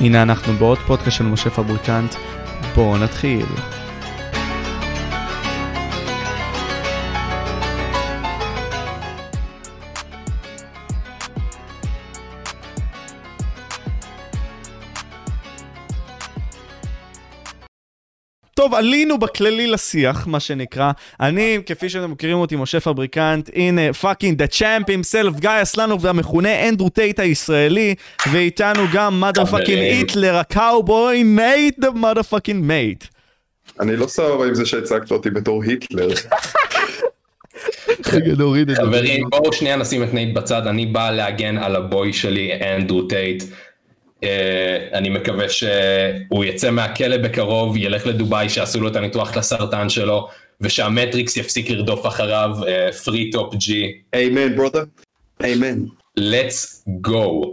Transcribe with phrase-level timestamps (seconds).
[0.00, 2.14] הנה אנחנו בעוד פודקאסט של משה פבריקנט,
[2.74, 3.46] בואו נתחיל.
[18.76, 20.90] עלינו בכללי לשיח, מה שנקרא.
[21.20, 26.68] אני, כפי שאתם מכירים אותי, משה פבריקנט, הנה, fucking the champ himself, גיא אסלנוב והמכונה
[26.68, 27.94] אנדרו טייט הישראלי,
[28.32, 33.04] ואיתנו גם motherfucking היטלר, הקאובוי Mate, the motherfucking Mate.
[33.80, 36.08] אני לא סבבה עם זה שהצגת אותי בתור היטלר.
[38.12, 38.82] רגע, נוריד את זה.
[38.82, 43.02] חברים, בואו שנייה נשים את נייט בצד, אני בא להגן על ה boy שלי, אנדרו
[43.02, 43.44] טייט.
[44.24, 50.28] אה, אני מקווה שהוא יצא מהכלא בקרוב, ילך לדובאי, שיעשו לו את הניתוח לסרטן שלו,
[50.60, 52.50] ושהמטריקס יפסיק לרדוף אחריו,
[53.04, 53.92] free Top G.
[54.14, 54.82] אמן brother.
[55.44, 55.84] אמן.
[56.18, 57.46] let's go.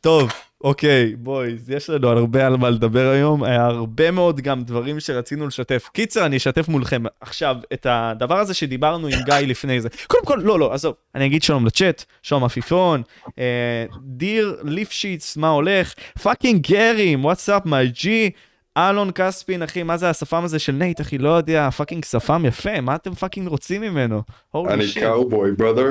[0.00, 0.32] טוב,
[0.64, 5.46] אוקיי, boys, יש לנו הרבה על מה לדבר היום, היה הרבה מאוד גם דברים שרצינו
[5.46, 5.88] לשתף.
[5.92, 9.88] קיצר, אני אשתף מולכם עכשיו את הדבר הזה שדיברנו עם גיא לפני זה.
[10.06, 13.02] קודם כל, לא, לא, עזוב, אני אגיד שלום לצ'אט, שלום עפיפון,
[13.38, 15.94] אה, דיר ליפשיץ, מה הולך?
[16.22, 18.30] fucking גרים, what's up, my G.
[18.78, 22.80] אלון כספין, אחי, מה זה השפם הזה של נייט, אחי, לא יודע, fucking שפם יפה,
[22.80, 24.22] מה אתם fucking רוצים ממנו?
[24.54, 25.90] אני קאובוי, brother.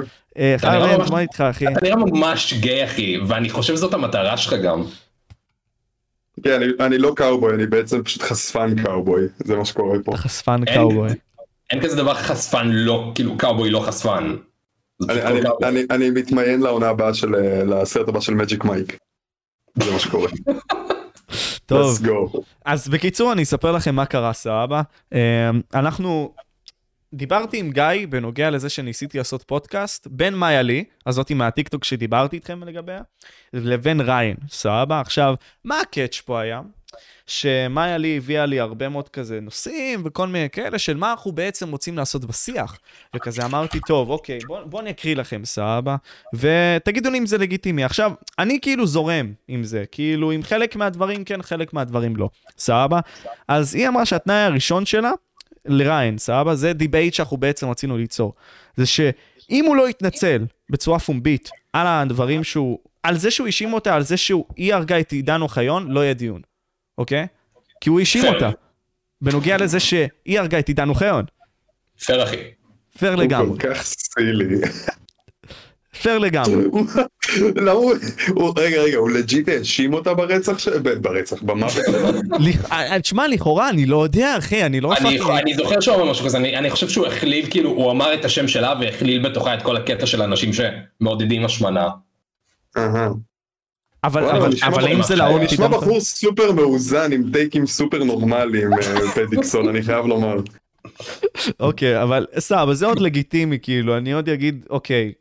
[0.58, 1.68] חרם, מה איתך, אחי?
[1.68, 4.84] אתה נראה ממש גיי, אחי, ואני חושב שזאת המטרה שלך גם.
[6.44, 10.12] כן, אני לא קאובוי, אני בעצם פשוט חשפן קאובוי, זה מה שקורה פה.
[10.12, 11.10] אתה חשפן קאובוי.
[11.72, 14.36] אין כזה דבר חשפן לא, כאילו קאובוי לא חשפן.
[15.90, 18.98] אני מתמיין לעונה הבאה של, לסרט הבא של מג'יק מייק.
[19.80, 20.30] זה מה שקורה.
[21.66, 21.98] טוב,
[22.66, 24.82] אז בקיצור אני אספר לכם מה קרה סבבה.
[25.74, 26.34] אנחנו,
[27.14, 32.64] דיברתי עם גיא בנוגע לזה שניסיתי לעשות פודקאסט בין מאיה לי, הזאתי מהטיקטוק שדיברתי איתכם
[32.64, 33.02] לגביה,
[33.54, 35.00] לבין ריין, סבבה?
[35.00, 36.62] עכשיו, מה הקאץ' פה היה?
[37.28, 41.72] שמאיה לי הביאה לי הרבה מאוד כזה נושאים וכל מיני כאלה של מה אנחנו בעצם
[41.72, 42.80] רוצים לעשות בשיח.
[43.16, 45.96] וכזה אמרתי, טוב, אוקיי, בואו בוא אני אקריא לכם, סבבה?
[46.34, 47.84] ותגידו לי אם זה לגיטימי.
[47.84, 53.00] עכשיו, אני כאילו זורם עם זה, כאילו עם חלק מהדברים כן, חלק מהדברים לא, סבבה?
[53.48, 55.12] אז היא אמרה שהתנאי הראשון שלה,
[55.66, 56.56] לריין, סבבה?
[56.56, 58.34] זה debate שאנחנו בעצם רצינו ליצור.
[58.76, 63.96] זה שאם הוא לא יתנצל בצורה פומבית על הדברים שהוא, על זה שהוא האשים אותה,
[63.96, 66.42] על זה שהיא הרגה את עידן אוחיון, לא יהיה דיון.
[66.98, 67.28] אוקיי?
[67.82, 68.50] כי הוא האשים אותה.
[69.22, 71.26] בנוגע לזה שהיא הרגה את עידן אוחיון.
[72.06, 72.38] פייר אחי.
[72.98, 73.48] פייר לגמרי.
[73.48, 74.56] הוא כל כך silly.
[76.02, 76.64] פייר לגמרי.
[77.56, 80.68] למה הוא, רגע רגע, הוא legit האשים אותה ברצח,
[81.02, 81.84] ברצח, במוות?
[83.02, 84.94] תשמע, לכאורה, אני לא יודע, אחי, אני לא...
[85.38, 88.48] אני זוכר שהוא אמר משהו כזה, אני חושב שהוא הכליל, כאילו, הוא אמר את השם
[88.48, 91.90] שלה והכליל בתוכה את כל הקטע של אנשים שמעודדים השמנה.
[94.04, 95.54] אבל אבל אבל אם זה לעונש...
[95.54, 98.70] נשמע בחור סופר מאוזן עם טייקים סופר נורמליים
[99.16, 100.36] פדיקסון אני חייב לומר.
[101.60, 105.12] אוקיי אבל סבבה זה עוד לגיטימי כאילו אני עוד אגיד אוקיי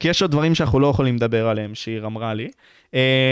[0.00, 2.48] כי יש עוד דברים שאנחנו לא יכולים לדבר עליהם שיר אמרה לי.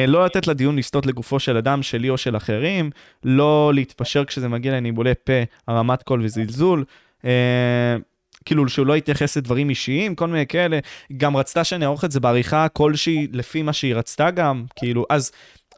[0.09, 2.91] לא לתת לדיון לסטות לגופו של אדם שלי או של אחרים
[3.25, 5.32] לא להתפשר כשזה מגיע לניבולי פה
[5.69, 6.84] הרמת קול וזלזול.
[8.45, 10.78] כאילו שהוא לא יתייחס לדברים אישיים, כל מיני כאלה.
[11.17, 15.33] גם רצתה שאני אערוך את זה בעריכה כלשהי לפי מה שהיא רצתה גם, כאילו, אז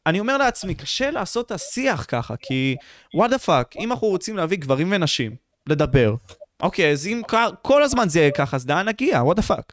[0.07, 2.77] אני אומר לעצמי, קשה לעשות את השיח ככה, כי
[3.15, 5.35] what the fuck, אם אנחנו רוצים להביא גברים ונשים
[5.67, 6.15] לדבר,
[6.63, 7.23] אוקיי, אז אם
[7.63, 9.23] כל הזמן זה יהיה ככה, אז לאן נגיע?
[9.23, 9.73] what the fuck.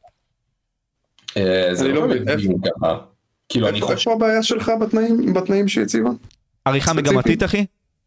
[1.73, 2.25] זה לא מבין
[2.65, 2.97] ככה.
[3.49, 3.93] כאילו, אני חושב...
[3.93, 4.71] איפה הבעיה שלך
[5.33, 6.09] בתנאים שהיא הציבה?
[6.65, 7.65] עריכה מגמתית, אחי,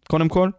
[0.09, 0.51] קודם כל.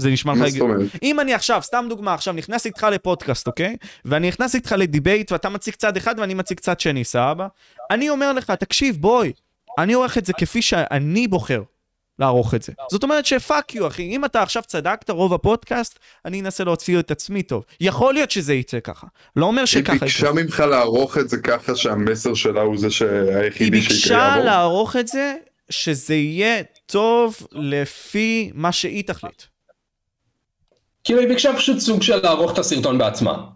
[0.00, 0.84] זה נשמע לך הגיוני.
[1.02, 3.76] אם אני עכשיו, סתם דוגמה, עכשיו נכנס איתך לפודקאסט, אוקיי?
[4.04, 7.46] ואני נכנס איתך ל debate ואתה מציג צד אחד ואני מציג צד שני, סבבה?
[7.90, 9.32] אני אומר לך, תקשיב, בואי,
[9.78, 11.62] אני עורך את זה כפי שאני בוחר
[12.20, 12.72] לערוך את זה.
[12.90, 17.10] זאת אומרת שפאק יו, אחי, אם אתה עכשיו צדקת רוב הפודקאסט, אני אנסה להוציא את
[17.10, 17.64] עצמי טוב.
[17.80, 19.06] יכול להיות שזה יצא ככה.
[19.36, 19.92] לא אומר שככה...
[19.92, 24.36] היא ביקשה ממך לערוך את זה ככה שהמסר שלה הוא זה שהיחידי שיקרה היא ביקשה
[24.44, 25.34] לערוך את זה
[25.70, 29.42] שזה יהיה טוב לפי מה שהיא תחליט.
[31.04, 33.46] כאילו היא ביקשה פשוט סוג של לערוך את הסרטון בעצמה.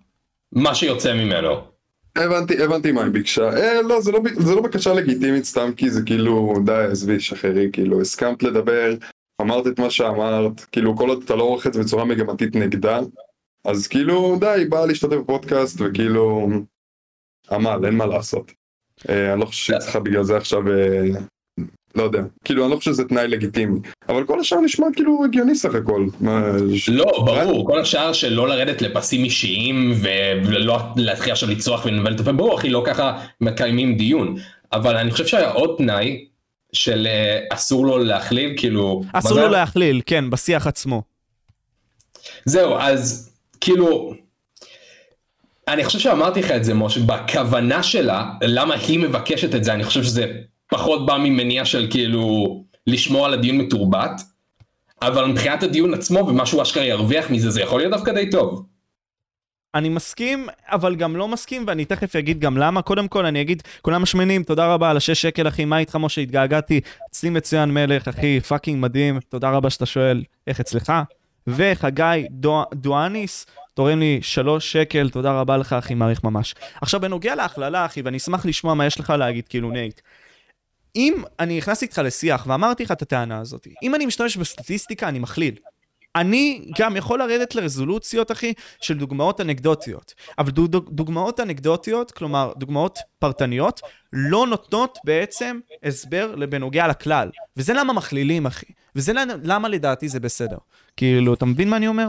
[0.52, 1.74] מה שיוצא ממנו.
[2.16, 3.48] הבנתי, הבנתי מה היא ביקשה.
[3.48, 7.68] אה, לא, זה לא, זה לא בקשה לגיטימית סתם כי זה כאילו, די, עזבי, שחררי,
[7.72, 8.94] כאילו, הסכמת לדבר,
[9.40, 13.00] אמרת את מה שאמרת, כאילו, כל עוד אתה לא עורך את זה בצורה מגמתית נגדה,
[13.64, 16.48] אז כאילו, די, היא באה להשתתף בפודקאסט, וכאילו,
[17.50, 18.52] עמל, אין מה לעשות.
[19.08, 21.20] אה, אני לא חושב שהיא צריכה בגלל זה עכשיו אה,
[21.94, 25.54] לא יודע, כאילו אני לא חושב שזה תנאי לגיטימי, אבל כל השאר נשמע כאילו הגיוני
[25.54, 26.06] סך הכל.
[26.88, 29.94] לא, ברור, כל השאר של לא לרדת לפסים אישיים
[30.44, 34.36] ולא להתחיל עכשיו לצרוח ולנבל את הפה, ברור אחי, לא ככה מקיימים דיון,
[34.72, 36.24] אבל אני חושב שהיה עוד תנאי
[36.72, 39.02] של אה, אסור לו להכליל, כאילו...
[39.12, 41.02] אסור לו להכליל, כן, בשיח עצמו.
[42.44, 44.14] זהו, אז כאילו,
[45.68, 49.84] אני חושב שאמרתי לך את זה, משה, בכוונה שלה, למה היא מבקשת את זה, אני
[49.84, 50.32] חושב שזה
[50.74, 54.22] פחות בא ממניע של כאילו לשמוע על הדיון מתורבת,
[55.02, 58.66] אבל מבחינת הדיון עצמו ומה שהוא אשכרה ירוויח מזה, זה יכול להיות דווקא די טוב.
[59.74, 62.82] אני מסכים, אבל גם לא מסכים, ואני תכף אגיד גם למה.
[62.82, 66.20] קודם כל, אני אגיד, כולם משמנים, תודה רבה על השש שקל, אחי, מה איתך, משה?
[66.20, 66.80] התגעגעתי.
[67.10, 70.92] אצלי מצוין מלך, אחי, פאקינג מדהים, תודה רבה שאתה שואל איך אצלך.
[71.46, 76.54] וחגי דו, דואניס, תורם לי שלוש שקל, תודה רבה לך, אחי, מעריך ממש.
[76.80, 80.00] עכשיו, בנוגע להכללה, אחי, ואני אשמח לשמוע מה יש לך להגיד, כאילו, נייט.
[80.96, 85.18] אם אני נכנסתי איתך לשיח ואמרתי לך את הטענה הזאת, אם אני משתמש בסטטיסטיקה, אני
[85.18, 85.54] מכליל.
[86.16, 90.14] אני גם יכול לרדת לרזולוציות, אחי, של דוגמאות אנקדוטיות.
[90.38, 90.50] אבל
[90.90, 93.80] דוגמאות אנקדוטיות, כלומר, דוגמאות פרטניות,
[94.12, 97.30] לא נותנות בעצם הסבר בנוגע לכלל.
[97.56, 98.66] וזה למה מכלילים, אחי.
[98.96, 99.12] וזה
[99.42, 100.58] למה לדעתי זה בסדר.
[100.96, 102.08] כאילו, אתה מבין מה אני אומר?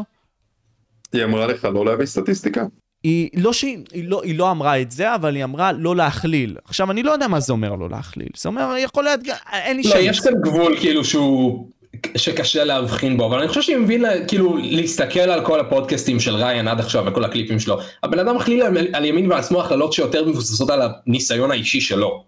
[1.13, 2.65] היא אמרה לך לא להביא סטטיסטיקה?
[3.05, 6.55] היא לא שהיא היא לא, היא לא אמרה את זה, אבל היא אמרה לא להכליל.
[6.65, 8.27] עכשיו, אני לא יודע מה זה אומר לא להכליל.
[8.37, 9.19] זה אומר, יכול להיות,
[9.53, 9.97] אין לי לא, שם.
[9.97, 11.67] לא, יש כאן גבול כאילו שהוא
[12.17, 16.67] שקשה להבחין בו, אבל אני חושב שהיא מבין כאילו להסתכל על כל הפודקאסטים של ריין
[16.67, 17.79] עד עכשיו וכל הקליפים שלו.
[18.03, 22.23] הבן אדם מכליל על, על ימין ועל שמאל הכללות שיותר מבוססות על הניסיון האישי שלו.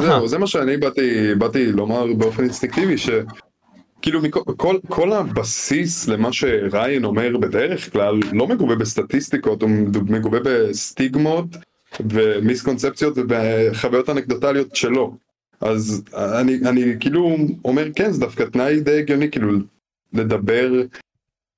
[0.00, 2.94] זהו, זה מה שאני באתי, באתי לומר באופן אינסטינקטיבי,
[4.00, 4.20] שכאילו
[4.56, 9.70] כל, כל הבסיס למה שריין אומר בדרך כלל לא מגובה בסטטיסטיקות, הוא
[10.08, 11.46] מגובה בסטיגמות
[12.10, 15.16] ומיסקונספציות ובחוויות אנקדוטליות שלו.
[15.60, 19.52] אז אני, אני כאילו אומר כן זה דווקא תנאי די הגיוני כאילו
[20.12, 20.70] לדבר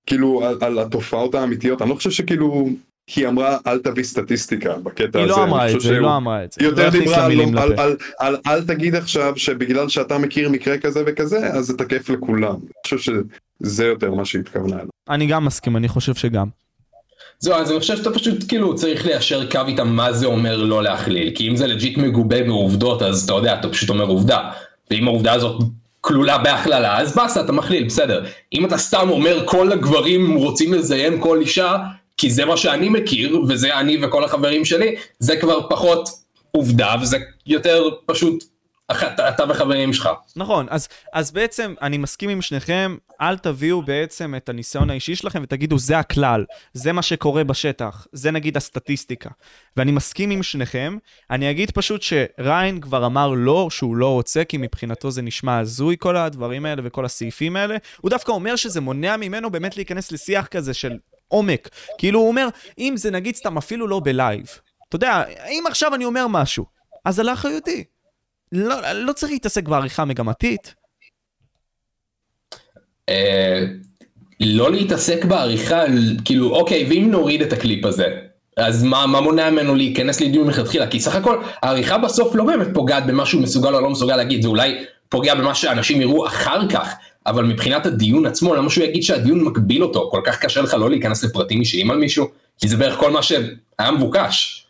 [0.07, 2.69] כאילו על, על התופעות האמיתיות אני לא חושב שכאילו
[3.17, 5.37] היא אמרה אל תביא סטטיסטיקה בקטע היא הזה.
[5.37, 6.57] לא אמרה את זה, היא לא אמרה את זה.
[6.61, 11.03] היא יותר דיברה על, על, על, על אל תגיד עכשיו שבגלל שאתה מכיר מקרה כזה
[11.07, 12.55] וכזה אז זה תקף לכולם.
[12.55, 14.87] אני חושב שזה יותר מה שהתכוונה אליו.
[15.11, 16.47] אני גם מסכים, אני חושב שגם.
[17.39, 20.83] זהו, אז אני חושב שאתה פשוט כאילו צריך ליישר קו איתם מה זה אומר לא
[20.83, 24.51] להכליל, כי אם זה לג'יט מגובה בעובדות אז אתה יודע, אתה פשוט אומר עובדה,
[24.91, 25.63] ואם העובדה הזאת
[26.01, 28.25] כלולה בהכללה אז באסה אתה מכליל, בסדר.
[28.53, 31.77] אם אתה סתם אומר כל הגברים רוצים לזיין כל אישה,
[32.23, 36.09] כי זה מה שאני מכיר, וזה אני וכל החברים שלי, זה כבר פחות
[36.51, 38.45] עובדה, וזה יותר פשוט
[39.29, 40.09] אתה וחברים שלך.
[40.37, 45.43] נכון, אז, אז בעצם אני מסכים עם שניכם, אל תביאו בעצם את הניסיון האישי שלכם
[45.43, 49.31] ותגידו זה הכלל, זה מה שקורה בשטח, זה נגיד הסטטיסטיקה.
[49.77, 50.97] ואני מסכים עם שניכם,
[51.31, 55.97] אני אגיד פשוט שריין כבר אמר לא, שהוא לא רוצה, כי מבחינתו זה נשמע הזוי
[55.99, 57.77] כל הדברים האלה וכל הסעיפים האלה.
[58.01, 60.93] הוא דווקא אומר שזה מונע ממנו באמת להיכנס לשיח כזה של
[61.33, 61.69] עומק.
[61.99, 62.49] כאילו הוא אומר,
[62.79, 64.47] אם זה נגיד סתם אפילו לא בלייב.
[64.89, 66.65] אתה יודע, אם עכשיו אני אומר משהו,
[67.05, 67.85] אז על אחריותי.
[68.53, 70.75] לא, לא צריך להתעסק בעריכה מגמתית.
[73.09, 73.65] אה,
[74.41, 75.83] לא להתעסק בעריכה,
[76.25, 78.07] כאילו, אוקיי, ואם נוריד את הקליפ הזה,
[78.57, 80.87] אז מה, מה מונע ממנו להיכנס לדיון מלכתחילה?
[80.87, 84.43] כי סך הכל, העריכה בסוף לא באמת פוגעת במה שהוא מסוגל או לא מסוגל להגיד,
[84.43, 86.95] זה אולי פוגע במה שאנשים יראו אחר כך,
[87.27, 90.09] אבל מבחינת הדיון עצמו, למה שהוא יגיד שהדיון מגביל אותו?
[90.11, 92.29] כל כך קשה לך לא להיכנס לפרטים אישיים על מישהו?
[92.61, 94.67] כי זה בערך כל מה שהיה מבוקש.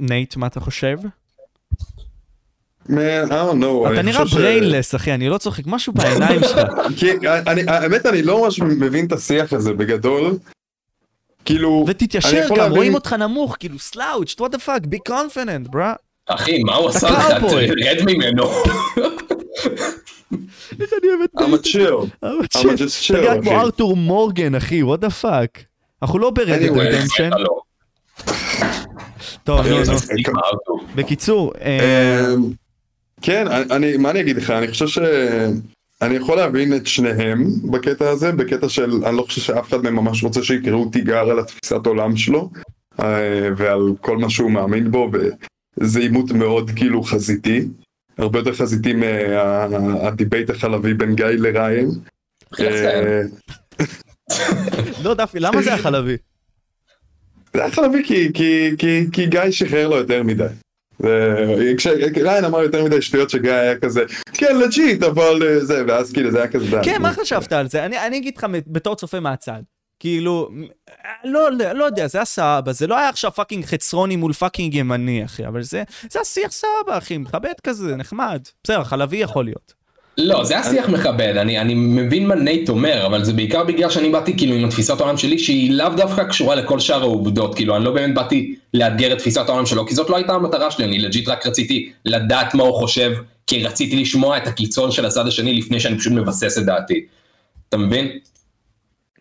[0.00, 0.98] נייט, מה אתה חושב?
[2.86, 3.92] Man, I don't know.
[3.92, 6.68] אתה נראה brainless אחי, אני לא צוחק, משהו בעיניים שלך.
[7.68, 10.38] האמת אני לא ממש מבין את השיח הזה בגדול.
[11.44, 15.94] כאילו, ותתיישר גם, רואים אותך נמוך, כאילו slouch, what the fuck, be confident, bruh.
[16.26, 17.44] אחי, מה הוא עשה לך?
[17.50, 18.50] תרד ממנו.
[20.80, 22.24] אני אוהב את chill.
[22.24, 23.32] I'm a just chill.
[23.32, 25.60] אתה כמו ארתור מורגן, אחי, what the fuck.
[26.02, 27.30] אנחנו לא ב Red Dead Redemption.
[29.44, 30.78] טוב, נו, נו.
[30.94, 32.50] בקיצור, אה, אמ,
[33.22, 38.32] כן, אני, מה אני אגיד לך, אני חושב שאני יכול להבין את שניהם בקטע הזה,
[38.32, 42.16] בקטע של, אני לא חושב שאף אחד מהם ממש רוצה שיקראו תיגר על התפיסת עולם
[42.16, 42.50] שלו,
[43.00, 45.10] אה, ועל כל מה שהוא מאמין בו,
[45.80, 47.64] וזה עימות מאוד כאילו חזיתי,
[48.18, 51.90] הרבה יותר חזיתי מהדיבייט החלבי בין גיא לריין.
[52.60, 53.22] אה,
[55.04, 56.16] לא דווקא, למה זה החלבי?
[57.54, 58.02] זה היה חלבי
[59.12, 60.44] כי גיא שחרר לו יותר מדי.
[61.76, 66.30] כשריין אמר יותר מדי שטויות שגיא היה כזה כן legit אבל אה, זה ואז כאילו
[66.30, 69.62] זה היה כזה כן מה חשבת על זה אני אגיד לך בתור צופה מהצד
[70.00, 70.48] כאילו
[71.24, 74.74] לא, לא לא יודע זה היה סבבה זה לא היה עכשיו fucking חצרוני מול fucking
[74.74, 79.86] ימני אחי אבל זה זה השיח סבבה אחי מכבד כזה נחמד בסדר חלבי יכול להיות.
[80.18, 84.08] לא, זה השיח מכבד, אני, אני מבין מה נייט אומר, אבל זה בעיקר בגלל שאני
[84.08, 87.84] באתי כאילו עם התפיסת העולם שלי, שהיא לאו דווקא קשורה לכל שאר העובדות, כאילו אני
[87.84, 90.98] לא באמת באתי לאתגר את תפיסת העולם שלו, כי זאת לא הייתה המטרה שלי, אני
[90.98, 93.12] legit רק רציתי לדעת מה הוא חושב
[93.46, 97.04] כי רציתי לשמוע את הקיצון של הצד השני לפני שאני פשוט מבסס את דעתי.
[97.68, 98.18] אתה מבין?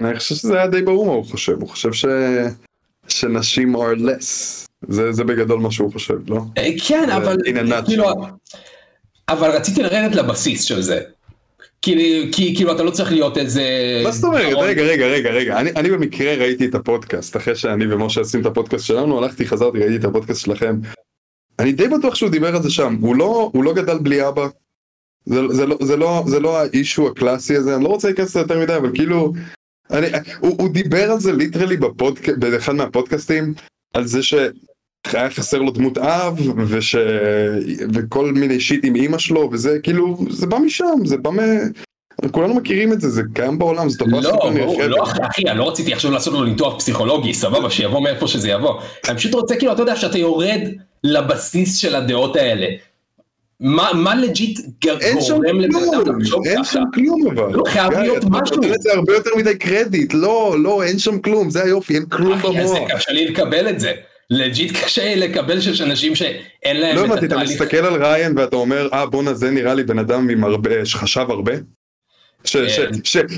[0.02, 2.06] אני חושב שזה היה די ברור מה הוא חושב, הוא חושב ש...
[3.08, 4.66] שנשים are less.
[4.88, 6.42] זה, זה בגדול מה שהוא חושב, לא?
[6.58, 7.38] אה, כן, אבל...
[7.86, 8.06] כאילו,
[9.30, 11.02] אבל רציתי לרדת לבסיס של זה.
[11.82, 13.64] כי, כי כאילו אתה לא צריך להיות איזה...
[14.04, 14.54] מה זאת אומרת?
[14.58, 15.60] רגע, רגע, רגע, רגע.
[15.60, 19.80] אני, אני במקרה ראיתי את הפודקאסט, אחרי שאני ומשה עושים את הפודקאסט שלנו, הלכתי, חזרתי,
[19.80, 20.76] ראיתי את הפודקאסט שלכם.
[21.60, 24.48] אני די בטוח שהוא דיבר על זה שם, הוא לא, הוא לא גדל בלי אבא.
[25.26, 28.30] זה, זה, לא, זה, לא, זה לא ה issue הקלאסי הזה, אני לא רוצה להיכנס
[28.30, 29.34] לזה יותר מדי, אבל כאילו...
[29.92, 30.08] אני,
[30.40, 32.30] הוא, הוא דיבר על זה literally בפודק...
[32.30, 33.54] באחד מהפודקאסטים,
[33.94, 36.96] על זה שהיה חסר לו דמות אב, וש...
[37.94, 41.40] וכל מיני shit עם אימא שלו, וזה כאילו, זה בא משם, זה בא מ...
[42.32, 44.78] כולנו מכירים את זה, זה קיים בעולם, זה תופעה סופר נרחבת.
[44.78, 48.50] לא, לא, אחי, אני לא רציתי עכשיו לעשות לו ניתוח פסיכולוגי, סבבה, שיבוא מאיפה שזה
[48.50, 48.82] יבוא.
[49.10, 50.62] אני פשוט רוצה, כאילו, אתה יודע, שאתה יורד
[51.04, 52.68] לבסיס של הדעות האלה.
[53.60, 54.60] מה, מה legit
[55.30, 56.54] גורם לבן אדם לחשוב ככה?
[56.54, 57.54] אין שם כלום אבל.
[57.54, 58.46] לא חייב להיות משהו.
[58.46, 62.06] אתה נותן לזה הרבה יותר מדי קרדיט, לא, לא, אין שם כלום, זה היופי, אין
[62.06, 62.56] כלום במוח.
[62.56, 63.94] אחי, זה קשה לי לקבל את זה.
[64.30, 68.90] legit קשה לקבל שיש אנשים שאין להם לא הבנתי, אתה מסתכל על ריין ואתה אומר,
[68.94, 71.54] אה בואנה זה נראה לי בן אדם עם הרבה, שחשב הרבה?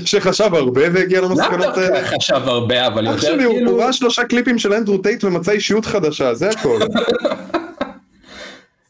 [0.04, 1.88] שחשב הרבה והגיע למסקנות האלה?
[1.88, 3.70] לאו דווקא חשב הרבה, אבל יותר כאילו...
[3.70, 6.78] הוא ראה שלושה קליפים של אנדרו טייט ומצא אישיות חדשה, זה הכל.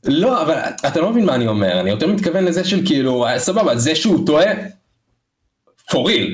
[0.04, 0.54] לא, אבל
[0.86, 4.26] אתה לא מבין מה אני אומר, אני יותר מתכוון לזה של כאילו, סבבה, זה שהוא
[4.26, 4.52] טועה,
[5.90, 6.30] for real,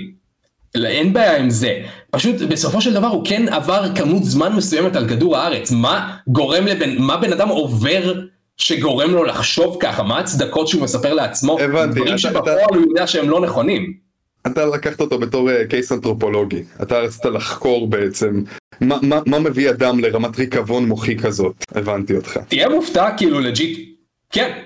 [0.85, 5.09] אין בעיה עם זה, פשוט בסופו של דבר הוא כן עבר כמות זמן מסוימת על
[5.09, 8.15] כדור הארץ, מה גורם לבן, מה בן אדם עובר
[8.57, 13.31] שגורם לו לחשוב ככה, מה הצדקות שהוא מספר לעצמו, הבנתי, דברים שבפועל הוא יודע שהם
[13.31, 14.04] לא נכונים.
[14.47, 18.43] אתה לקחת אותו בתור case uh, אנתרופולוגי, אתה רצית לחקור בעצם
[18.81, 22.39] מה, מה, מה מביא אדם לרמת ריקבון מוחי כזאת, הבנתי אותך.
[22.49, 23.99] תהיה מופתע כאילו לג'יט,
[24.31, 24.63] כן.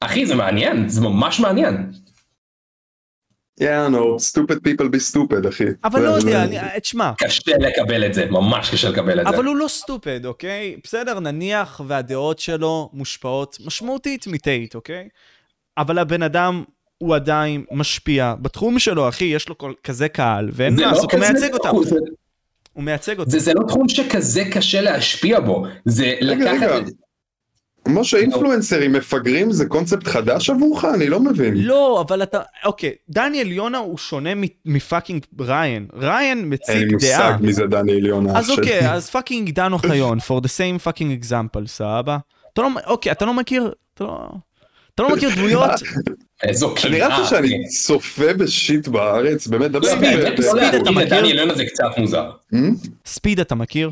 [0.00, 1.92] אחי זה מעניין, זה ממש מעניין.
[3.60, 5.64] Yeah, no, stupid people be stupid, אחי.
[5.84, 7.12] אבל לא יודע, תשמע.
[7.18, 9.36] קשה לקבל את זה, ממש קשה לקבל את זה.
[9.36, 10.76] אבל הוא לא סטופד, אוקיי?
[10.84, 15.08] בסדר, נניח והדעות שלו מושפעות משמעותית מטייט, אוקיי?
[15.78, 16.64] אבל הבן אדם
[17.02, 21.20] הוא עדיין משפיע בתחום שלו, אחי, יש לו כל, כזה קהל, ואין מה לעשות, הוא
[21.20, 21.68] מייצג אותם.
[22.72, 23.38] הוא מייצג אותם.
[23.38, 26.82] זה לא תחום שכזה קשה להשפיע בו, זה לקחת...
[27.88, 30.84] משה, influencers מפגרים זה קונספט חדש עבורך?
[30.84, 31.54] אני לא מבין.
[31.56, 34.30] לא, אבל אתה, אוקיי, דניאל יונה הוא שונה
[34.64, 35.86] מפאקינג ריין.
[35.94, 36.78] ריין מציג דעה.
[36.78, 38.38] אין לי מושג מי זה דניאל יונה.
[38.38, 42.18] אז אוקיי, אז פאקינג דן אוחיון, for the same fucking example, סבבה?
[42.52, 44.28] אתה לא, אוקיי, אתה לא מכיר, אתה לא...
[44.94, 45.70] אתה לא מכיר דמויות?
[46.48, 46.90] איזו קנאה.
[46.90, 50.18] נראה לך שאני צופה בשיט בארץ, באמת, דבר ספיד
[50.82, 51.08] אתה מכיר?
[51.08, 52.30] דניאל יונה זה קצת מוזר.
[53.06, 53.90] ספיד אתה מכיר?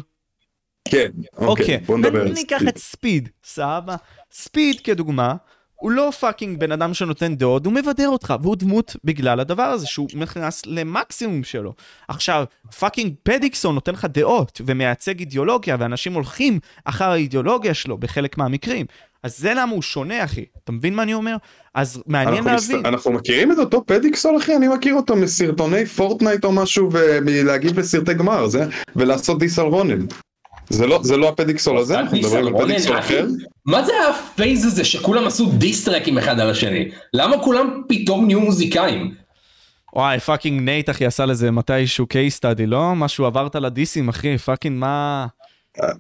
[0.89, 2.39] כן, אוקיי, בוא נדבר על ספיד.
[2.39, 3.97] ניקח את ספיד, סבבה?
[4.33, 5.35] ספיד כדוגמה,
[5.81, 9.87] הוא לא fucking בן אדם שנותן דעות, הוא מבדר אותך, והוא דמות בגלל הדבר הזה,
[9.87, 11.75] שהוא נכנס למקסימום שלו.
[12.09, 12.45] עכשיו,
[12.79, 18.87] פאקינג פדיקסול נותן לך דעות, ומייצג אידיאולוגיה, ואנשים הולכים אחר האידיאולוגיה שלו בחלק מהמקרים.
[19.23, 20.45] אז זה למה הוא שונה, אחי.
[20.65, 21.37] אתה מבין מה אני אומר?
[21.75, 22.77] אז מעניין להבין.
[22.77, 22.87] מסת...
[22.87, 24.57] אנחנו מכירים את אותו פדיקסון, אחי?
[24.57, 30.07] אני מכיר אותו מסרטוני פורטנייט או משהו, ומלהגיב לסרטי גמר, זה, ולעשות diss על רונן.
[30.69, 31.99] זה לא, זה לא הפדיקסול הזה?
[31.99, 33.27] אנחנו מדברים על פדיקסול אחר?
[33.67, 36.89] מה זה ה phase הזה שכולם עשו diss tracks אחד על השני?
[37.15, 39.15] למה כולם פתאום נהיו מוזיקאים?
[39.95, 42.95] וואי, fucking נייט אחי עשה לזה מתישהו case study, לא?
[42.95, 45.27] משהו עברת לדיסים אחי, fucking מה...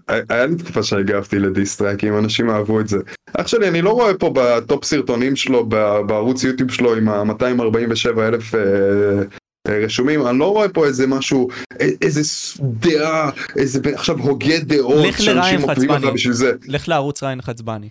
[0.08, 2.98] היה לי תקופה שהגבתי ל diss tracks, אנשים אהבו את זה.
[3.32, 5.66] אח שלי, אני לא רואה פה ב top סרטונים שלו,
[6.06, 8.60] בערוץ יוטיוב שלו עם ה-247 אלף אה,
[9.68, 11.48] רשומים, אני לא רואה פה איזה משהו,
[11.80, 12.20] איזה
[12.60, 16.10] דעה, איזה עכשיו הוגה דעות, לך לריין חצבני,
[16.68, 17.88] לך לערוץ ריין חצבני.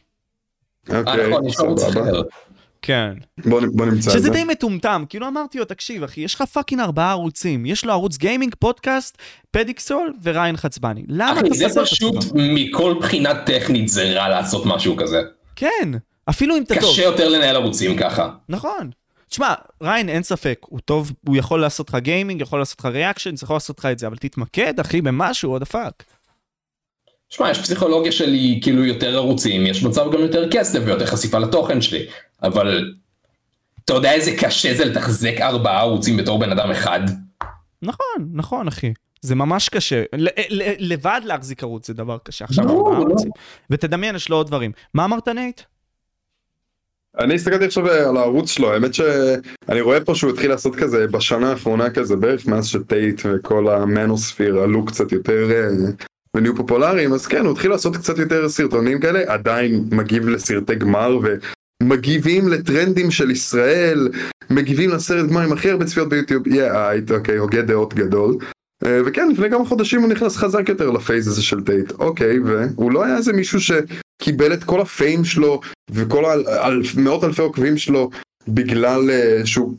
[2.81, 3.13] כן.
[3.45, 4.19] בוא, בוא נמצא את זה.
[4.19, 7.91] שזה די מטומטם, כאילו אמרתי לו, תקשיב אחי, יש לך fucking ארבעה ערוצים, יש לו
[7.91, 9.17] ערוץ gaming, פודקאסט,
[9.51, 11.03] פדיקסול וריין חצבני.
[11.07, 15.21] למה אתה מפספס את זה פשוט מכל בחינה טכנית זה רע לעשות משהו כזה.
[15.55, 15.91] כן,
[16.29, 16.89] אפילו אם אתה טוב.
[16.91, 18.29] קשה יותר לנהל ערוצים ככה.
[18.49, 18.89] נכון.
[19.29, 23.33] תשמע, ריין אין ספק, הוא טוב, הוא יכול לעשות לך gaming, יכול לעשות לך reaction,
[23.43, 26.03] יכול לעשות לך את זה, אבל תתמקד אחי במשהו, what the fuck.
[27.29, 31.81] שמע, יש פסיכולוגיה שלי כאילו יותר ערוצים, יש מצב גם יותר כסף ויותר חשיפה לתוכן
[31.81, 32.05] שלי,
[32.43, 32.93] אבל
[33.85, 36.99] אתה יודע איזה קשה זה לתחזק ארבעה ערוצים בתור בן אדם אחד?
[37.81, 38.93] נכון, נכון אחי.
[39.21, 40.03] זה ממש קשה,
[40.79, 43.31] לבד להחזיק ערוץ זה דבר קשה, עכשיו ארבעה ערוצים.
[43.69, 44.71] ותדמיין, יש לו עוד דברים.
[44.93, 45.61] מה אמרת נייט?
[47.19, 51.49] אני הסתכלתי עכשיו על הערוץ שלו, האמת שאני רואה פה שהוא התחיל לעשות כזה בשנה
[51.49, 55.67] האחרונה כזה, בערך מאז שטייט וכל המנוספיר עלו קצת יותר אה,
[56.35, 61.19] ונהיו פופולריים, אז כן, הוא התחיל לעשות קצת יותר סרטונים כאלה, עדיין מגיב לסרטי גמר
[61.83, 64.09] מגיבים לטרנדים של ישראל,
[64.49, 68.35] מגיבים לסרט גמר עם הכי הרבה צפיות ביוטיוב, יא אייט, אוקיי, הוגה דעות גדול.
[68.85, 72.91] אה, וכן, לפני כמה חודשים הוא נכנס חזק יותר לפייס הזה של טייט, אוקיי, והוא
[72.91, 78.09] לא היה איזה מישהו שקיבל את כל הפיים שלו וכל המאות אלפי עוקבים שלו
[78.47, 79.77] בגלל אה, שהוא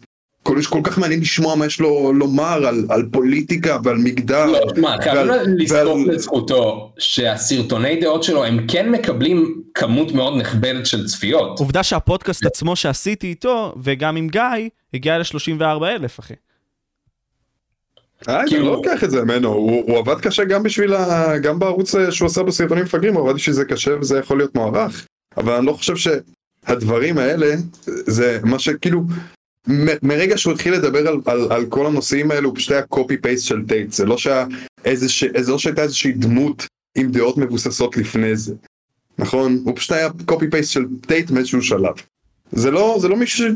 [0.59, 4.47] יש כל כך מעניין לשמוע מה יש לו לומר על, על פוליטיקה ועל מגדר.
[4.47, 11.06] לא, תשמע, חייבים לזכור לזכותו שהסרטוני דעות שלו הם כן מקבלים כמות מאוד נכבדת של
[11.06, 11.59] צפיות.
[11.59, 16.35] עובדה שהפודקאסט עצמו שעשיתי איתו, וגם עם גיא, הגיע ל-34 אלף, אחי.
[18.28, 21.38] אני לא לוקח את זה ממנו, הוא, עבד קשה גם בשביל ה...
[21.38, 24.54] גם בערוץ אה, שהוא עשה בסרטונים מפגרים, הוא עבד בשביל זה קשה וזה יכול להיות
[24.54, 25.06] מוערך.
[25.37, 27.54] אבל אני לא חושב שהדברים האלה,
[27.87, 29.02] זה מה שכאילו,
[30.02, 33.47] מרגע שהוא התחיל לדבר על, על, על כל הנושאים האלו הוא פשוט היה copy paste
[33.47, 34.17] של טייט זה לא,
[35.40, 38.55] זה לא שהייתה איזושהי דמות עם דעות מבוססות לפני זה
[39.19, 41.95] נכון הוא פשוט היה copy paste של טייט מאיזשהו שלב
[42.52, 43.47] זה לא זה לא מישהו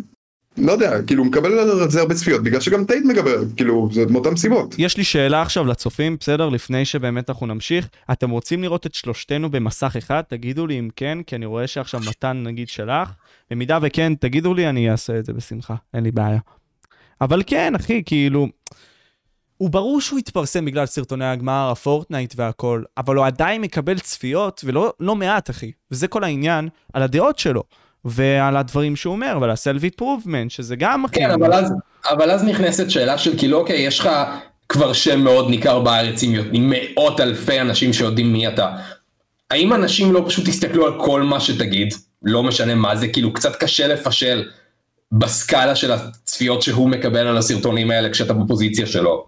[0.58, 4.36] לא יודע, כאילו מקבל על זה הרבה צפיות, בגלל שגם טייט מקבל, כאילו, זה מאותן
[4.36, 4.74] סיבות.
[4.78, 6.48] יש לי שאלה עכשיו לצופים, בסדר?
[6.48, 7.88] לפני שבאמת אנחנו נמשיך.
[8.12, 10.22] אתם רוצים לראות את שלושתנו במסך אחד?
[10.28, 13.12] תגידו לי אם כן, כי אני רואה שעכשיו מתן נגיד שלח.
[13.50, 16.38] במידה וכן, תגידו לי, אני אעשה את זה בשמחה, אין לי בעיה.
[17.20, 18.46] אבל כן, אחי, כאילו...
[19.56, 24.92] הוא ברור שהוא התפרסם בגלל סרטוני הגמר, הפורטנייט והכל, אבל הוא עדיין מקבל צפיות, ולא
[25.00, 25.72] לא מעט, אחי.
[25.90, 27.62] וזה כל העניין, על הדעות שלו.
[28.04, 31.04] ועל הדברים שהוא אומר, ועל ה-self improvement, שזה גם...
[31.12, 31.72] כן, אבל אז,
[32.10, 34.10] אבל אז נכנסת שאלה של כאילו, אוקיי, יש לך
[34.68, 38.76] כבר שם מאוד ניכר בארץ עם, מאות אלפי אנשים שיודעים מי אתה.
[39.50, 43.56] האם אנשים לא פשוט יסתכלו על כל מה שתגיד, לא משנה מה זה, כאילו קצת
[43.56, 44.48] קשה לפשל
[45.12, 49.26] בסקאלה של הצפיות שהוא מקבל על הסרטונים האלה כשאתה בפוזיציה שלו.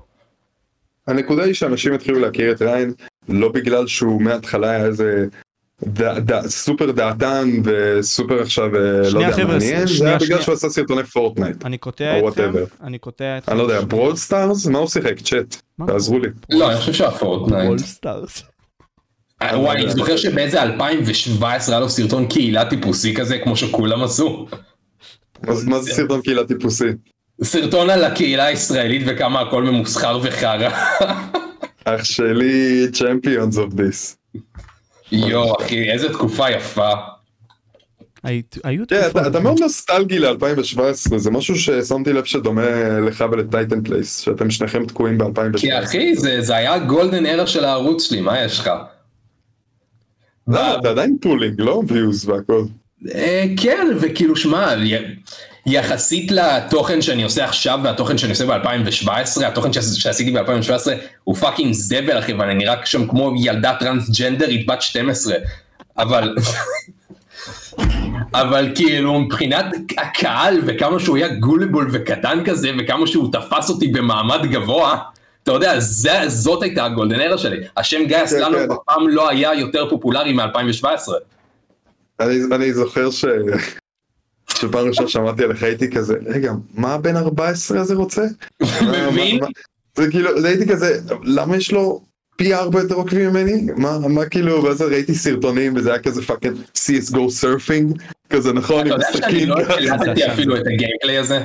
[1.06, 2.92] הנקודה היא שאנשים התחילו להכיר את ריין
[3.28, 5.26] לא בגלל שהוא מההתחלה היה איזה
[5.84, 10.68] ד, ד, סופר דעתן וסופר עכשיו אה, לא יודע מעניין, זה היה בגלל שהוא עשה
[10.68, 11.66] סרטוני פורטנייט.
[11.66, 13.52] אני קוטע אתכם, אני קוטע אתכם.
[13.52, 14.66] אני לא יודע, ברול סטארס?
[14.66, 15.20] מה הוא שיחק?
[15.20, 16.28] צ'אט, תעזרו לי.
[16.50, 17.64] לא, אני חושב שהיה Fortnite.
[17.64, 18.42] Brawl Stars.
[19.42, 24.46] אה, וואי, אני זוכר שבאיזה 2017 היה לו סרטון קהילה טיפוסי כזה, כמו שכולם עשו.
[25.42, 26.84] מה זה סרטון קהילה טיפוסי?
[27.42, 30.68] סרטון על הקהילה הישראלית וכמה הכל ממוסחר וחרא.
[31.84, 34.16] אח שלי champions of this.
[35.12, 36.90] יואו אחי, איזה תקופה יפה.
[38.64, 39.26] היו תקופות.
[39.26, 45.18] אתה מאוד נוסטלגי ל-2017, זה משהו ששמתי לב שדומה לך ולטייטן פלייס, שאתם שניכם תקועים
[45.18, 45.58] ב-2017.
[45.58, 48.70] כי אחי, זה היה golden era של הערוץ שלי, מה יש לך?
[50.48, 52.64] לא, אתה עדיין pulling, לא views והכל.
[53.14, 54.74] אה, כן, וכאילו, שמע,
[55.66, 60.90] יחסית לתוכן שאני עושה עכשיו והתוכן שאני עושה ב-2017, התוכן שעשיתי ב-2017
[61.24, 65.34] הוא fucking זבל אחי, ואני נראה שם כמו ילדה טרנסג'נדרית בת 12,
[65.98, 66.34] אבל...
[68.34, 69.66] אבל כאילו מבחינת
[69.98, 74.98] הקהל וכמה שהוא היה גולבול וקטן כזה וכמה שהוא תפס אותי במעמד גבוה,
[75.46, 77.56] אתה יודע, זה, זאת הייתה ה golden era שלי.
[77.76, 78.74] השם גיא אסלנוב כן, כן.
[78.86, 80.86] פעם לא היה יותר פופולרי מ-2017.
[82.20, 83.24] אני, אני זוכר ש...
[84.48, 88.22] שפעם ראשונה שמעתי עליך הייתי כזה, רגע, מה הבן 14 הזה רוצה?
[89.10, 89.40] מבין?
[89.96, 92.02] זה כאילו, זה הייתי כזה, למה יש לו
[92.36, 93.66] פי ארבע יותר עוקבים ממני?
[93.76, 99.02] מה, מה כאילו, ואז ראיתי סרטונים וזה היה כזה fucking CSGO surfing, כזה נכון, עם
[99.02, 99.52] סכין.
[99.52, 101.40] אתה יודע שאני לא הקלטתי אפילו את ה gameplay הזה?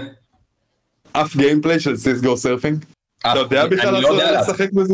[1.12, 2.86] אף gameplay של CSGO surfing?
[3.22, 4.94] אתה יודע בכלל לא לשחק בזה?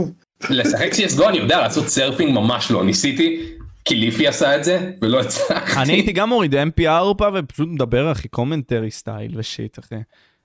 [0.49, 3.45] לשחק CSGO אני יודע לעשות surfing ממש לא, ניסיתי,
[3.85, 5.79] כי ליפי עשה את זה, ולא הצלחתי.
[5.81, 9.95] אני הייתי גם מוריד mp4 ופשוט מדבר אחי commentary style ו shit אחי.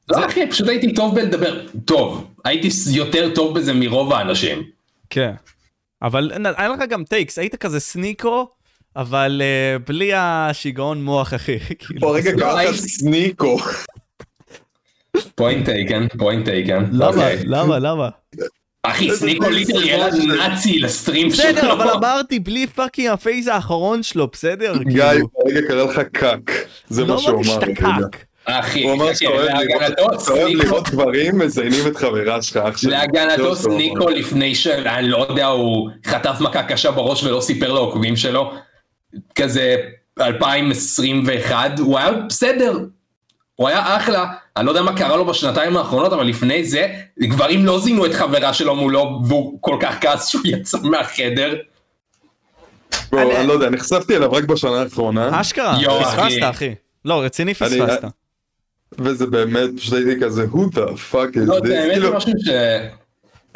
[0.08, 4.62] לא אחי, פשוט הייתי טוב בלדבר, טוב, הייתי יותר טוב בזה מרוב האנשים.
[5.10, 5.32] כן,
[6.02, 8.48] אבל היה לך גם takes, היית כזה סניקו,
[8.96, 11.58] אבל uh, בלי השיגעון מוח אחי.
[11.78, 13.58] כאילו, רגע קרא לך סניקו.
[15.35, 16.85] point taken, point taken.
[16.92, 17.07] למה?
[17.07, 17.38] אוקיי.
[17.44, 17.79] למה?
[17.79, 18.09] למה?
[18.83, 21.44] אחי, סניקו literally העלה נאצי ל stream שלו.
[21.44, 24.75] בסדר, אבל אמרתי, בלי fucking ה phase האחרון שלו, בסדר?
[24.79, 25.05] גיא,
[25.46, 26.50] רגע קרא לך cuck.
[26.88, 27.42] זה מה שהוא אמר.
[27.46, 28.24] לא אמרתי שאתה cuck.
[28.44, 29.33] אחי, הוא אמר שאתה
[30.31, 32.90] אוהב לראות דברים, מזיינים את חברה שלך, אח שלי.
[32.90, 34.66] להגנתו סניקו לפני ש...
[34.66, 38.53] אני לא יודע, הוא חטף מכה קשה בראש ולא סיפר לעוקבים שלו.
[39.35, 39.77] כזה
[40.20, 42.79] 2021, הוא היה בסדר,
[43.55, 46.86] הוא היה אחלה, אני לא יודע מה קרה לו בשנתיים האחרונות, אבל לפני זה,
[47.20, 51.54] גברים לא זינו את חברה שלו מולו, והוא כל כך כעס שהוא יצא מהחדר.
[53.12, 55.40] אני לא יודע, נחשפתי אליו רק בשנה האחרונה.
[55.40, 56.74] אשכרה, פספסת אחי.
[57.04, 58.04] לא, רציני פספסת.
[58.98, 61.46] וזה באמת, פשוט הייתי כזה, who the fuck is this?
[61.46, 62.48] לא, זה באמת כאילו- משהו ש...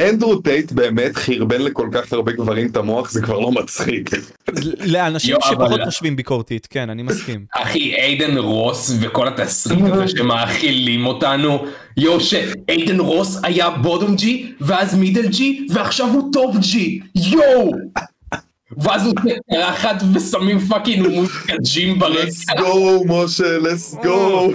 [0.01, 4.11] אנדרו טייט באמת חרבן לכל כך הרבה גברים את המוח, זה כבר לא מצחיק.
[4.85, 7.45] לאנשים שפחות חושבים ביקורתית, כן, אני מסכים.
[7.55, 11.65] אחי, איידן רוס וכל התסריט הזה שמאכילים אותנו.
[11.97, 17.01] יואו, שאיידן רוס היה bottom G, ואז middle G, ועכשיו הוא top G.
[17.15, 17.71] יואו!
[18.79, 19.15] ואז הוא
[19.53, 22.63] קרחת ושמים fucking מוזיקת gym let's ברקע.
[22.63, 22.67] go,
[23.09, 24.07] משה, let's go.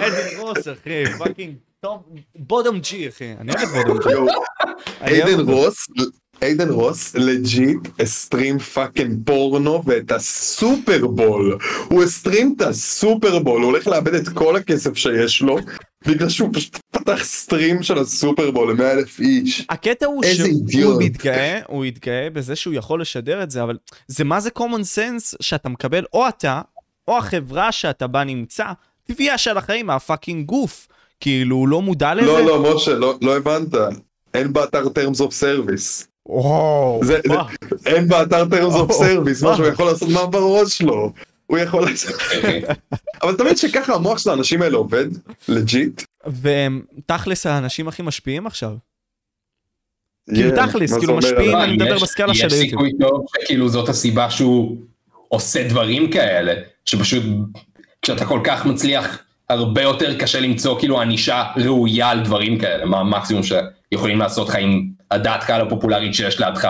[0.06, 1.54] אדן רוס, אחי, fucking
[1.86, 2.04] טוב,
[2.36, 4.32] bottom G, אחי, אני אוהב את bottom G.
[5.02, 5.40] איידן.
[5.40, 5.88] רוס,
[6.42, 11.58] איידן רוס legit הסטרים fucking פורנו ואת הסופרבול.
[11.88, 15.58] הוא הסטרים את הסופרבול, הוא הולך לאבד את כל הכסף שיש לו,
[16.08, 19.66] בגלל שהוא פשוט פתח stream של הסופרבול ל-100 אלף איש.
[19.70, 20.24] הקטע הוא
[20.72, 21.04] שהוא.
[21.04, 25.36] מתגאה, הוא התגאה בזה שהוא יכול לשדר את זה, אבל זה מה זה common sense
[25.42, 26.62] שאתה מקבל, או אתה,
[27.08, 28.66] או החברה שאתה בה נמצא,
[29.04, 30.88] תביעה של החיים מה fucking גוף.
[31.22, 32.26] כאילו, הוא לא מודע לזה?
[32.28, 33.74] לא, לא, משה, לא לא הבנת.
[34.34, 36.06] אין באתר terms of service.
[36.26, 37.34] וואו, זה- זה-.
[37.86, 39.46] אין באתר terms of service.
[39.46, 41.14] מה שהוא יכול לעשות מה בראש שלו.
[41.48, 42.14] הוא יכול לעשות...
[43.24, 45.06] אבל מבין שככה המוח של האנשים האלה עובד?
[45.48, 46.02] לג'יט?
[46.42, 48.74] ותכלס האנשים הכי משפיעים עכשיו.
[50.34, 51.58] כאילו, Yeah, תכלס, כאילו, משפיעים?
[51.58, 52.70] אני מדבר יש- בסקאלה של יש היוטיוב.
[52.70, 54.78] סיכוי טוב שכאילו זאת הסיבה שהוא
[55.28, 56.54] עושה דברים כאלה,
[56.86, 57.24] שפשוט
[58.02, 59.20] כשאתה כל כך מצליח,
[59.52, 64.56] הרבה יותר קשה למצוא כאילו ענישה ראויה על דברים כאלה, מה המקסימום שיכולים לעשות לך
[64.56, 66.70] עם הדעת קהל הפופולרית שיש לידך.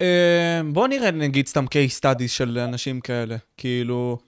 [0.00, 4.18] אה, בוא נראה נגיד סתם case studies של אנשים כאלה, כאילו...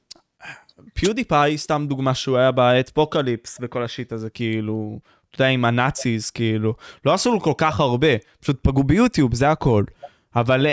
[0.95, 4.99] פיודיפיי, סתם דוגמה שהוא היה ב Adpocalypse וכל ה shit הזה, כאילו,
[5.31, 8.09] אתה יודע, עם ה Nazis, כאילו, לא עשו לו כל כך הרבה,
[8.41, 9.85] פשוט פגעו ביוטיוב, זה הכל.
[10.37, 10.73] אבל אה,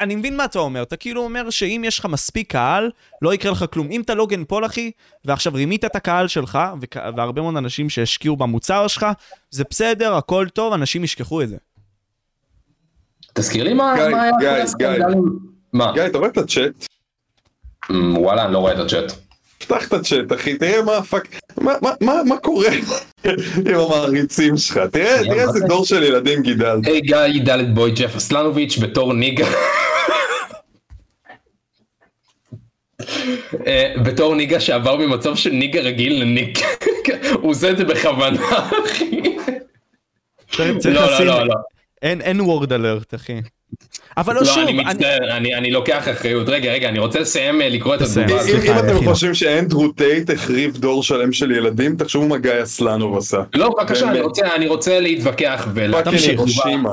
[0.00, 2.90] אני מבין מה אתה אומר, אתה כאילו אומר שאם יש לך מספיק קהל,
[3.22, 3.90] לא יקרה לך כלום.
[3.90, 4.90] אם אתה לוגן פול, אחי,
[5.24, 9.06] ועכשיו רימית את הקהל שלך, וכ- והרבה מאוד אנשים שהשקיעו במוצר שלך,
[9.50, 11.56] זה בסדר, הכל טוב, אנשים ישכחו את זה.
[13.34, 14.24] תזכיר לי מה גיא, מה
[14.78, 14.88] גיא?
[15.72, 15.92] מה?
[15.92, 16.86] גיא, אתה רואה את הצ'אט?
[17.90, 19.12] אמ, וואלה, אני לא רואה את הצ'אט.
[19.58, 21.28] פתח את הצ'אט, אחי, תראה מה הפאק...
[21.60, 22.68] מה- מה- מה מה קורה
[23.24, 24.76] עם המעריצים שלך?
[24.92, 25.66] תראה תראה איזה זה?
[25.66, 26.86] דור של ילדים גידלת.
[26.86, 29.46] היי גיא דלת בוי ג'ף אסלנוביץ' בתור ניגה.
[33.66, 36.58] אה, בתור ניגה שעבר ממצב של ניגה רגיל לניק.
[37.40, 38.40] הוא עושה את זה בכוונה
[38.86, 39.20] אחי.
[40.58, 40.66] לא
[41.10, 41.54] לא לא לא.
[42.02, 43.40] אין וורד אלרט, אחי.
[44.16, 44.84] אבל לא, לא שוב, אני אני...
[44.84, 48.00] מצטער אני אני לוקח אחריות רגע רגע אני רוצה לסיים אה, לקרוא את.
[48.00, 48.64] התגובה אם הזאת.
[48.64, 49.04] אם אתם.
[49.04, 53.40] חושבים שאנדרו טייט החריב דור שלם של ילדים, תחשבו מה גיא אסלנוב עשה.
[53.54, 54.20] לא בבקשה אני.
[54.20, 56.36] רוצה אני רוצה להתווכח ולהקריא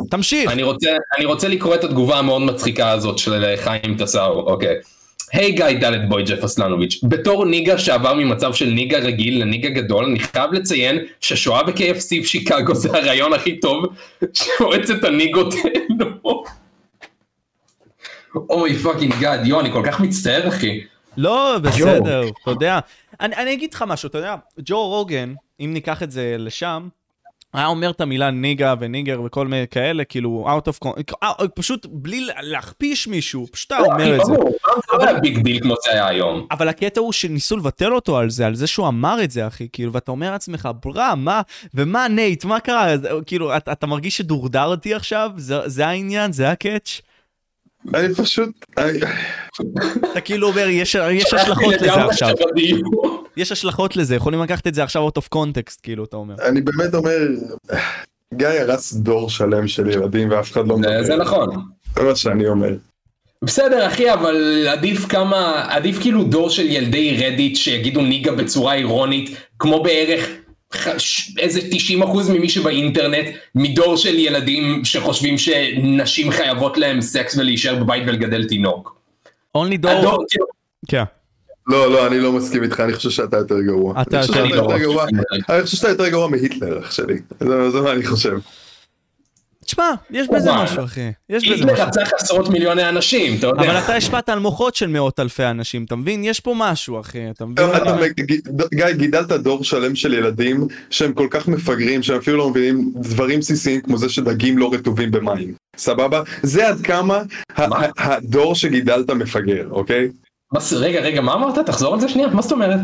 [0.09, 0.51] תמשיך.
[0.51, 4.75] אני רוצה, אני רוצה לקרוא את התגובה המאוד מצחיקה הזאת של חיים טסאו, אוקיי.
[5.33, 9.69] היי גיא דלת boy ג'ף אסלנוביץ', בתור nigga שעבר ממצב של nigga רגיל ל nigga
[9.69, 13.85] גדול, אני חייב לציין ששואה ב-KFC בשיקגו זה הרעיון הכי טוב
[14.33, 16.12] שמועצת הניגות העלו.
[18.35, 20.81] oh fucking god, יו, אני כל כך מצטער אחי.
[21.17, 22.79] לא, בסדר, אתה יודע.
[23.21, 26.87] אני, אני אגיד לך משהו, אתה יודע, ג'ו רוגן, אם ניקח את זה לשם,
[27.53, 30.87] היה אומר את המילה nigga ו nigger וכל מיני כאלה, כאילו, out of...
[30.87, 34.33] con- אה, פשוט בלי להכפיש מישהו, פשוט היה אומר את זה.
[34.93, 36.47] לא היה big deal כמו זה היה היום.
[36.51, 39.67] אבל הקטע הוא שניסו לבטל אותו על זה, על זה שהוא אמר את זה, אחי,
[39.71, 41.41] כאילו, ואתה אומר לעצמך, bruh, מה,
[41.73, 42.87] ומה נייט, מה קרה?
[43.25, 45.31] כאילו, אתה, מרגיש שדורדרתי עכשיו?
[45.65, 46.31] זה העניין?
[46.31, 47.01] זה ה catch?
[47.93, 48.49] אני פשוט...
[50.11, 52.33] אתה כאילו אומר, יש, יש השלכות לזה עכשיו.
[53.37, 56.35] יש השלכות לזה, יכולים לקחת את זה עכשיו out of context, כאילו, אתה אומר.
[56.47, 57.17] אני באמת אומר...
[58.33, 61.03] גיא הרס דור שלם של ילדים ואף אחד לא מדבר.
[61.03, 61.49] זה נכון.
[61.95, 62.69] זה מה שאני אומר.
[63.43, 69.35] בסדר אחי אבל עדיף כמה עדיף כאילו דור של ילדי רדיט שיגידו ניגה בצורה אירונית
[69.59, 70.27] כמו בערך
[71.39, 78.47] איזה 90% ממי שבאינטרנט מדור של ילדים שחושבים שנשים חייבות להם סקס ולהישאר בבית ולגדל
[78.47, 78.95] תינוק.
[79.55, 79.91] אונלי דור...
[79.91, 80.45] הדור, כאילו,
[80.87, 81.03] כן.
[81.67, 84.01] לא, לא, אני לא מסכים איתך, אני חושב שאתה יותר גרוע.
[84.01, 85.05] אתה אני חושב יותר גרוע.
[85.49, 87.17] אני חושב שאתה יותר גרוע מהיטלר, אח שלי.
[87.39, 88.37] זה זה מה אני חושב.
[89.65, 90.51] תשמע, יש בזה.
[90.53, 91.11] משהו, אחי.
[91.29, 91.85] יש בזה משהו.
[91.87, 93.79] רצח עשרות מיליוני אנשים אתה אבל יודע.
[93.83, 96.23] אתה השפעת על מוחות של מאות אלפי אנשים, אתה מבין?
[96.23, 97.29] יש פה משהו, אחי.
[97.29, 97.65] אתה מבין?
[97.75, 97.95] אתה-?
[98.75, 103.39] גיא, גידלת דור שלם של ילדים שהם כל כך מפגרים, שהם אפילו לא מבינים דברים
[103.39, 105.53] בסיסיים כמו זה שדגים לא רטובים במים.
[105.77, 106.21] סבבה?
[106.43, 107.21] זה עד כמה
[107.55, 107.77] ה- מה?
[107.77, 110.07] ה- הדור שגידלת מפגר, אוקיי?
[110.71, 112.79] רגע רגע מה אמרת תחזור על זה שנייה מה זאת אומרת.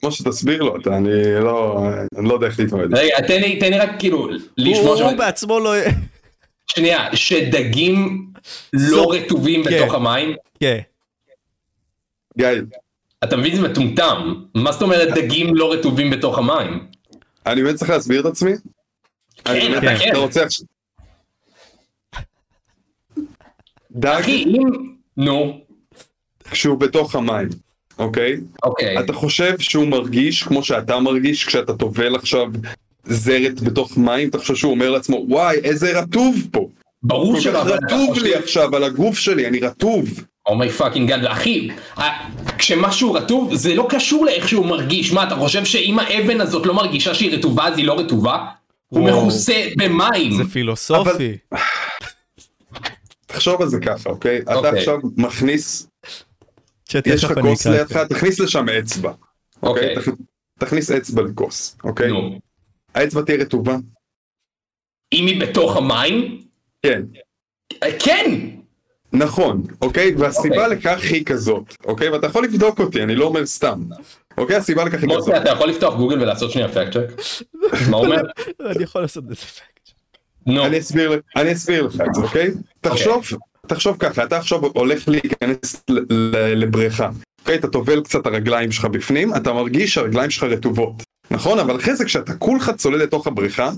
[0.00, 1.10] כמו שתסביר לו, אתה, אני
[1.40, 2.94] לא, אני לא יודע איך להתמודד.
[2.94, 5.72] רגע תן לי תן לי רק כאילו לשמוע הוא בעצמו לא...
[6.66, 8.26] שנייה שדגים
[8.72, 9.70] לא רטובים כן.
[9.70, 10.34] בתוך המים.
[10.60, 10.80] כן.
[12.38, 12.48] גיא,
[13.24, 16.86] אתה מבין זה מטומטם מה זאת אומרת דגים לא רטובים בתוך המים.
[17.46, 18.52] אני באמת צריך להסביר את עצמי?
[19.46, 20.10] אני כן, אתה כן.
[20.10, 20.66] אתה רוצה עכשיו...
[23.90, 24.68] דג, אחי, אם...
[25.16, 25.60] נו,
[26.50, 27.48] כשהוא בתוך המים,
[28.00, 28.36] אוקיי?
[28.62, 28.98] אוקיי.
[28.98, 32.46] אתה חושב שהוא מרגיש כמו שאתה מרגיש כשאתה טובל עכשיו
[33.04, 34.28] זרת בתוך מים?
[34.28, 36.68] אתה חושב שהוא אומר לעצמו, וואי, איזה רטוב פה.
[37.02, 40.24] ברור כל שלא, כך אבל אתה רטוב לי עכשיו על הגוף שלי, אני רטוב.
[40.46, 41.68] oh my fucking god, אחי,
[42.58, 46.74] כשמשהו רטוב זה לא קשור לאיך שהוא מרגיש, מה אתה חושב שאם האבן הזאת לא
[46.74, 48.38] מרגישה שהיא רטובה אז היא לא רטובה?
[48.88, 49.10] הוא.
[49.10, 50.32] מכוסה במים.
[50.32, 51.36] זה פילוסופי.
[53.26, 54.38] תחשוב על זה ככה, אוקיי?
[54.38, 54.78] אתה אוקיי.
[54.78, 55.89] עכשיו מכניס,
[57.06, 59.12] יש לך כוס לידך, תכניס לשם אצבע.
[59.62, 59.96] אוקיי?
[59.96, 60.12] אוקיי.
[60.14, 60.16] תכ-
[60.58, 62.10] תכניס אצבע לכוס, אוקיי?
[62.94, 63.76] האצבע תהיה רטובה?
[65.12, 66.42] אם היא בתוך המים?
[66.82, 67.02] כן.
[67.82, 68.30] אה, כן!
[69.12, 70.14] נכון, אוקיי?
[70.14, 70.76] והסיבה אוקיי.
[70.78, 72.08] לכך היא כזאת, אוקיי?
[72.08, 73.82] ואתה יכול לבדוק אותי, אני לא אומר סתם.
[74.38, 74.56] אוקיי?
[74.56, 75.18] הסיבה לכך היא כזאת.
[75.28, 77.22] מוסי, אתה יכול לפתוח גוגל ולעשות שנייה fact check?
[77.90, 78.16] מה הוא אומר?
[78.76, 79.90] אני יכול לעשות את זה fact.
[80.46, 80.66] נו.
[80.66, 82.50] אני אסביר, אני אסביר לך את זה, אוקיי?
[82.80, 83.24] תחשוב,
[83.66, 85.82] תחשוב ככה, אתה עכשיו הולך להיכנס
[86.56, 87.54] לבריכה, אוקיי?
[87.54, 91.58] אתה טובל קצת הרגליים שלך בפנים, אתה מרגיש שהרגליים שלך רטובות, נכון?
[91.58, 93.70] אבל אחרי זה כשאתה כולך צולל לתוך הבריכה,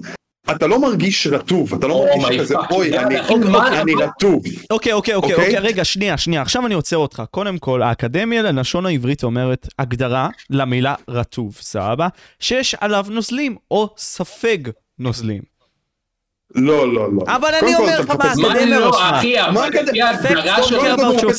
[0.50, 3.14] אתה לא מרגיש רטוב, אתה לא Oh מרגיש כזה, אוי, אני-
[3.50, 4.42] מה- אני רטוב.
[4.70, 5.34] אוקיי, אוקיי, אוקיי, אוקיי?
[5.46, 7.22] אוקיי, רגע, שנייה, שנייה, עכשיו אני עוצר אותך.
[7.30, 12.08] קודם כל, האקדמיה ללשון העברית אומרת הגדרה למילה רטוב, סבבה?
[12.40, 14.58] שיש עליו נוזלים, או ספג
[14.98, 15.51] נוזלים.
[16.54, 17.22] לא, לא, לא.
[17.26, 19.18] אבל אני אומר אתה לך מה, מה האקדמיה לא, רשמה.
[19.18, 20.76] אחי, מה אבל האקד- לפי ההגדרה Facts של...
[20.76, 21.38] don't קודם כל about your תחפש-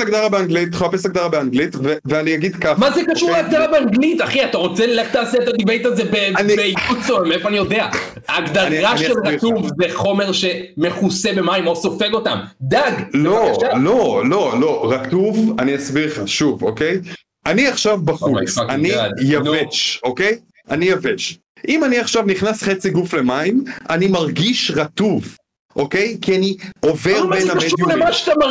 [0.00, 2.74] הגדרה באנגלית, תחפש הגדרה באנגלית, ואני אגיד ככה.
[2.80, 3.30] מה זה קשור?
[3.30, 4.44] להגדרה באנגלית, אחי?
[4.44, 7.88] אתה רוצה, לך תעשה את הדיבייט הזה ב- אני- ביוטסון, מאיפה אני יודע?
[8.28, 9.12] ההגדרה אני של.
[9.24, 12.38] רטוב זה חומר שמכוסה במים או סופג אותם.
[12.62, 13.52] דג, לא.
[13.80, 16.98] לא, לא, לא, רטוב, אני אסביר לך שוב, אוקיי?
[17.46, 18.92] אני עכשיו בחוץ, Oh אני.
[19.22, 20.38] יבש, אוקיי?
[20.70, 21.38] אני יבש.
[21.68, 25.36] אם אני עכשיו נכנס חצי גוף למים, אני מרגיש רטוב,
[25.76, 26.16] אוקיי?
[26.22, 27.98] כי אני עובר בין המדיומים.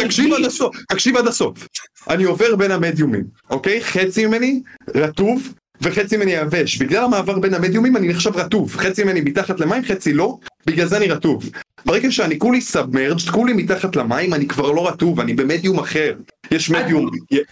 [0.02, 0.46] תקשיב עד.
[0.46, 1.68] הסוף, תקשיב עד הסוף.
[2.10, 3.84] אני עובר בין המדיומים, אוקיי?
[3.84, 4.62] חצי ממני
[4.96, 6.78] רטוב וחצי ממני יבש.
[6.78, 8.76] בגלל המעבר בין המדיומים אני נחשב רטוב.
[8.76, 11.50] חצי ממני מתחת למים, חצי לא, בגלל זה אני רטוב.
[11.86, 16.14] ברגע שאני כולי submerged, כולי מתחת למים, אני כבר לא רטוב, אני במדיום אחר.
[16.52, 17.10] יש מדיום...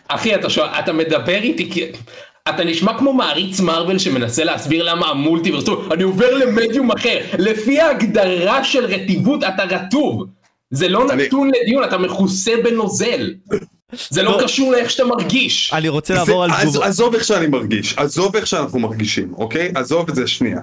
[0.07, 1.85] אחי, אתה שואל, אתה מדבר איתי כי...
[2.49, 7.19] אתה נשמע כמו מעריץ מארוול שמנסה להסביר למה המולטיברס, טוב, אני עובר למדיום אחר.
[7.37, 10.25] לפי ההגדרה של רטיבות אתה רטוב.
[10.71, 13.33] זה לא אני- נתון לדיון, אתה מכוסה בנוזל.
[14.09, 14.43] זה לא לא.
[14.43, 15.71] קשור לאיך שאתה מרגיש.
[15.73, 16.85] אני רוצה לעבור על תגובה.
[16.85, 19.71] עזוב איך שאני מרגיש, עזוב איך שאנחנו מרגישים, אוקיי?
[19.75, 20.59] עזוב את זה שנייה.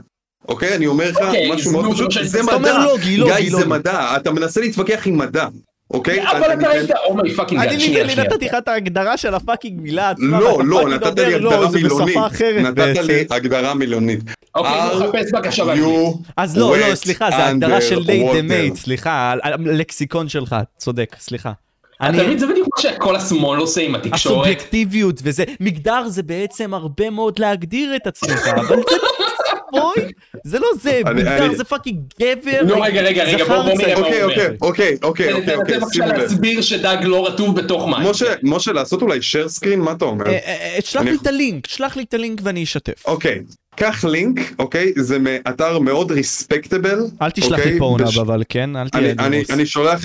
[0.48, 0.74] אוקיי?
[0.76, 2.84] אני אומר לך אוקיי, משהו מאוד זה פשוט, זה מדע.
[2.84, 3.66] לוגי, גיא, זה.
[3.66, 5.46] מדע, אתה מנסה להתווכח עם מדע,
[5.90, 6.22] אוקיי?
[6.30, 8.28] אבל אני- אתה ראית, אומי פאקינג אני גאד, שנייה, שנייה.
[8.28, 10.40] נתתי לך את ההגדרה של הפאקינג מילה עצמה.
[10.40, 12.16] לא, ואתה לא, פאקינג נתת לי לא, הגדרה זה מילונית.
[12.62, 12.96] נתת.
[13.04, 14.20] לי הגדרה מילונית.
[14.54, 16.14] אוקיי, Are נו, חפש בבקשה באנגלית.
[16.36, 18.42] אז לא, לא, סליחה, זה הגדרה של ליי דה?
[18.42, 21.52] מייט, סליחה, הלקסיקון שלך, צודק, סליחה.
[21.96, 24.14] אתה אני- מבין, זה בדיוק מה שכל השמאל עושה עם התקשורת.
[24.16, 28.96] הסובייקטיביות וזה, מגדר זה בעצם הרבה מאוד להגדיר את עצמך, אבל זה
[29.72, 30.10] לא בואי,
[30.44, 34.00] זה לא זה, מגדר זה פאקינג גבר, נו, רגע, רגע, רגע, זכר בוא- בוא נראה.
[34.00, 34.56] מה אוקיי, הוא אוקיי, אומר.
[34.60, 36.16] אוקיי, אוקיי, אוקיי, אוקיי, בבקשה שימו לב.
[36.16, 38.10] להסביר שדג לא רטוב בתוך מים.
[38.10, 39.76] משה, משה, לעשות אולי share screen?
[39.76, 40.26] מה אתה אומר?
[40.26, 40.38] אה, אה,
[40.74, 43.06] אה, שלח לי את הלינק, שלח לי את הלינק ואני אשתף.
[43.06, 43.40] אוקיי,
[43.76, 44.92] קח לינק, אוקיי?
[44.96, 46.98] זה מאתר מאוד ריספקטבל.
[47.22, 49.50] אל תשלח לי פורנאב אבל כן, אל תהיה אני, אני, דירוס.
[49.50, 50.00] אני שולח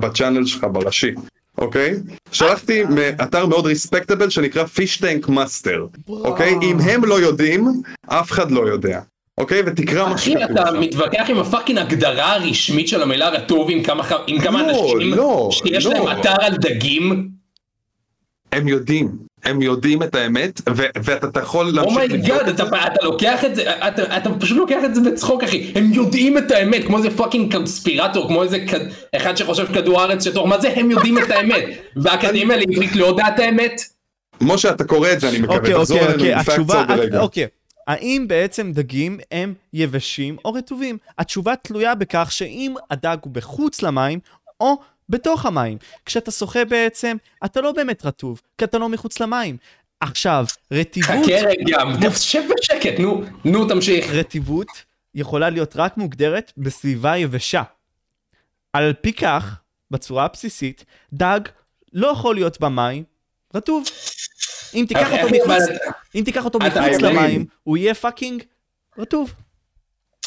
[0.00, 1.10] בצ'אנל שלך בראשי,
[1.58, 1.94] אוקיי?
[2.32, 6.54] שלחתי מאתר מאוד ריספקטבל שנקרא fish tank master, אוקיי?
[6.62, 7.68] אם הם לא יודעים,
[8.06, 9.00] אף אחד לא יודע,
[9.38, 9.62] אוקיי?
[9.66, 10.70] ותקרא מה אחי, שכתוב אתה.
[10.80, 14.68] מתווכח עם ה fucking הגדרה הרשמית של המילה רטוב עם כמה ח- עם כמה לא,
[14.92, 15.92] אנשים לא, שיש לא.
[15.92, 17.37] להם אתר על דגים?
[18.58, 19.12] הם יודעים,
[19.44, 23.04] הם יודעים את האמת, ו- ואתה אתה יכול להמשיך oh my God, Oh אתה אתה
[23.04, 26.84] לוקח את זה, אתה אתה פשוט לוקח את זה בצחוק אחי, הם יודעים את האמת,
[26.86, 30.90] כמו איזה fucking conspirator, כמו איזה כד- אחד שחושב כדור הארץ שטוח, מה זה הם
[30.90, 31.64] יודעים את האמת?
[32.02, 33.80] והאקדמיה לעברית לא יודעת את האמת?
[34.40, 36.80] משה, אתה קורא את זה, אני מקווה, אוקיי, תחזור אוקיי, אלינו אוקיי, עם פאקט התשובה,
[36.80, 37.20] עוד רגע.
[37.20, 37.46] אוקיי.
[37.86, 40.98] האם בעצם דגים הם יבשים או רטובים?
[41.18, 44.18] התשובה תלויה בכך שאם הדג הוא בחוץ למים
[44.60, 44.76] או
[45.08, 45.78] בתוך המים.
[46.06, 49.56] כשאתה שוחה בעצם, אתה לא באמת רטוב, כי אתה לא מחוץ למים.
[50.00, 54.10] עכשיו, רטיבות, חכה רגע, שב בשקט, נו, נו תמשיך.
[54.12, 54.68] רטיבות
[55.14, 57.62] יכולה להיות רק מוגדרת בסביבה יבשה.
[58.72, 59.54] על פי כך,
[59.90, 61.40] בצורה הבסיסית, דג
[61.92, 63.04] לא יכול להיות במים
[63.54, 63.84] רטוב.
[64.74, 65.62] אם תיקח אותו מחוץ,
[66.14, 67.00] אם תיקח אותו מחוץ.
[67.02, 68.42] למים, הוא יהיה fucking
[68.98, 69.34] רטוב.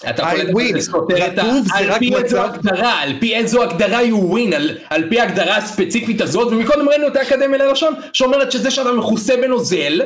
[0.09, 0.75] אתה יכול לדבר win.
[0.75, 1.43] לסותר את ה...
[1.73, 6.21] על פי איזו הגדרה, על פי איזו הגדרה you win, על- על פי ההגדרה הספציפית
[6.21, 10.01] הזאת, ומקודם ראינו את האקדמיה ללשון, שאומרת שזה שאתה מכוסה בנוזל,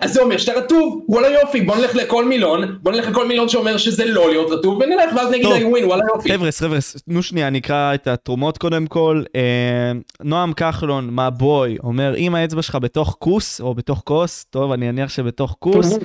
[0.00, 3.48] אז זה אומר שאתה רטוב, וואלה יופי, בוא נלך לכל מילון, בוא נלך לכל מילון
[3.48, 6.32] שאומר שזה לא להיות רטוב, ונלך ואז נגיד I win, וואלה יופי.
[6.32, 9.22] חבר'ס, חבר'ס, תנו שנייה, נקרא את התרומות קודם כל.
[9.36, 9.92] אה,
[10.24, 14.88] נועם כחלון, מה בוי, אומר, אם האצבע שלך בתוך כוס, או בתוך כוס, טוב, אני
[14.88, 15.98] אניח שבתוך כוס,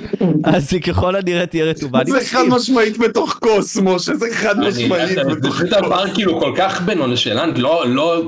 [0.44, 2.00] אז היא ככל הנראה תהיה רטובה.
[2.06, 5.60] זה חד משמעית בתוך כוס, משה, זה חד משמעית בתוך כוס.
[5.60, 8.22] זה דבר כאילו כל כך בנונשלנט, לא, לא...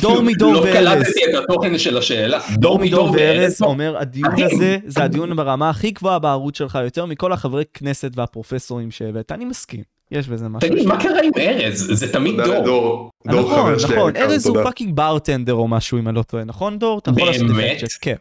[0.00, 0.66] דור מדור וארז.
[0.66, 2.40] לא קלטתי את התוכן של השאלה.
[2.52, 7.32] דור מדור וארז אומר, הדיון הזה, זה הדיון ברמה הכי גבוהה בערוץ שלך, יותר מכל
[7.32, 9.82] החברי כנסת והפרופסורים שהבאת, אני מסכים.
[10.10, 10.68] יש בזה משהו.
[10.70, 11.90] תגיד, מה קרה עם ארז?
[11.92, 12.64] זה תמיד דור.
[12.64, 17.00] דור נכון, נכון, ארז הוא fucking bartender או משהו, אם אני לא טועה, נכון דור?
[17.06, 17.82] באמת?
[18.00, 18.14] כן.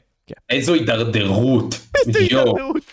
[0.49, 1.79] איזו הידרדרות.
[2.07, 2.83] איזו הידרדרות.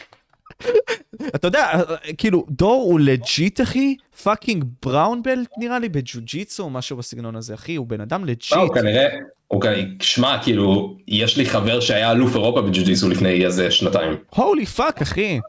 [1.34, 1.82] אתה יודע,
[2.18, 7.54] כאילו, דור הוא legit, אחי, fucking brown belt נראה לי בג'ו-ג'יצו או משהו בסגנון הזה,
[7.54, 8.52] אחי, הוא בן אדם legit.
[8.52, 9.06] הוא כנראה,
[9.48, 14.16] הוא כנראה, שמע, כאילו, יש לי חבר שהיה אלוף אירופה בג'ו-ג'יצו לפני איזה שנתיים.
[14.30, 15.40] holy fuck, אחי.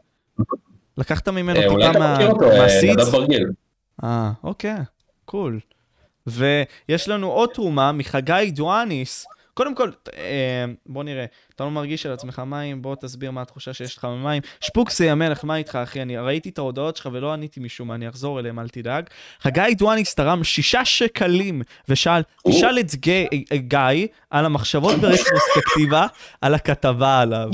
[0.98, 3.06] לקחת ממנו אולי טיפה אתה מכיר אותו, מהסידס?
[3.06, 3.46] נדב ברגיל.
[4.04, 4.74] אה, אוקיי,
[5.24, 5.60] קול.
[6.26, 9.26] ויש לנו עוד תרומה מחגי דואניס.
[9.58, 13.74] קודם כל, אה, בוא נראה, אתה לא מרגיש על עצמך מים, בוא תסביר מה התחושה
[13.74, 14.42] שיש לך ממים.
[14.60, 16.02] שפוקסי המלך, מה איתך אחי?
[16.02, 19.04] אני ראיתי את ההודעות שלך ולא עניתי משום מה, אני אחזור אליהם, אל תדאג.
[19.40, 26.06] חגי דואניס תרם שישה שקלים ושאל, תשאל את גיא, גיא על המחשבות ברטרוספקטיבה
[26.40, 27.48] על הכתבה עליו.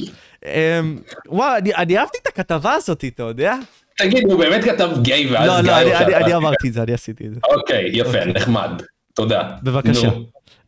[0.44, 0.80] אה,
[1.28, 3.54] וואו, אני, אני אהבתי את הכתבה הזאת, אתה יודע?
[3.96, 5.70] תגיד, הוא באמת כתב גיי ואז לא, גיא...
[5.70, 7.40] לא, אני, הולך אני, אמרתי את זה, אני עשיתי את זה.
[7.44, 8.82] אוקיי, יפה, נחמד.
[9.14, 9.50] תודה.
[9.62, 10.08] בבקשה.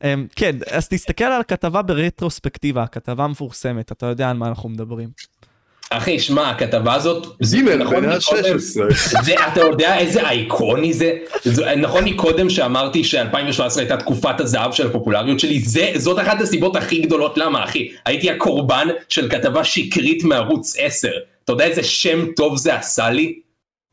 [0.02, 0.04] Um,
[0.36, 5.08] כן, אז תסתכל על הכתבה ברטרוספקטיבה, הכתבה מפורסמת, אתה יודע על מה אנחנו מדברים.
[5.90, 7.26] אחי, שמע, הכתבה הזאת...
[7.42, 9.22] זה גימל, נכון בן מקודם- ה-16.
[9.24, 11.12] זה, אתה יודע איזה אייקוני זה?
[11.44, 15.60] זה נכון מקודם שאמרתי ש-2017 הייתה תקופת הזהב של הפופולריות שלי?
[15.60, 17.88] זה, זאת אחת הסיבות הכי גדולות למה, אחי.
[18.06, 21.08] הייתי הקורבן של כתבה שקרית מערוץ 10.
[21.44, 23.38] אתה יודע איזה שם טוב זה עשה לי?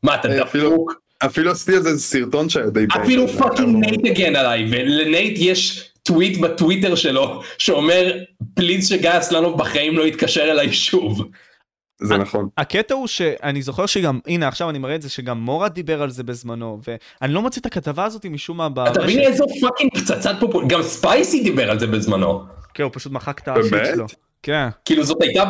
[0.02, 1.03] מה, אתה אה, דפוק?
[1.26, 2.86] אפילו עשיתי איזה סרטון שהיה די...
[3.02, 3.38] אפילו פעם.
[3.38, 8.12] fucking נייט הגן עליי, ולנייט יש טוויט בטוויטר שלו שאומר,
[8.54, 11.28] please שגיא אסלנוב בחיים לא יתקשר אליי שוב.
[12.02, 12.48] זה נכון.
[12.58, 16.10] הקטע הוא שאני זוכר שגם, הנה עכשיו אני מראה את זה, שגם מורד דיבר על
[16.10, 16.80] זה בזמנו,
[17.20, 19.20] ואני לא מוצא את הכתבה הזאת משום מה אתה מבין.
[19.20, 20.64] איזו fucking פצצת פופול...
[20.68, 22.42] גם ספייסי דיבר על זה בזמנו.
[22.74, 23.88] כן, הוא פשוט מחק את השיט באמת?
[23.94, 24.06] שלו.
[24.42, 24.68] כן.
[24.84, 25.44] כאילו זאת הייתה...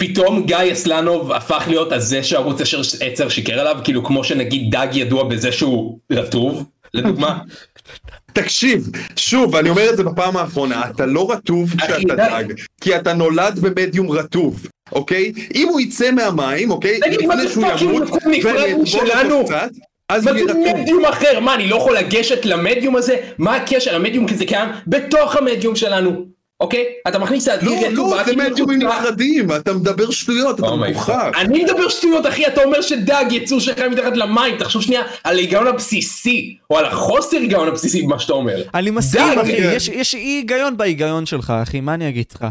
[0.00, 2.60] פתאום גיא אסלנוב הפך להיות הזה שערוץ
[3.00, 7.38] 10 שיקר עליו, כאילו כמו שנגיד דג ידוע בזה שהוא רטוב, לדוגמה.
[8.32, 12.14] תקשיב, שוב, אני אומר את זה בפעם האחרונה, אתה לא רטוב כשאתה.
[12.14, 12.44] דג,
[12.80, 15.32] כי אתה נולד במדיום רטוב, אוקיי?
[15.54, 17.00] אם הוא יצא מהמים, אוקיי?
[17.00, 18.02] לפני שהוא ימות?
[18.10, 19.70] אותו קצת,
[20.08, 20.54] אז מה זה.
[20.82, 21.40] מדיום אחר?
[21.40, 23.16] מה, אני לא יכול לגשת למדיום הזה?
[23.38, 23.96] מה הקשר?
[23.96, 26.26] המדיום כזה קיים בתוך המדיום שלנו,
[26.60, 26.84] אוקיי?
[27.08, 31.30] אתה מכניס את לא, לא, זה מדיומים נפרדים, אתה מדבר שטויות, אתה Oh מגוחך.
[31.36, 35.66] אני מדבר שטויות אחי, אתה אומר שדג יצור שלך מתחת למים, תחשוב שנייה על ההיגיון
[35.66, 38.62] הבסיסי, או על החוסר היגיון הבסיסי במה שאתה אומר.
[38.74, 39.72] אני מסכים, אחי, כן.
[39.76, 42.46] יש- יש אי היגיון בהיגיון שלך, אחי, מה אני אגיד לך?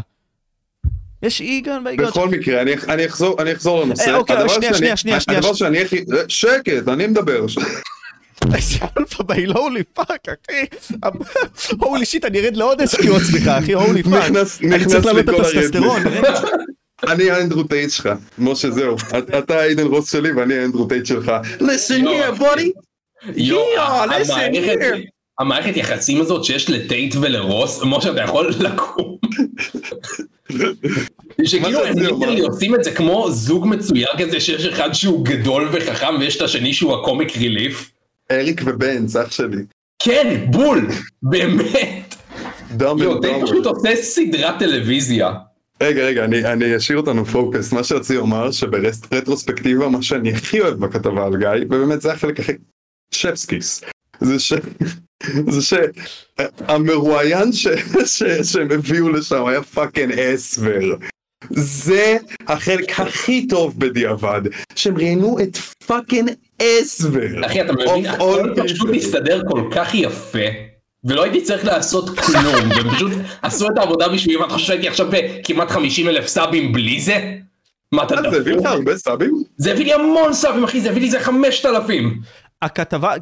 [1.22, 2.16] יש אי היגיון בהיגיון שלך.
[2.16, 4.10] בכל מקרה, אני- אני אחזור- אני אחזור לנושא.
[4.10, 5.38] אה, אוקיי, שנייה, שנייה, שנייה.
[5.38, 6.00] הדבר שאני הכי...
[6.28, 7.46] שקט, אני מדבר.
[8.54, 10.64] איזה alpha male, holy fuck, אחי.
[11.80, 14.12] הולי שיט, אני ארד לעוד SQ עצמך, אחי, הולי פאק.
[14.30, 16.02] נכנס- אני צריך להעלות את לכל הטסטסטרון.
[17.08, 21.32] אני האנדרו טייט שלך, משה זהו, את- אתה האידן רוס שלי ואני האנדרו טייט שלך.
[21.60, 22.10] listen לא.
[22.28, 22.70] here buddy.
[23.36, 24.96] יו, Yeah, listen המערכת- here.
[25.40, 29.16] המערכת יחסים הזאת שיש לטייט ולרוס, משה אתה יכול לקום.
[31.44, 32.40] שכאילו הם ליטרלי?
[32.40, 36.72] עושים את זה כמו זוג מצויר כזה שיש אחד שהוא גדול וחכם ויש את השני
[36.72, 37.90] שהוא ה comic relief.
[38.30, 39.62] אריק ובנץ, אח שלי.
[40.02, 40.88] כן, בול,
[41.22, 42.14] באמת.
[42.76, 43.46] dumber you, טייט dumber.
[43.46, 45.32] פשוט עושה סדרת טלוויזיה.
[45.82, 47.72] רגע, רגע, אני, אני אשאיר אותנו פוקוס.
[47.72, 52.52] מה שרציתי לומר, שברטרוספקטיבה, מה שאני הכי אוהב בכתבה על גיא, ובאמת זה החלק הכי...
[53.14, 53.84] chef's kiss.
[54.20, 54.52] זה ש...
[55.54, 55.78] זה
[56.68, 57.66] שהמרואיין ש...
[58.16, 58.22] ש...
[58.22, 60.96] שהם הביאו לשם היה fucking אסבר.
[61.50, 64.40] זה החלק הכי טוב בדיעבד,
[64.76, 66.30] שהם ראיינו את fucking
[66.62, 67.46] אסבר.
[67.46, 68.90] אחי אתה מבין, הכל פשוט.
[68.90, 70.38] מסתדר כל כך יפה.
[71.04, 73.12] ולא הייתי צריך לעשות כלום, והם פשוט
[73.42, 77.34] עשו את העבודה בשבילי, ואתה חושב שהייתי עכשיו בכמעט 50 אלף סאבים בלי זה?
[77.92, 78.66] מה אתה מה, זה הביא לך דפוק?
[78.66, 79.42] הרבה סאבים?
[79.56, 82.20] זה הביא לי המון סאבים אחי, זה הביא לי איזה 5,000.
[82.62, 83.14] הכתבה,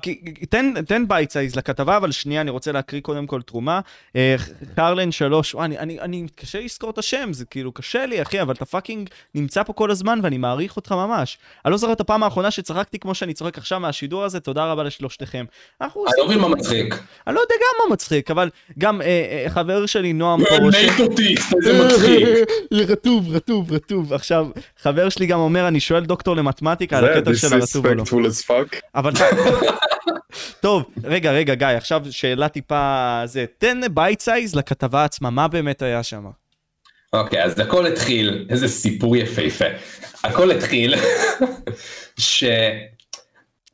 [0.51, 3.81] תן, תן bite size לכתבה, אבל שנייה, אני רוצה להקריא קודם כל תרומה.
[4.17, 4.37] אה,
[4.77, 8.43] קרלן שלוש, וואי, אני, אני, אני מתקשה לזכור את השם, זה כאילו קשה לי, אחי,
[8.43, 11.39] אבל אתה fucking נמצא פה כל הזמן ואני מעריך אותך ממש.
[11.65, 14.83] אני לא זוכר את הפעם האחרונה שצחקתי כמו שאני צוחק עכשיו מהשידור הזה, תודה רבה
[14.83, 15.45] לשלושתכם.
[15.81, 16.95] אני לא מבין מה מצחיק.
[17.27, 20.55] אני לא יודע גם מה מצחיק, אבל גם אה, אה, חבר שלי, נועם פה...
[20.69, 22.29] מת אותי, איזה מצחיק.
[22.91, 24.13] רטוב, רטוב, רטוב.
[24.13, 24.47] עכשיו,
[24.83, 28.05] חבר שלי גם אומר, אני שואל דוקטור למתמטיקה על הקטע של הרטוב או לא.
[30.61, 35.83] טוב, רגע, רגע, גיא, עכשיו שאלה טיפה זה, תן bite size לכתבה עצמה, מה באמת
[35.83, 36.25] היה שם?
[37.13, 39.65] אוקיי, אוקיי, אז הכל התחיל, איזה סיפור יפהפה.
[40.25, 40.95] הכל התחיל,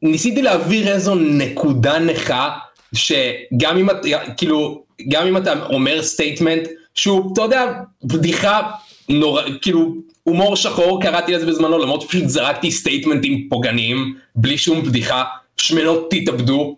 [0.03, 2.51] שניסיתי להעביר איזו נקודה נכה,
[2.95, 7.73] שגם אם אתה, כאילו, גם אם אתה אומר statement, שהוא, אתה יודע,
[8.05, 8.71] בדיחה
[9.09, 15.25] נורא, כאילו, הומור שחור, קראתי לזה בזמנו, למרות שפשוט זרקתי statementים פוגעניים, בלי שום בדיחה,
[15.57, 16.77] שמנות תתאבדו,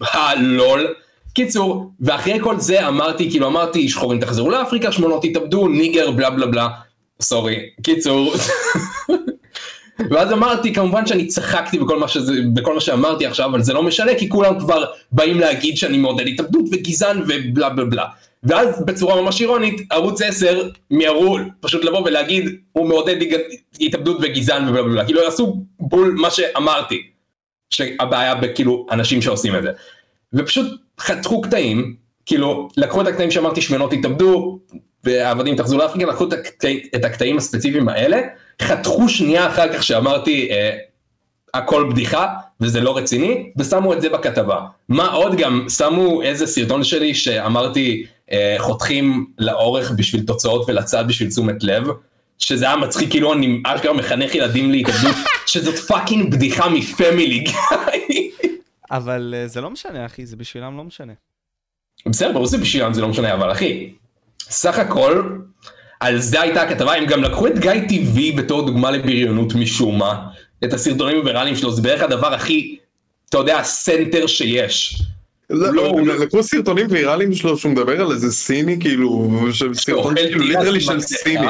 [0.00, 0.94] הלול.
[1.32, 6.46] קיצור, ואחרי כל זה אמרתי, כאילו אמרתי, שחורים תחזרו לאפריקה, שמנות תתאבדו, ניגר, בלה בלה
[6.46, 6.68] בלה.
[7.20, 7.56] סורי.
[7.82, 8.34] קיצור.
[10.10, 13.82] ואז אמרתי, כמובן שאני צחקתי בכל מה, שזה, בכל מה שאמרתי עכשיו, אבל זה לא
[13.82, 18.04] משנה, כי כולם כבר באים להגיד שאני מעודד התאבדות וגזען ובלה בלה בלה.
[18.44, 23.16] ואז בצורה ממש אירונית, ערוץ 10 מיהרו פשוט לבוא ולהגיד, הוא מעודד
[23.80, 27.02] התאבדות וגזען ובלה בלה, כאילו עשו בול מה שאמרתי.
[27.76, 29.70] שהבעיה בכאילו אנשים שעושים את זה.
[30.32, 31.96] ופשוט חתכו קטעים,
[32.26, 34.58] כאילו לקחו את הקטעים שאמרתי שמנות התאבדו
[35.04, 38.20] ועבדים תחזרו לאפריקה, לקחו את, הקטע, את הקטעים הספציפיים האלה,
[38.62, 40.76] חתכו שנייה אחר כך שאמרתי אה,
[41.54, 42.26] הכל בדיחה
[42.60, 44.60] וזה לא רציני, ושמו את זה בכתבה.
[44.88, 51.28] מה עוד גם, שמו איזה סרטון שלי שאמרתי אה, חותכים לאורך בשביל תוצאות ולצד בשביל
[51.30, 51.88] תשומת לב.
[52.38, 55.16] שזה היה מצחיק כאילו אני אשכרה מחנך ילדים להתאבדות,
[55.46, 57.54] שזאת fucking בדיחה מ Family Guy.
[58.90, 61.12] אבל אה, זה לא משנה אחי, זה בשבילם לא משנה.
[62.06, 63.90] בסדר, ברור שזה בשבילם זה לא משנה, אבל אחי,
[64.42, 65.22] סך הכל,
[66.00, 70.26] על זה הייתה הכתבה, הם גם לקחו את גיא TV בתור דוגמה לבריונות משום מה,
[70.64, 72.78] את הסרטונים הוויראליים שלו, זה בערך הדבר הכי,
[73.28, 75.02] אתה יודע, סנטר שיש.
[75.50, 79.30] לא, לא, הם לקחו סרטונים ויראליים שלו שהוא מדבר על איזה סיני כאילו,
[79.72, 81.46] סרטון כאילו literally של סיני,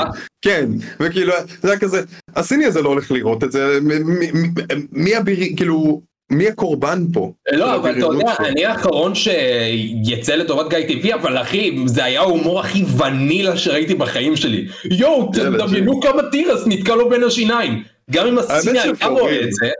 [0.47, 0.71] כן,
[1.01, 1.33] וכאילו
[1.63, 2.03] זה היה כזה,
[2.37, 3.79] הסיני הזה לא הולך לראות את זה,
[4.93, 7.33] מי הבירי, כאילו, מי הקורבן פה?
[7.53, 12.61] לא, אבל אתה יודע, אני האחרון שיצא לטובת גיא TV, אבל אחי, זה היה ההומור
[12.61, 14.67] הכי ונילה שראיתי בחיים שלי.
[14.91, 17.83] יואו, תדמיינו כמה תירס נתקע לו בין השיניים.
[18.11, 19.71] גם אם הסיני היה רואה את זה,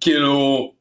[0.00, 0.72] כאילו...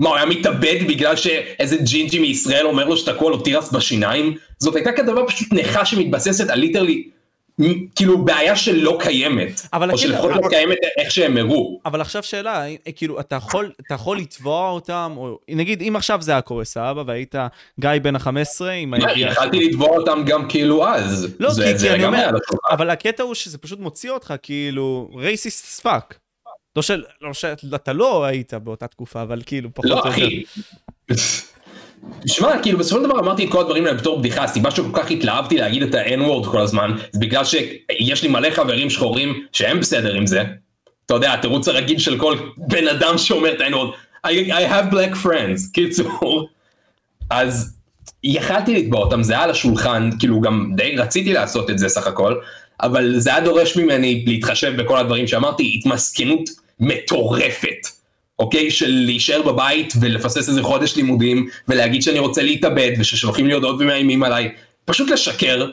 [0.00, 4.34] מה, הוא היה מתאבד בגלל שאיזה ג'ינג'י מישראל אומר לו שתקוע לו תירס בשיניים?
[4.58, 7.08] זאת הייתה כתבה פשוט נכה שמתבססת על literally,
[7.94, 9.60] כאילו בעיה שלא קיימת.
[9.90, 11.80] או שלפחות לא קיימת איך שהם הראו.
[11.84, 12.64] אבל עכשיו שאלה,
[12.96, 17.02] כאילו, אתה יכול, אתה יכול לתבוע אותם, או נגיד, אם עכשיו זה היה קורה, סבבה,
[17.06, 17.34] והיית
[17.80, 19.32] גיא בן ה-15, עם הידיעה...
[19.32, 21.34] יכלתי לתבוע אותם גם כאילו אז.
[21.40, 22.30] לא, כי, כי אני אומר,
[22.70, 26.18] אבל הקטע הוא שזה פשוט מוציא אותך כאילו racist fuck.
[26.76, 30.08] לא של, לא שאתה לא היית באותה תקופה, אבל כאילו פחות לא, או יותר.
[30.08, 30.44] לא, אחי.
[32.20, 35.10] תשמע, כאילו בסופו של דבר אמרתי את כל הדברים האלה בתור בדיחה, הסיבה שכל כך
[35.10, 40.14] התלהבתי להגיד את ה-N-word כל הזמן, זה בגלל שיש לי מלא חברים שחורים שהם בסדר
[40.14, 40.44] עם זה.
[41.06, 43.94] אתה יודע, התירוץ הרגיל של כל בן אדם שאומר את ה-N-word,
[44.26, 46.48] I, I have black friends, קיצור.
[47.30, 47.78] אז
[48.24, 52.06] יכלתי לתבוע אותם, זה היה על השולחן, כאילו גם די רציתי לעשות את זה סך
[52.06, 52.34] הכל,
[52.82, 56.50] אבל זה היה דורש ממני להתחשב בכל הדברים שאמרתי, התמסכנות
[56.80, 57.97] מטורפת,
[58.38, 58.70] אוקיי?
[58.70, 64.22] של להישאר בבית ולפסס איזה חודש לימודים, ולהגיד שאני רוצה להתאבד, וששולחים לי הודעות ומאיימים
[64.22, 64.50] עליי,
[64.84, 65.70] פשוט לשקר,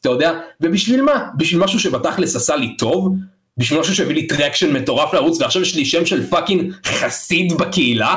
[0.00, 0.32] אתה יודע?
[0.60, 1.24] ובשביל מה?
[1.36, 3.14] בשביל משהו שבתכלס עשה לי טוב?
[3.56, 8.16] בשביל משהו שהביא לי traction מטורף לערוץ, ועכשיו יש לי שם של fucking חסיד בקהילה?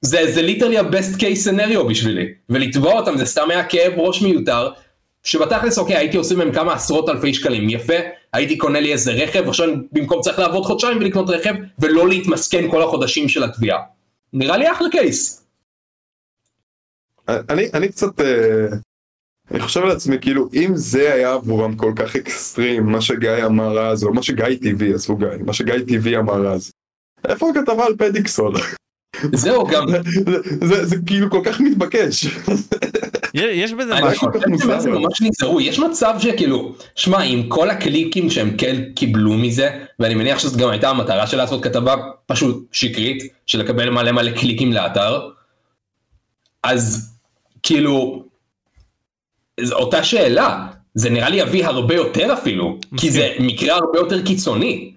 [0.00, 4.68] זה, זה literally ה-best case scenario בשבילי, ולתבוע אותם זה סתם היה כאב ראש מיותר,
[5.28, 7.94] שבתכלס אוקיי הייתי עושה מהם כמה עשרות אלפי שקלים יפה
[8.32, 12.82] הייתי קונה לי איזה רכב עכשיו במקום צריך לעבוד חודשיים ולקנות רכב ולא להתמסכן כל
[12.82, 13.78] החודשים של התביעה.
[14.32, 15.46] נראה לי אחלה case.
[17.28, 18.66] אני, אני קצת אה,
[19.50, 24.04] אני חושב לעצמי כאילו אם זה היה עבורם כל כך אקסטרים מה שגיא אמר אז
[24.04, 26.70] או מה שגיא טבעי עזבו גיא מה שגיא טבעי אמר אז
[27.28, 28.54] איפה הכתבה על פדיקסול?
[29.32, 29.86] זהו גם
[30.64, 32.26] זה, זה כאילו כל כך מתבקש.
[33.34, 34.28] יש בזה משהו.
[34.78, 40.14] זה ממש נזהרו, יש מצב שכאילו, שמע עם כל הקליקים שהם כן קיבלו מזה, ואני
[40.14, 41.94] מניח שזו גם הייתה המטרה של לעשות כתבה
[42.26, 45.28] פשוט שקרית, של לקבל מלא מלא קליקים לאתר,
[46.62, 47.12] אז
[47.62, 48.24] כאילו,
[49.60, 54.24] זו אותה שאלה, זה נראה לי יביא הרבה יותר אפילו, כי זה מקרה הרבה יותר
[54.26, 54.92] קיצוני.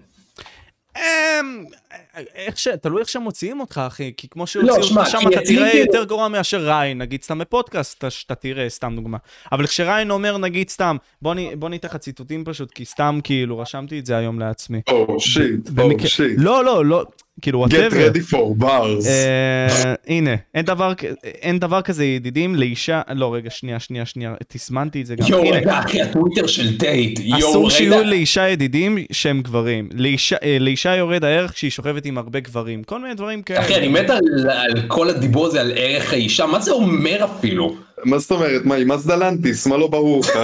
[2.34, 2.68] איך ש...
[2.68, 5.86] תלוי איך שהם מוציאים אותך, אחי, כי כמו שהוציאו לא, אותך שם, אתה תראה כאילו-
[5.86, 9.18] יותר גרוע מאשר ריין, נגיד סתם בפודקאסט, שאתה תראה, סתם דוגמה.
[9.52, 13.98] אבל כשריין אומר, נגיד סתם, בוא אני אתן לך ציטוטים פשוט, כי סתם כאילו רשמתי
[13.98, 14.80] את זה היום לעצמי.
[14.90, 16.32] או שיט, או שיט.
[16.36, 17.04] לא, לא, לא,
[17.40, 17.94] כאילו, whatever.
[17.94, 19.04] Get ready for bars.
[19.04, 20.92] Uh, הנה, אין דבר,
[21.24, 25.26] אין דבר כזה ידידים לאישה, לא רגע, שנייה, שנייה, שנייה, תסמנתי את זה גם.
[25.28, 29.88] יואו, רגע, אחי, הטוויטר של טייט, יואו, אסור שיהיו לאישה ידידים שהם גברים.
[29.94, 32.82] לאישה, אה, לאישה יורד הערך כשהיא שוכבת עם הרבה גברים.
[32.82, 33.60] כל מיני דברים כאלה.
[33.60, 37.76] אחי, אני מת על, על כל הדיבור הזה, על ערך האישה, מה זה אומר אפילו?
[38.04, 38.64] מה זאת אומרת?
[38.64, 39.66] מה, היא מזדלנטיס?
[39.66, 40.38] מה לא ברור לך,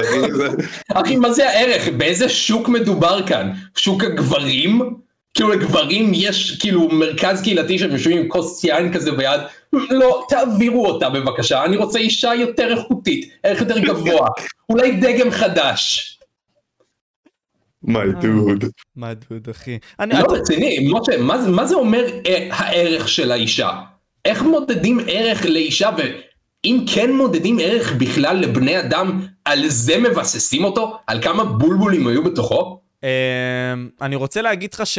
[0.95, 1.17] אחי?
[1.17, 1.89] מה זה הערך?
[1.89, 3.51] באיזה שוק מדובר כאן?
[3.75, 4.81] שוק הגברים?
[5.39, 9.41] כאילו לגברים יש כאילו מרכז קהילתי שהם יושבים עם כוס יין כזה ביד,
[9.73, 14.29] לא, תעבירו אותה בבקשה, אני רוצה אישה יותר איכותית, ערך יותר גבוה,
[14.69, 16.19] אולי דגם חדש.
[17.83, 18.65] מי דוד.
[18.97, 19.79] מה דוד אחי.
[20.01, 23.71] לא רציני, משה, מה זה אומר אה, הערך של האישה?
[24.25, 30.99] איך מודדים ערך לאישה ואם כן מודדים ערך בכלל לבני אדם, על זה מבססים אותו?
[31.07, 32.88] על כמה בולבולים היו בתוכו?
[33.03, 34.99] אמ, אני רוצה להגיד לך ש...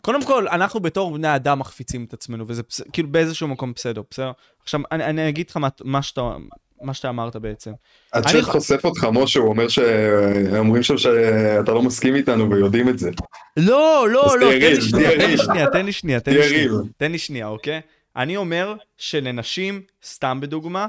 [0.00, 2.62] קודם כל, אנחנו בתור בני אדם מחפיצים את עצמנו, וזה.
[2.92, 4.32] כאילו באיזשהו מקום בסדר, בסדר?
[4.62, 6.36] עכשיו, אני, אני אגיד לך מה, מה, שאתה,
[6.82, 7.72] מה שאתה אמרת בעצם.
[8.12, 8.44] הצ'אט.
[8.44, 13.10] חושף אותך, משה, הוא אומר שאומרים שם שאתה לא מסכים איתנו ויודעים את זה.
[13.56, 17.46] לא, לא, לא, תן לי שנייה, תן לי שנייה, תן לי שנייה, תן לי שנייה,
[17.46, 17.80] אוקיי?
[18.16, 20.86] אני אומר שלנשים, סתם בדוגמה,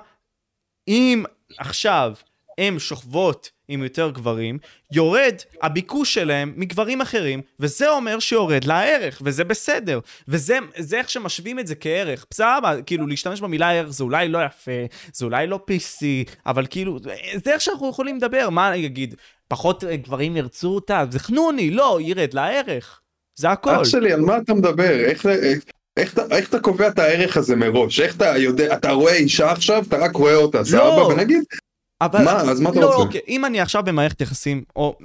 [0.88, 1.24] אם
[1.58, 2.14] עכשיו
[2.60, 4.58] הן שוכבות עם יותר גברים,
[4.92, 10.00] יורד הביקוש שלהם מגברים אחרים, וזה אומר שיורד לה הערך, וזה בסדר.
[10.28, 10.58] וזה
[10.94, 12.26] איך שמשווים את זה כערך.
[12.32, 14.72] בסדר, כאילו, להשתמש במילה ערך זה אולי לא יפה,
[15.14, 16.04] זה אולי לא PC,
[16.46, 17.00] אבל כאילו,
[17.44, 18.50] זה איך שאנחנו יכולים לדבר.
[18.50, 19.16] מה אני אגיד,
[19.48, 21.04] פחות גברים ירצו אותה?
[21.10, 23.00] זה חנוני, לא, ירד לה הערך.
[23.40, 23.76] זה הכל.
[23.76, 25.00] אח שלי, על מה אתה מדבר?
[25.00, 25.26] איך...
[25.98, 28.00] איך אתה, איך אתה קובע את הערך הזה מראש?
[28.00, 30.98] איך אתה יודע, אתה רואה אישה עכשיו, אתה רק רואה אותה, סבבה?
[30.98, 31.10] לא.
[31.14, 31.44] ונגיד,
[32.02, 32.24] אבל...
[32.24, 32.98] מה, אז מה אתה לא, רוצה?
[32.98, 34.96] אוקיי, אם אני עכשיו במערכת יחסים, או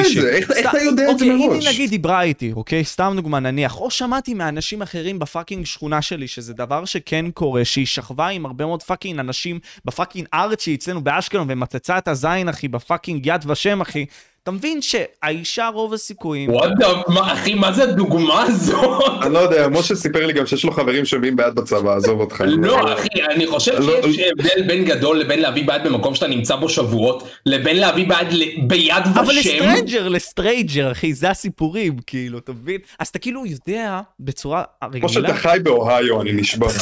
[0.00, 0.28] את זה?
[0.28, 1.40] איך, איך אתה יודע את זה מראש?
[1.40, 2.84] אוקיי, אם היא נגיד דיברה איתי, אוקיי?
[2.84, 7.86] סתם דוגמה, נניח, או שמעתי מאנשים אחרים בפאקינג שכונה שלי, שזה דבר שכן קורה, שהיא
[7.86, 13.26] שכבה עם הרבה מאוד פאקינג אנשים בפאקינג ארצ'י אצלנו באשקלון, ומצצה את הזין, אחי, בפאקינג
[13.26, 14.06] יד ושם, אחי.
[14.46, 16.50] אתה מבין שהאישה רוב הסיכויים...
[16.50, 16.92] וואטה,
[17.22, 19.02] אחי, מה זה הדוגמה הזאת?
[19.22, 22.44] אני לא יודע, משה סיפר לי גם שיש לו חברים שומעים ביד בצבא, עזוב אותך.
[22.46, 26.56] לא, אחי, אני חושב לא- שיש הבדל בין גדול לבין להביא ביד במקום שאתה נמצא
[26.56, 28.28] בו שבועות, לבין להביא ביד
[28.68, 29.20] ביד ושם.
[29.20, 32.78] אבל לסטרייג'ר, לסטרייג'ר, אחי, זה הסיפורים, כאילו, אתה מבין?
[32.98, 35.04] אז אתה כאילו יודע בצורה רגילה...
[35.04, 36.66] משה, אתה חי באוהיו, אני נשבע.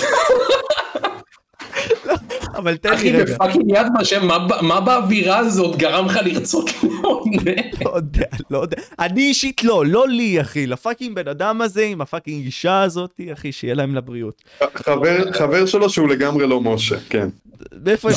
[2.56, 3.22] אבל תן לי רגע.
[3.22, 4.28] אחי, בפאקינג יד ושם,
[4.60, 7.52] מה באווירה הזאת גרם לך לרצות לעונה?
[7.84, 8.76] לא יודע, לא יודע.
[8.98, 10.66] אני אישית לא, לא לי, אחי.
[10.66, 14.42] לפאקינג בן אדם הזה עם הפאקינג אישה הזאת, אחי, שיהיה להם לבריאות.
[15.32, 17.28] חבר שלו שהוא לגמרי לא משה, כן.
[17.84, 18.16] מאיפה יש...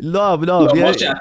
[0.00, 0.66] לא, לא.
[0.66, 1.12] לא, משה,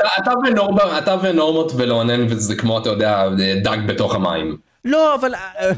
[0.98, 3.30] אתה ונורמות ולאונן, וזה כמו, אתה יודע,
[3.64, 4.58] דג בתוך המים.
[4.86, 5.36] לא, אבל...
[5.36, 5.72] אה,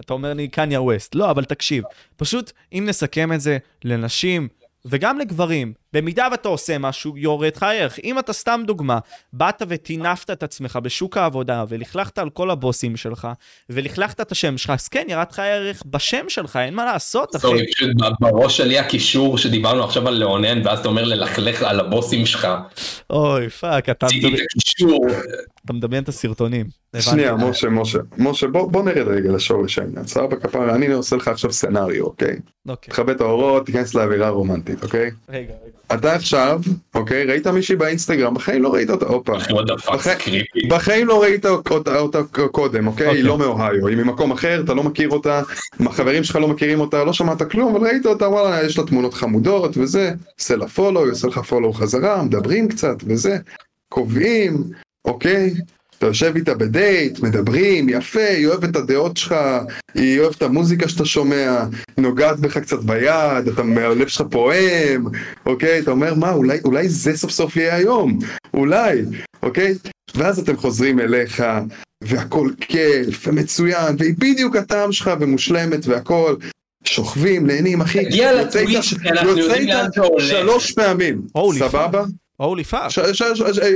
[0.00, 1.14] אתה אומר לי קניה ווסט.
[1.14, 1.84] לא, אבל תקשיב.
[2.16, 4.48] פשוט, אם נסכם את זה לנשים,
[4.86, 7.98] וגם לגברים, במידה ואתה עושה משהו, יורד לך ערך.
[8.04, 8.98] אם אתה סתם דוגמה,
[9.32, 13.28] באת וטינפת את עצמך בשוק העבודה, ולכלכת על כל הבוסים שלך,
[13.70, 17.46] ולכלכת את השם שלך, אז כן, ירד לך ערך בשם שלך, אין מה לעשות, אחי.
[17.46, 17.90] sorry, פשוט
[18.20, 22.48] בראש שלי הקישור שדיברנו עכשיו על לאונן, ואז אתה אומר ללכלך על הבוסים שלך.
[23.10, 24.44] אוי, fuck, אתה מדמיין...
[25.64, 26.66] אתה מדמיין את הסרטונים.
[27.00, 31.52] שנייה, משה, משה, משה, בוא נרד רגע לשורש העניין, סבבה כפרה, אני עושה לך עכשיו
[31.52, 32.36] scenario, אוקיי?
[32.68, 32.92] אוקיי.
[32.92, 35.10] תכבה את האורות, תיכנס לאווירה רומנטית, אוקיי?
[35.28, 35.85] רגע, רגע.
[35.94, 36.60] אתה עכשיו,
[36.94, 39.32] אוקיי, ראית מישהי באינסטגרם, בחיים לא ראית אותה, הופה.
[40.68, 42.20] בחיים לא ראית אותה
[42.52, 43.08] קודם, אוקיי?
[43.08, 45.42] היא לא מאוהיו, היא ממקום אחר, אתה לא מכיר אותה,
[45.80, 49.14] החברים שלך לא מכירים אותה, לא שמעת כלום, אבל ראית אותה, וואלה, יש לה תמונות
[49.14, 53.38] חמודות וזה, עושה לה פולו, עושה לך פולו חזרה, מדברים קצת וזה,
[53.88, 54.64] קובעים,
[55.04, 55.54] אוקיי?
[55.98, 59.34] אתה יושב איתה בדייט, מדברים, יפה, היא אוהבת את הדעות שלך,
[59.94, 61.64] היא אוהבת את המוזיקה שאתה שומע,
[61.98, 65.06] נוגעת בך קצת ביד, אתה, הלב שלך פועם,
[65.46, 65.78] אוקיי?
[65.78, 68.18] אתה אומר, מה, אולי, אולי זה סוף סוף יהיה היום,
[68.54, 69.02] אולי,
[69.42, 69.74] אוקיי?
[70.14, 71.44] ואז אתם חוזרים אליך,
[72.04, 76.36] והכל כיף, ומצוין, והיא בדיוק הטעם שלך, ומושלמת, והכל.
[76.84, 78.04] שוכבים, נהנים, אחי,
[79.24, 79.82] יוצא איתה
[80.18, 81.22] שלוש פעמים,
[81.58, 82.04] סבבה?
[82.36, 82.90] holy fuck.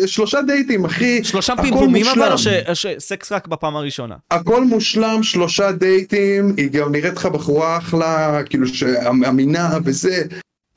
[0.06, 1.24] שלושה דייטים, אחי.
[1.24, 4.14] שלושה פמפומים אבל, או שסקס רק בפעם הראשונה?
[4.30, 10.22] הכל מושלם, שלושה דייטים, היא גם נראית לך בחורה אחלה, כאילו שאמינה וזה.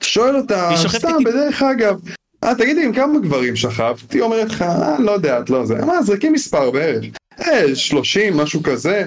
[0.03, 1.99] שואל אותה, סתם, בדרך אגב,
[2.43, 4.11] אה, תגידי, עם כמה גברים שכבת?
[4.11, 5.75] היא אומרת לך, אה, לא יודע, את לא זה.
[5.85, 7.05] מה, זרקי מספר בערך.
[7.39, 9.03] אה, שלושים, משהו כזה.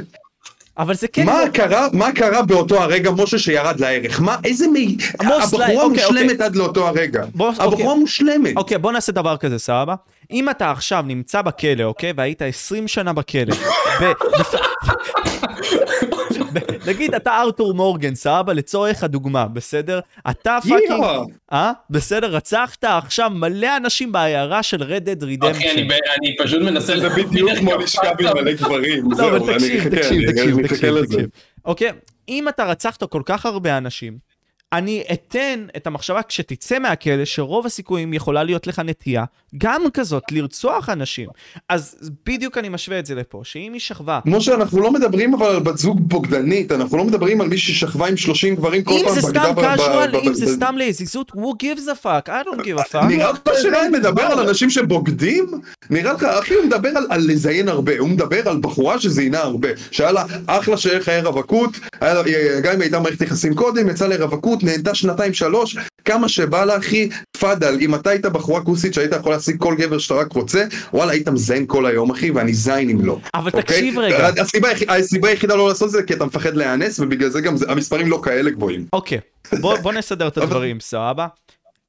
[0.78, 1.26] אבל זה כן...
[1.26, 4.20] מה קרה, מה קרה באותו הרגע, משה, שירד לערך?
[4.20, 4.96] מה, איזה מי...
[5.20, 6.46] הבחורה אוקיי, מושלמת אוקיי.
[6.46, 7.24] עד לאותו הרגע.
[7.34, 7.94] בוא, הבחורה אוקיי.
[7.98, 8.56] מושלמת.
[8.56, 9.94] אוקיי, בוא נעשה דבר כזה, סבבה?
[10.30, 12.12] אם אתה עכשיו נמצא בכלא, אוקיי?
[12.16, 13.54] והיית 20 שנה בכלא,
[14.00, 14.12] ב-
[16.86, 18.52] נגיד אתה ארתור מורגן, סבבה?
[18.52, 20.00] לצורך הדוגמה, בסדר?
[20.30, 21.04] אתה פאקינג...
[21.52, 21.72] אה?
[21.90, 25.80] בסדר, רצחת עכשיו מלא אנשים בעיירה של Red Dead Redemption.
[25.88, 27.00] ב- אני פשוט מנסה...
[27.00, 29.04] זה בדיוק כמו לשכב עם מלא גברים.
[29.18, 30.12] לא, אבל זהו, אני תקשיב, אחכה, תקשיב,
[30.58, 31.04] אני- תקשיב.
[31.04, 31.26] תקשיב.
[31.64, 31.92] אוקיי,
[32.28, 34.18] אם אתה רצחת כל כך הרבה אנשים,
[34.76, 39.24] אני אתן את המחשבה כשתצא מהכלא, שרוב הסיכויים יכולה להיות לך נטייה,
[39.58, 41.28] גם כזאת, לרצוח אנשים.
[41.68, 44.20] אז בדיוק אני משווה את זה לפה, שאם היא שכבה...
[44.24, 48.08] משה, אנחנו לא מדברים אבל על בת זוג בוגדנית, אנחנו לא מדברים על מישהי ששכבה
[48.08, 50.46] עם 30 גברים כל אם פעם זה בגדה סתם ב- ב- casual, ב- אם זה
[50.46, 53.04] סתם לעזיזות, who gives a fuck, I don't give a fuck.
[53.04, 55.46] נראה לך שראיין מדבר על אנשים שבוגדים?
[55.90, 60.12] נראה לך, אחי, הוא מדבר על, לזיין הרבה, הוא מדבר על בחורה שזיינה הרבה, שהיה
[60.12, 61.70] לה אחלה חיי רווקות,
[62.00, 62.22] היה לה,
[62.62, 67.08] גם אם הייתה מערכת יחסים קודם, יצאה לרווקות, נהנתה שנתיים שלוש, כמה שבא לה, אחי,
[67.36, 71.12] תפאדל, אם אתה היית בחורה כוסית שהיית יכול להשיג כל גבר שאתה רק רוצה, וואלה,
[71.12, 73.18] היית מזיין כל היום, אחי, ואני זין אם לא.
[73.34, 73.62] אבל אוקיי?
[73.62, 74.28] תקשיב רגע.
[74.42, 78.08] הסיבה, הסיבה היחידה לא לעשות זה כי אתה מפחד להיאנס, ובגלל זה גם זה- המספרים
[78.08, 78.86] לא כאלה גבוהים.
[78.92, 79.18] אוקיי,
[79.60, 81.26] בוא, בוא נסדר את הדברים, סבבה?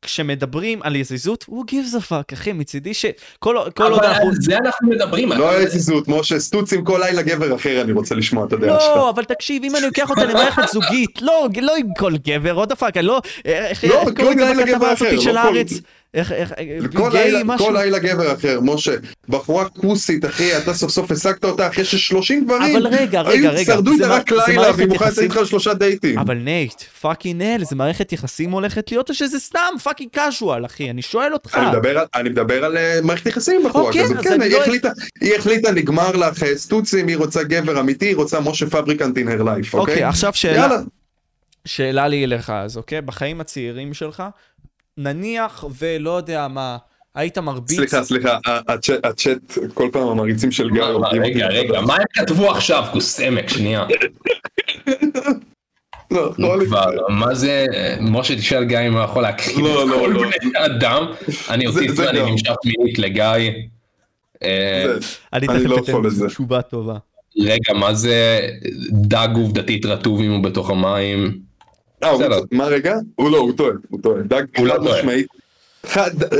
[0.01, 4.27] כשמדברים על יזיזות, who gives a fuck, אחי, מצידי שכל כל עוד אבל אנחנו...
[4.27, 5.31] על זה אנחנו מדברים.
[5.31, 8.89] לא היה זיזות, משה, סטוצים כל לילה גבר אחר, אני רוצה לשמוע את הדעה שלך.
[8.95, 12.75] לא, אבל תקשיב, אם אני לוקח אותה למערכת זוגית, לא, לא עם כל גבר, the
[12.79, 13.21] fuck, אני לא...
[13.45, 15.69] איך לא, איך כל לילה גבר אחר, של לא כל- הארץ?
[16.13, 16.53] איך, איך,
[16.95, 17.67] כל גיי, לילה, משהו?
[17.67, 18.91] כל לילה גבר אחר, משה,
[19.29, 23.65] בחורה כוסית, אחי, אתה סוף סוף השגת אותה אחרי ש-30 גברים, אבל רגע, רגע, רגע,
[23.73, 26.19] שרדו איתה רק לילה, והיא מוכנה לצאת איתך שלושה דייטים.
[26.19, 30.89] אבל נייט, fucking hell, זה מערכת יחסים הולכת להיות, או שזה סתם fucking casual, אחי?
[30.89, 31.55] אני שואל אותך.
[31.55, 34.51] אני מדבר על- אני מדבר על אה, מערכת יחסים עם בחורה אוקיי, כזאת, כן, היא
[34.51, 34.89] לא- החליטה,
[35.21, 39.21] היא החליטה, נגמר לך אה, סטוצים, היא רוצה גבר אמיתי, היא רוצה משה פבריקנט in
[39.21, 40.03] her life, אוקיי, אוקיי?
[40.03, 40.77] עכשיו שאלה, יאללה.
[41.65, 43.01] שאלה לי אליך אז, אוקיי?
[43.01, 44.23] בחיים הצעירים שלך,
[44.97, 46.77] נניח ולא יודע מה,
[47.15, 47.77] היית מרביץ...
[47.77, 48.37] סליחה, סליחה,
[48.67, 51.33] הצ'אט- כל פעם המריצים של גיא הורגים אותי.
[51.33, 52.83] רגע, רגע, מה הם כתבו עכשיו?
[52.91, 53.85] כוס עמק, שנייה.
[56.11, 57.65] לא, נו לא, כבר, מה זה,
[58.01, 60.21] משה תשאל גיא אם הוא יכול לא, את לא, כל לא.
[60.21, 61.05] בני אדם.
[61.49, 62.27] אני ואני גם.
[62.27, 63.23] נמשך מינית לגיא.
[64.43, 64.85] אה,
[65.33, 66.27] אני אני תכף לא אתן יכול לזה.
[66.27, 66.97] תשובה טובה.
[67.39, 68.39] רגע, מה זה
[68.91, 71.46] דג עובדתית רטוב אם הוא בתוך המים?
[72.03, 72.11] אה.
[72.51, 72.95] מה רגע?
[73.15, 74.21] הוא לא, הוא טועה, הוא טועה.
[74.21, 74.99] דג הוא לא חד טועה.
[74.99, 75.27] משמעית.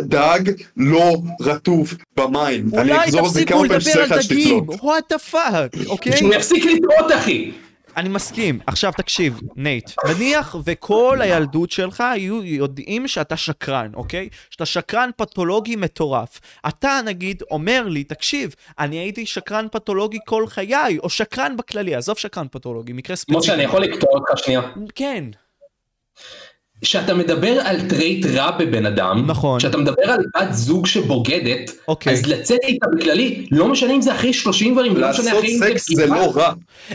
[0.01, 0.39] דג
[0.77, 2.69] לא רטוב במים.
[2.77, 4.79] אני אחזור על זה כמה פעמים לדבר שצריך על עד דגים, שתקלוט.
[4.81, 6.17] what the fuck, אוקיי?
[6.17, 7.51] שהוא יפסיק לטעות אחי!
[7.97, 8.59] אני מסכים.
[8.67, 14.29] עכשיו תקשיב, נייט, נניח וכל הילדות שלך היו יודעים שאתה שקרן, אוקיי?
[14.49, 16.39] שאתה שקרן פתולוגי מטורף.
[16.67, 22.17] אתה נגיד אומר לי, תקשיב, אני הייתי שקרן פתולוגי כל חיי, או שקרן בכללי, עזוב
[22.17, 23.39] שקרן פתולוגי, מקרה ספציפי.
[23.39, 24.61] משה, אני יכול לקטוע אותך שנייה?
[24.95, 25.23] כן.
[26.81, 29.59] כשאתה מדבר על trait רע בבן אדם, נכון.
[29.59, 32.13] כשאתה מדבר על בת זוג שבוגדת, אוקיי.
[32.13, 35.53] אז לצאת איתה בכללי, לא משנה אם זה אחרי 30 דברים, ולא משנה לעשות אחרי
[35.53, 36.05] אם סקס זה.
[36.05, 36.53] לא רע.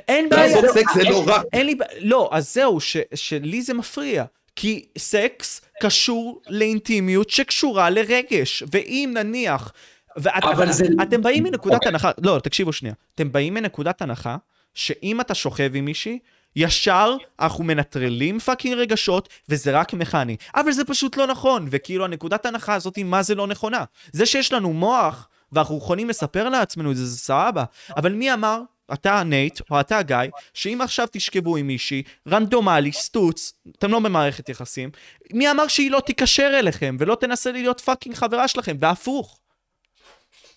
[0.09, 0.47] אין בעיה.
[0.47, 1.43] לעשות סקס זה לא רע.
[1.53, 1.91] אין לי בעיה.
[2.01, 4.25] לא, אז זהו, ש- שלי זה מפריע.
[4.57, 8.63] כי סקס קשור לאינטימיות שקשורה לרגש.
[8.73, 9.73] ואם נניח...
[10.17, 11.89] ואת, אבל אבל זה- אתם באים מנקודת אוקיי.
[11.89, 12.95] הנחה, לא, תקשיבו שנייה.
[13.15, 14.37] אתם באים מנקודת הנחה
[14.75, 16.19] שאם אתה שוכב עם מישהי,
[16.57, 20.37] ישר אנחנו מנטרלים fucking רגשות, וזה רק מכני.
[20.55, 23.85] אבל זה פשוט לא נכון, וכאילו הנקודת ההנחה הזאת, מה זה לא נכונה?
[24.13, 27.65] זה שיש לנו מוח, ואנחנו יכולים לספר לעצמנו את זה, זה סבבה.
[27.97, 28.61] אבל מי אמר,
[28.93, 30.17] אתה נייט, או אתה גיא,
[30.55, 34.91] שאם עכשיו תשכבו עם מישהי, רנדומלי, סטוץ, אתם לא במערכת יחסים,
[35.33, 39.39] מי אמר שהיא לא תיקשר אליכם, ולא תנסה להיות fucking חברה שלכם, והפוך.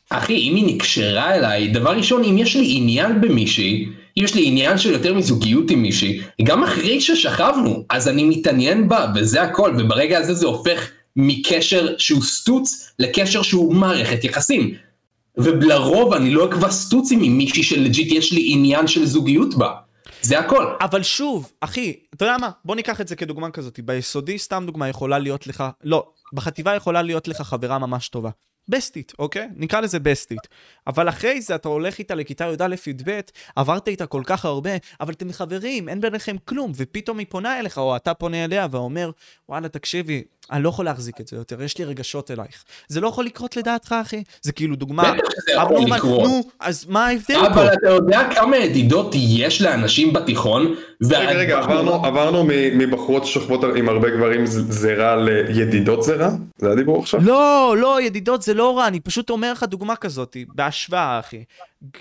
[0.10, 4.78] אחי, אם היא נקשרה אליי, דבר ראשון, אם יש לי עניין במישהי, יש לי עניין
[4.78, 10.18] של יותר מזוגיות עם מישהי, גם אחרי ששכבנו, אז אני מתעניין בה, וזה הכל, וברגע
[10.18, 14.76] הזה זה הופך מקשר שהוא סטוץ לקשר שהוא מערכת יחסים.
[15.38, 19.72] ולרוב אני לא אקבע סטוצים עם מישהי ש legit יש לי עניין של זוגיות בה.
[20.22, 20.66] זה הכל.
[20.82, 22.50] אבל שוב, אחי, אתה יודע מה?
[22.66, 23.80] בוא ניקח את זה כדוגמה כזאת.
[23.80, 25.64] ביסודי, סתם דוגמה, יכולה להיות לך...
[25.84, 28.30] לא, בחטיבה יכולה להיות לך חברה ממש טובה.
[28.70, 29.48] בסטית, אוקיי?
[29.56, 30.48] נקרא לזה בסטית.
[30.88, 33.20] אבל אחרי זה אתה הולך איתה לכיתה י"א-י"ב,
[33.56, 37.78] עברת איתה כל כך הרבה, אבל אתם חברים, אין ביניכם כלום, ופתאום היא פונה אליך,
[37.78, 39.12] או אתה פונה אליה ואומר,
[39.50, 42.64] וואלה, תקשיבי, אני לא יכול להחזיק את זה יותר, יש לי רגשות אלייך.
[42.88, 44.24] זה לא יכול לקרות לדעתך, אחי?
[44.42, 45.04] זה כאילו דוגמה...
[45.14, 46.24] בטח שזה יכול אבל נו, לקרות.
[46.24, 47.48] נו, אז מה ההבדל פה?
[47.48, 50.76] אבל אתה יודע כמה ידידות יש לאנשים בתיכון?
[51.04, 56.30] רגע, רגע, עברנו- עברנו מ- מבחורות ששוכבות עם הרבה גברים זה רע לידידות זה רע?
[56.58, 57.20] זה הדיבור עכשיו?
[57.24, 61.44] לא, לא, ידידות, זה לא רע, אני פשוט אומר לך דוגמה כזאת, בהשוואה, אחי.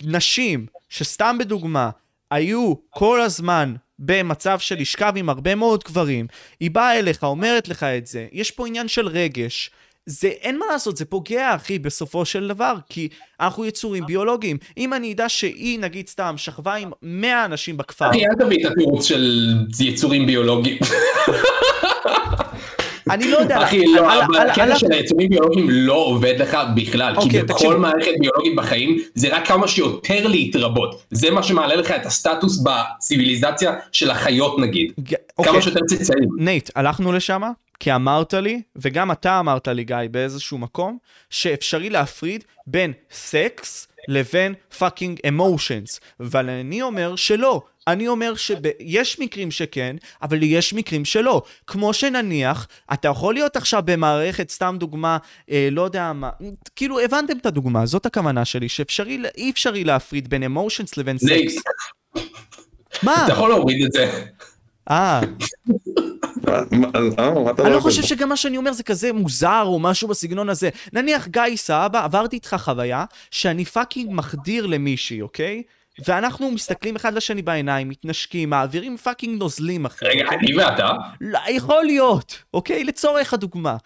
[0.05, 1.91] נשים, שסתם בדוגמה,
[2.35, 6.27] היו כל הזמן במצב של לשכב עם הרבה מאוד גברים,
[6.61, 9.71] היא באה אליך, אומרת לך את זה, יש פה עניין של רגש.
[10.07, 13.09] זה, אין מה לעשות, זה פוגע, אחי, בסופו של דבר, כי
[13.41, 14.57] אנחנו יצורים ביולוגיים.
[14.77, 18.11] אם אני אדע שהיא, נגיד סתם, שכבה עם 100 אנשים בכפר...
[18.11, 20.79] אחי, אל תביא את התירוץ של יצורים ביולוגיים.
[23.11, 27.21] אני לא יודע, אחי, לא, אבל הקטע של היצורים ביולוגיים לא עובד לך בכלל, כי
[27.27, 27.77] אוקיי, בכל.
[27.77, 31.03] מערכת ביולוגית בחיים זה רק כמה שיותר להתרבות.
[31.11, 34.93] זה מה שמעלה לך את הסטטוס בציוויליזציה של החיות נגיד.
[35.01, 35.53] ג- אוקיי.
[35.53, 36.29] כמה שיותר צאצאים.
[36.39, 37.43] נייט, הלכנו לשם,
[37.81, 40.99] כי אמרת לי, וגם אתה אמרת לי, גיא, באיזשהו מקום,
[41.31, 46.01] שאפשרי להפריד בין סקס לבין fucking emotions.
[46.21, 47.63] אבל אני אומר שלא.
[47.87, 51.43] אני אומר שיש מקרים שכן, אבל יש מקרים שלא.
[51.67, 55.19] כמו שנניח, אתה יכול להיות עכשיו במערכת, סתם דוגמה,
[55.51, 56.31] אה, לא יודע מה,
[56.77, 61.63] כאילו הבנתם את הדוגמה, זאת הכוונה שלי, שאפשרי, אי אפשרי להפריד בין emotions לבין סקס.
[63.03, 63.25] מה?
[63.25, 64.25] אתה יכול להוריד את זה.
[64.91, 65.21] אה,
[66.49, 66.63] אה,
[67.59, 68.03] אני לא חושב?
[68.03, 70.71] שגם מה שאני אומר זה כזה מוזר או משהו בסגנון הזה.
[70.93, 75.63] נניח גיא סבא, עברתי איתך חוויה שאני fucking מחדיר למישהי, אוקיי?
[76.09, 80.05] ואנחנו מסתכלים אחד לשני בעיניים, מתנשקים, מעבירים fucking נוזלים אחי.
[80.05, 80.39] רגע, אוקיי?
[80.39, 80.93] אני ואתה?
[81.21, 82.85] לא, יכול להיות, אוקיי?
[82.85, 83.77] לצורך הדוגמה.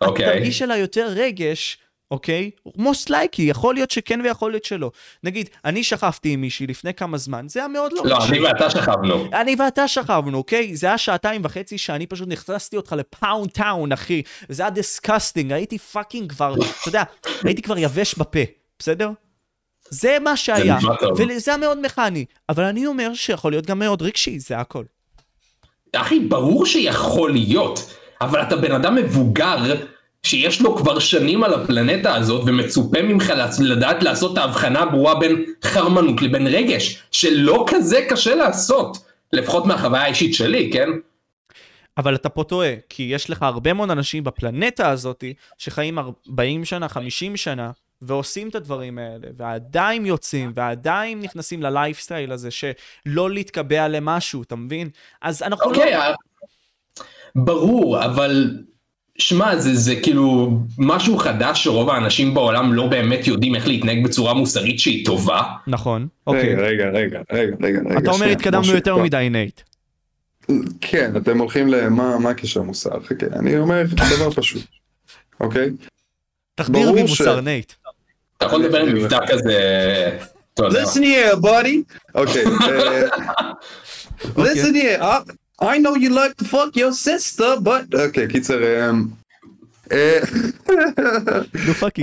[0.00, 0.26] אוקיי.
[0.26, 1.78] תרגיש עליי יותר רגש,
[2.10, 2.50] אוקיי?
[2.68, 4.90] most likely, יכול להיות שכן ויכול להיות שלא.
[5.24, 8.24] נגיד, אני שכבתי עם מישהי לפני כמה זמן, זה היה מאוד לא לא.
[8.24, 9.28] אני ואתה שכבנו.
[9.32, 10.76] אני ואתה שכבנו, אוקיי?
[10.76, 14.22] זה היה שעתיים וחצי שאני פשוט הכנסתי אותך ל pound town, אחי.
[14.48, 17.02] זה היה disgusting, הייתי fucking כבר, אתה יודע,
[17.44, 18.40] הייתי כבר יבש בפה,
[18.78, 19.10] בסדר?
[19.90, 20.78] זה מה שהיה.
[21.16, 22.24] וזה היה מאוד מכני.
[22.48, 24.84] אבל אני אומר שיכול להיות גם מאוד רגשי, זה הכל.
[25.96, 29.56] אחי, ברור שיכול להיות, אבל אתה בן אדם מבוגר
[30.22, 35.44] שיש לו כבר שנים על הפלנטה הזאת ומצופה ממך לדעת לעשות את ההבחנה הברורה בין
[35.64, 38.98] חרמנות לבין רגש, שלא כזה קשה לעשות,
[39.32, 40.88] לפחות מהחוויה האישית שלי, כן?
[41.98, 45.24] אבל אתה פה טועה, כי יש לך הרבה מאוד אנשים בפלנטה הזאת
[45.58, 47.70] שחיים 40 שנה, 50 שנה,
[48.02, 54.88] ועושים את הדברים האלה, ועדיין יוצאים, ועדיין נכנסים ללייפסטייל הזה, שלא להתקבע למשהו, אתה מבין?
[55.22, 55.98] אז אנחנו אוקיי, לא...
[55.98, 56.12] אה,
[57.34, 58.50] ברור, אבל
[59.20, 64.34] שמע, זה, זה כאילו משהו חדש שרוב האנשים בעולם לא באמת יודעים איך להתנהג בצורה
[64.34, 65.42] מוסרית שהיא טובה.
[65.66, 66.54] נכון, אוקיי.
[66.54, 67.98] רגע, רגע, רגע, רגע, רגע.
[67.98, 69.60] אתה אומר שנייה, התקדמנו יותר כבר- מדי, נייט.
[70.80, 72.90] כן, אתם הולכים למה מה הקשר מוסר?
[73.08, 73.82] חכה, אני אומר
[74.16, 74.62] דבר פשוט,
[75.40, 75.70] אוקיי?
[76.54, 77.72] תחדיר בי ש- מוסר, נייט.
[78.36, 80.18] אתה יכול לדבר עם מבטא כזה.
[80.60, 81.96] Listen here, buddy.
[82.14, 82.44] אוקיי.
[82.46, 83.02] אה,
[84.44, 85.02] Listen here,
[85.62, 88.00] I- know you like to fuck your sister, but...
[88.06, 88.62] אוקיי, קיצר...
[88.64, 88.90] אה,
[89.92, 90.18] אה.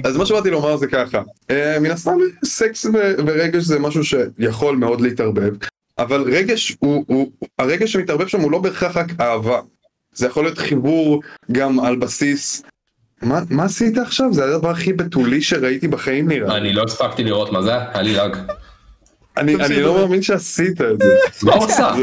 [0.04, 2.12] אז מה שבאתי לומר זה ככה, אה, מן הסתם
[2.46, 2.86] סקס
[3.26, 5.54] ורגש זה משהו שיכול מאוד להתערבב,
[5.98, 9.60] אבל רגש הוא, הוא, הרגש שמתערבב שם הוא לא בהכרח רק אהבה,
[10.14, 12.64] זה יכול להיות חיבור גם על בסיס,
[13.22, 14.34] מה, מה עשית עכשיו?
[14.34, 16.58] זה הדבר הכי בתולי שראיתי בחיים נראה.
[16.58, 18.38] אני לא הספקתי לראות מה זה, היה לי lag.
[19.38, 19.96] אני, אני לא.
[20.00, 21.94] מאמין שעשית את זה, מה הוא עשה?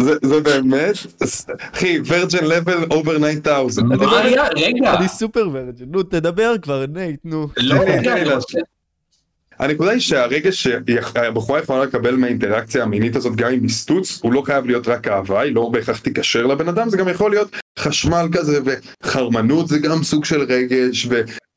[0.00, 0.94] זה, זה באמת,
[1.74, 4.44] אחי, virgin level over 9000, מה היה?
[4.56, 4.94] רגע.
[4.98, 5.84] אני סופר ורג'ן.
[5.90, 7.48] נו, תדבר כבר, נייט, נו.
[7.56, 8.34] לא, רגע.
[8.34, 8.58] רוצה-
[9.58, 14.66] הנקודה היא שהרגש שהבחורה יכולה לקבל מהאינטראקציה המינית הזאת גם עם מסטוץ הוא לא חייב
[14.66, 18.58] להיות רק אהבה היא לא בהכרח תיקשר לבן אדם זה גם יכול להיות חשמל כזה
[19.04, 21.08] וחרמנות זה גם סוג של רגש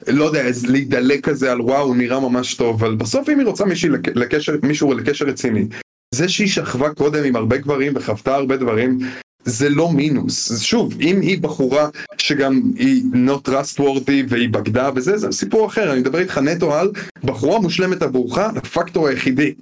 [0.08, 3.66] ולא יודע אז להידלק כזה על וואו נראה ממש טוב אבל בסוף אם היא רוצה
[3.66, 5.68] מישהי לק- לקשר, מישהו לקשר רציני
[6.16, 9.00] זה שהיא שכבה קודם עם הרבה גברים וחוותה הרבה דברים
[9.44, 15.32] זה לא מינוס שוב אם היא בחורה שגם היא not trustworthy והיא בגדה וזה זה
[15.32, 16.92] סיפור אחר אני מדבר איתך נטו על
[17.24, 19.54] בחורה מושלמת עבורך, הפקטור היחידי,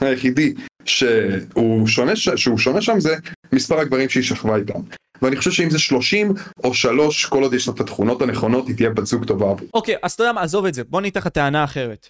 [0.00, 3.16] היחידי שהוא שונה, שהוא שונה שם זה
[3.52, 4.80] מספר הגברים שהיא שכבה איתם.
[5.22, 6.32] ואני חושב שאם זה 30
[6.64, 9.68] או 3, כל עוד יש לה את התכונות הנכונות, היא תהיה בת זוג טובה עבור.
[9.74, 10.84] אוקיי, אז אתה יודע מה, עזוב את זה.
[10.84, 12.08] בוא ניתן לך טענה אחרת.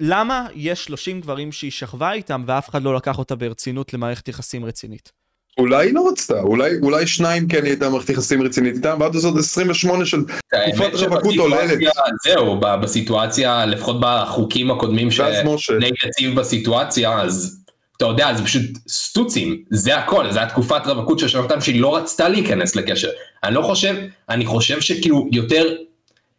[0.00, 4.64] למה יש 30 גברים שהיא שכבה איתם ואף אחד לא לקח אותה ברצינות למערכת יחסים
[4.64, 5.12] רצינית?
[5.58, 9.12] אולי היא לא רצתה, אולי, אולי שניים כן היא הייתה מערכת יחסים רצינית איתם, ועד
[9.12, 10.16] זאת 28 של
[10.52, 11.78] האמת תקופת רווקות עוללת.
[12.24, 15.72] זהו, ב- בסיטואציה, לפחות בחוקים הקודמים ואז משה.
[15.72, 17.62] שנייט הציב בסיטואציה, אז
[17.96, 21.96] אתה יודע, זה פשוט סטוצים, זה הכל, זה היה תקופת רווקות של שנתיים שהיא לא
[21.96, 23.08] רצתה להיכנס לקשר.
[23.44, 23.96] אני לא חושב,
[24.28, 25.76] אני חושב שכאילו יותר,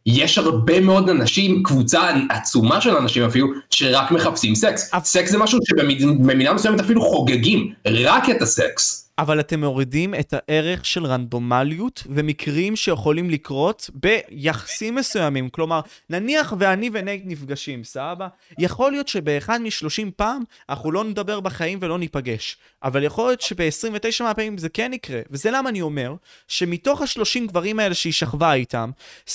[0.08, 4.92] יש הרבה מאוד אנשים, קבוצה עצומה של אנשים אפילו, שרק מחפשים סקס.
[5.04, 9.07] סקס זה משהו שבמידה מסוימת אפילו חוגגים, רק את הסקס.
[9.20, 15.50] אבל אתם מורידים את הערך של רנדומליות ומקרים שיכולים לקרות ביחסים מסוימים.
[15.50, 18.28] כלומר, נניח ואני ונייט נפגשים, סבבה?
[18.60, 22.58] יכול להיות שבאחד מ-30 פעם אנחנו לא נדבר בחיים ולא ניפגש.
[22.84, 25.22] אבל יכול להיות שב-29 מהפעמים זה כן יקרה.
[25.32, 26.16] וזה למה אני אומר,
[26.48, 28.92] שמתוך ה-30 גברים האלה שהיא שכבה איתם,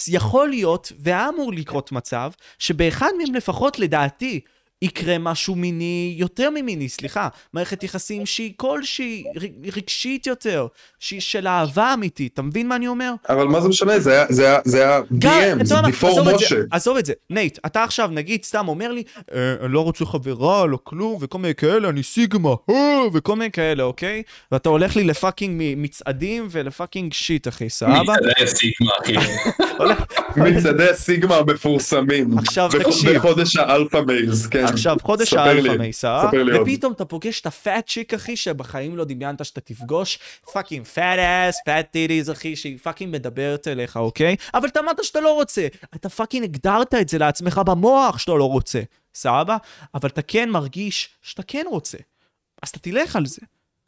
[0.08, 4.40] יכול להיות, והיה אמור לקרות מצב, שבאחד מהם לפחות, לדעתי,
[4.82, 9.24] יקרה משהו מיני, יותר ממיני, סליחה, מערכת יחסים שהיא כלשהי,
[9.76, 10.66] רגשית יותר,
[10.98, 13.12] שהיא של אהבה אמיתית, אתה מבין מה אני אומר?
[13.28, 16.56] אבל מה זה משנה, זה היה, זה היה, זה היה DM, זה before משה.
[16.70, 19.02] עזוב את זה, נייט, אתה עכשיו נגיד סתם אומר לי,
[19.34, 23.50] אה, אני לא רוצה חברה, לא כלום, וכל מיני כאלה, אני סיגמה, אה, וכל מיני
[23.50, 24.22] כאלה, אוקיי?
[24.52, 28.00] ואתה הולך לי ל fucking מצעדים ול fucking shit, אחי, סבבה?
[28.02, 29.14] מצעדי סיגמה, אחי.
[30.36, 32.38] מצעדי הסיגמה המפורסמים.
[32.38, 33.16] עכשיו תקשיב.
[33.16, 34.71] בחודש ה alpha males, כן.
[34.72, 36.30] עכשיו, חודש ה alpha males,
[36.62, 40.18] ופתאום אתה פוגש את ה fat chick, אחי, שבחיים לא דמיינת שאתה תפגוש,
[40.52, 44.36] fucking fat ass, fat titties, אחי, שהיא fucking מדברת אליך, אוקיי?
[44.54, 45.66] אבל אתה אמרת שאתה לא רוצה.
[45.94, 48.80] אתה fucking הגדרת את זה לעצמך במוח שאתה לא רוצה,
[49.14, 49.56] סבבה?
[49.94, 51.98] אבל אתה כן מרגיש שאתה כן רוצה.
[52.62, 53.40] אז אתה תלך על זה.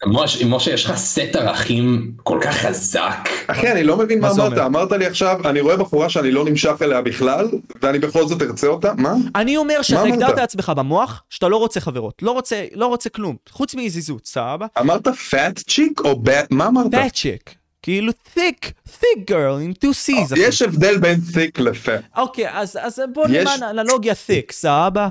[0.06, 3.28] משה, יש לך סט ערכים כל כך חזק.
[3.46, 4.58] אחי, אני לא מבין מה אמרת.
[4.58, 7.48] אמרת לי עכשיו, אני רואה בחורה שאני לא נמשך אליה בכלל,
[7.82, 8.92] ואני בכל זאת ארצה אותה?
[8.96, 9.14] מה?
[9.34, 12.22] אני אומר שאתה הגדרת לעצמך במוח, שאתה לא רוצה חברות.
[12.22, 14.66] לא רוצה, לא רוצה כלום, חוץ מעזיזות, סבבה?
[14.80, 16.90] אמרת פאט צ'יק או בט, מה אמרת?
[16.90, 17.54] פאט צ'יק.
[17.82, 20.34] כאילו thick, thick girl עם two C's.
[20.36, 22.00] יש הבדל בין thick לפאט.
[22.16, 25.08] אוקיי, אז בוא נראה אנלוגיה thick, סבבה?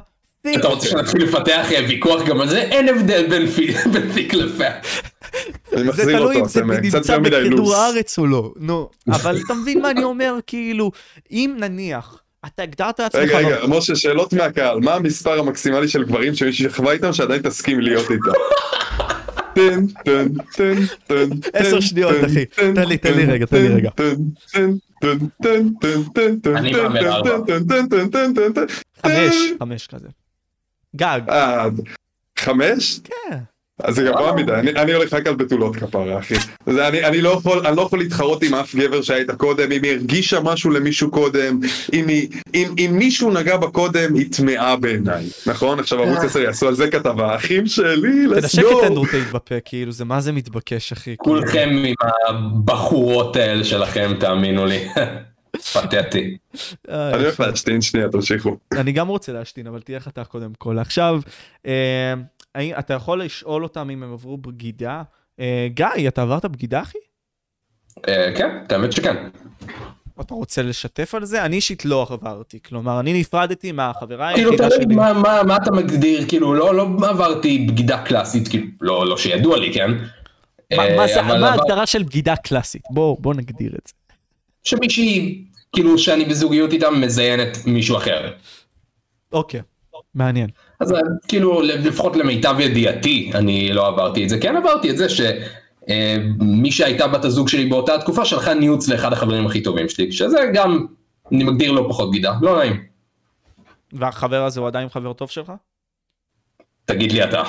[0.48, 2.62] אתה רוצה שנתחיל לפתח ויכוח גם על זה?
[2.62, 3.48] אין הבדל בין
[4.14, 4.86] פיק לפאט.
[5.94, 10.04] זה תלוי אם זה נמצא בכדור הארץ או לא, נו, אבל אתה מבין מה אני
[10.04, 10.92] אומר, כאילו,
[11.32, 13.22] אם נניח, אתה הגדרת לעצמך...
[13.22, 17.80] רגע, רגע, משה, שאלות מהקהל, מה המספר המקסימלי של גברים שמישהי שכבה איתם שעדיין תסכים
[17.80, 18.32] להיות איתם?
[19.56, 20.76] טן, טן, טן,
[21.08, 23.90] טן, עשר שניות, אחי, תן לי, תן לי רגע, תן לי רגע.
[26.56, 27.38] אני מהמר ארבע.
[29.04, 30.08] חמש, חמש כזה.
[30.96, 31.22] גג.
[31.30, 31.68] אה,
[32.40, 33.00] חמש?
[33.04, 33.38] כן.
[33.84, 36.36] אז זה גבוה מדי, אני, אני הולך רק על בתולות כפרה אחי.
[36.70, 39.84] זה, אני, אני, לא יכול, אני לא יכול להתחרות עם אף גבר שהיית קודם, אם
[39.84, 41.60] היא הרגישה משהו למישהו קודם,
[41.94, 45.80] אם, היא, אם, אם מישהו נגע בה קודם, היא טמאה בעיניי, נכון?
[45.80, 49.92] עכשיו ערוץ 10 יעשו על זה כתבה, אחים שלי, let's תנשק את אנדרוטייט בפה, כאילו,
[49.92, 51.16] זה מה זה מתבקש אחי.
[51.18, 51.96] כולכם עם
[52.28, 54.88] הבחורות האלה שלכם, תאמינו לי.
[55.62, 56.38] פתטי.
[56.90, 58.58] אני הולך להשתין שנייה, תמשיכו.
[58.72, 60.80] אני גם רוצה להשתין, אבל תהיה חתך קודם כל.
[60.80, 61.22] עכשיו,
[61.66, 62.14] אה,
[62.80, 65.04] אתה יכול לשאול אותם אם הם עברו בגידה?
[65.40, 66.98] אה, גיא, אתה עברת בגידה, אחי?
[68.08, 69.16] אה, כן, האמת שכן.
[70.22, 71.46] אתה רוצה לשתף על זה?
[71.46, 74.86] אני אישית לא עברתי, כלומר, אני נפרדתי מהחברה כאילו, היחידה שלי.
[74.86, 79.74] כאילו, מה אתה מגדיר, כאילו, לא, לא עברתי בגידה קלאסית, כאילו, לא, לא שידוע לי,
[79.74, 79.92] כן?
[80.78, 82.82] מה ההגדרה של בגידה קלאסית?
[82.90, 84.03] בוא נגדיר את זה.
[84.64, 85.44] שמישהי
[85.74, 88.32] כאילו שאני בזוגיות איתם מזיינת מישהו אחר.
[89.32, 89.62] אוקיי,
[90.16, 90.50] מעניין.
[90.80, 95.10] אז אה, כאילו לפחות למיטב ידיעתי אני לא עברתי את זה, כן עברתי את זה
[95.10, 100.12] שמי אה, שהייתה בת הזוג שלי באותה תקופה שלחה ניוץ לאחד החברים הכי טובים שלי,
[100.12, 100.86] שזה גם,
[101.32, 102.84] אני מגדיר לא פחות בגידה, לא נעים.
[103.94, 105.52] והחבר הזה הוא עדיין חבר טוב שלך?
[106.86, 107.44] תגיד לי אתה.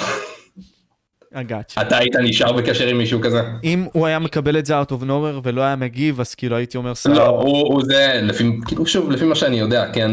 [1.34, 1.80] הגאצ'ה.
[1.80, 3.40] אתה היית נשאר בקשר עם מישהו כזה?
[3.64, 6.76] אם הוא היה מקבל את זה out of nowhere ולא היה מגיב, אז כאילו הייתי
[6.76, 7.18] אומר סבבה.
[7.18, 10.10] לא, הוא, הוא זה, לפי, כאילו שוב, לפי מה שאני יודע, כן,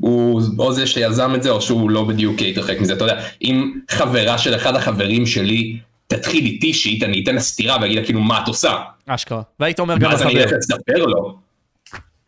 [0.00, 3.72] הוא או זה שיזם את זה, או שהוא לא בדיוק יתרחק מזה, אתה יודע, אם
[3.90, 8.20] חברה של אחד החברים שלי תתחיל איתי שיט, אני אתן לה סטירה ואגיד לה כאילו
[8.20, 8.72] מה את עושה.
[9.06, 9.42] אשכרה.
[9.60, 10.26] והיית אומר גם לחבר.
[10.26, 11.49] ואז אני אלך לספר לו.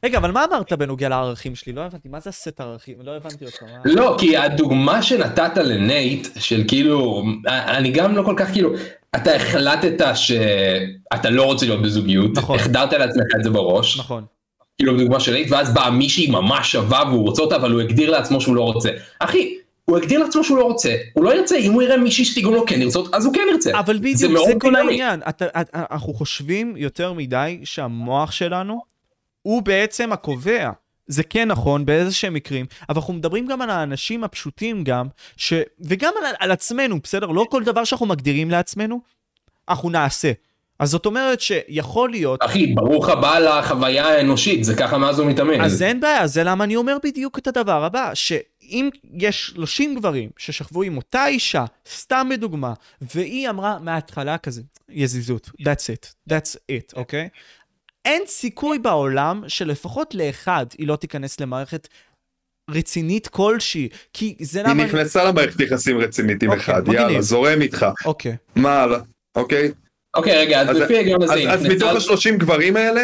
[0.04, 1.72] רגע, אבל מה אמרת בנוגע לערכים שלי?
[1.72, 2.96] לא הבנתי, מה זה הסט ערכים?
[3.04, 3.62] לא הבנתי אותך.
[3.84, 8.70] לא, כי הדוגמה שנתת לנייט, של כאילו, אני גם לא כל כך כאילו,
[9.16, 12.56] אתה החלטת שאתה לא רוצה להיות בזוגיות, נכון.
[12.56, 13.98] החדרת לעצמך את זה בראש.
[13.98, 14.24] נכון.
[14.78, 18.10] כאילו דוגמה של נייט, ואז באה מישהי ממש שווה והוא רוצה אותה, אבל הוא הגדיר
[18.10, 18.90] לעצמו שהוא לא רוצה.
[19.18, 22.54] אחי, הוא הגדיר לעצמו שהוא לא רוצה, הוא לא ירצה, אם הוא יראה מישהי שתגרום
[22.54, 23.78] לו כן לרצות, אז הוא כן ירצה.
[23.78, 25.20] אבל בדיוק, זה, זה כל העניין.
[25.74, 28.91] אנחנו חושבים יותר מדי שהמוח שלנו
[29.42, 30.70] הוא בעצם הקובע.
[31.06, 35.52] זה כן נכון באיזה שהם מקרים, אבל אנחנו מדברים גם על האנשים הפשוטים גם, ש...
[35.80, 37.26] וגם על, על עצמנו, בסדר?
[37.26, 39.00] לא כל דבר שאנחנו מגדירים לעצמנו,
[39.68, 40.32] אנחנו נעשה.
[40.78, 42.40] אז זאת אומרת שיכול להיות...
[42.42, 45.60] אחי, ברוך הבא לחוויה האנושית, זה ככה מאז ומתאמן.
[45.60, 50.30] אז אין בעיה, זה למה אני אומר בדיוק את הדבר הבא, שאם יש 30 גברים
[50.36, 52.72] ששכבו עם אותה אישה, סתם בדוגמה,
[53.14, 57.28] והיא אמרה מההתחלה כזה, יזיזות, that's it, that's it, אוקיי?
[57.32, 57.61] Okay?
[58.04, 61.88] אין סיכוי בעולם שלפחות לאחד היא לא תיכנס למערכת
[62.70, 64.82] רצינית כלשהי, כי זה למה...
[64.82, 67.86] היא נכנסה למערכת יחסים רצינית עם אוקיי, אחד, יאללה, זורם איתך.
[68.04, 68.36] אוקיי.
[68.56, 68.98] מה הלאה,
[69.36, 69.72] אוקיי?
[70.16, 71.52] אוקיי, רגע, אז לפי ההיגיון הזה...
[71.52, 73.02] אז מתוך ה-30 גברים האלה,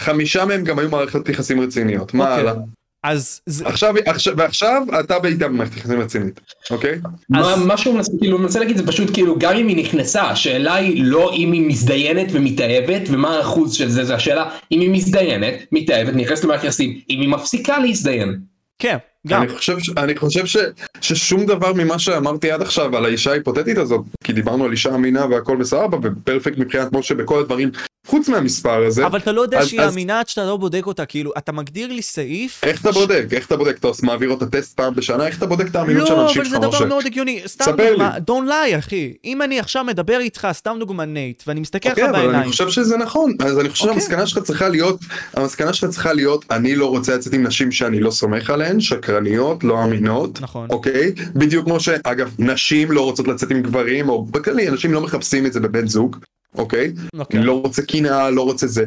[0.00, 2.14] חמישה מהם גם היו מערכת יחסים רציניות.
[2.14, 2.40] מה אוקיי.
[2.40, 2.54] הלאה?
[3.02, 6.40] אז זה- עכשיו, עכשיו, ועכשיו אתה בעיטה במערכת יחסים רצינית,
[6.70, 7.00] אוקיי?
[7.28, 10.22] מה, אז- מה שהוא מנסה, כאילו, מנסה להגיד זה פשוט כאילו גם אם היא נכנסה,
[10.22, 14.90] השאלה היא לא אם היא מזדיינת ומתאהבת ומה האחוז של זה, זה השאלה אם היא
[14.90, 18.38] מזדיינת, מתאהבת, נכנסת למערכת יחסים, אם היא מפסיקה להזדיין.
[18.78, 18.96] כן,
[19.26, 19.42] גם.
[19.42, 20.56] אני חושב, ש- אני חושב ש,
[21.00, 25.26] ששום דבר ממה שאמרתי עד עכשיו על האישה ההיפותטית הזאת, כי דיברנו על אישה אמינה
[25.26, 27.70] והכל בסבבה ופרפקט מבחינת משה בכל הדברים,
[28.06, 30.86] חוץ מהמספר הזה, אבל אתה לא יודע אז- שהיא אז- אמינה עד שאתה לא בודק
[30.86, 32.60] אותה, כאילו, אתה מגדיר לי סעיף...
[32.64, 33.24] איך אתה ש- בודק?
[33.32, 33.76] איך אתה בודק?
[33.78, 35.26] אתה מעביר אותה טסט פעם בשנה?
[35.26, 36.84] איך אתה בודק את האמינות של לא, האנשים אבל שלך, זה דבר משה?
[36.86, 37.40] מאוד הגיוני.
[37.46, 38.20] סתם ספר דוגמה, לי.
[38.34, 39.12] don't lie, אחי.
[39.24, 42.50] אם אני עכשיו מדבר איתך, סתם דוגמה Nate, ואני מסתכל לך אוקיי, אבל אני בעיניים,
[42.50, 44.00] חושב שזה נכון, אז אני חושב אוקיי.
[44.00, 45.00] שהמסקנה שלך צריכה להיות,
[45.34, 48.80] המסקנה שלך צריכה להיות, אני לא רוצה לצאת עם נשים שאני לא סומך עליהן,
[49.10, 50.68] שקרניות, לא אמינות, נכון.
[50.70, 51.12] אוקיי?
[51.34, 55.52] בדיוק כמו שאגב, נשים לא רוצות לצאת עם גברים, או בכללי, אנשים לא מחפשים את
[55.52, 56.16] זה בבן זוג,
[56.54, 56.92] אוקיי?
[57.18, 57.40] אוקיי.
[57.42, 58.84] לא רוצה קנאה, לא רוצה זה.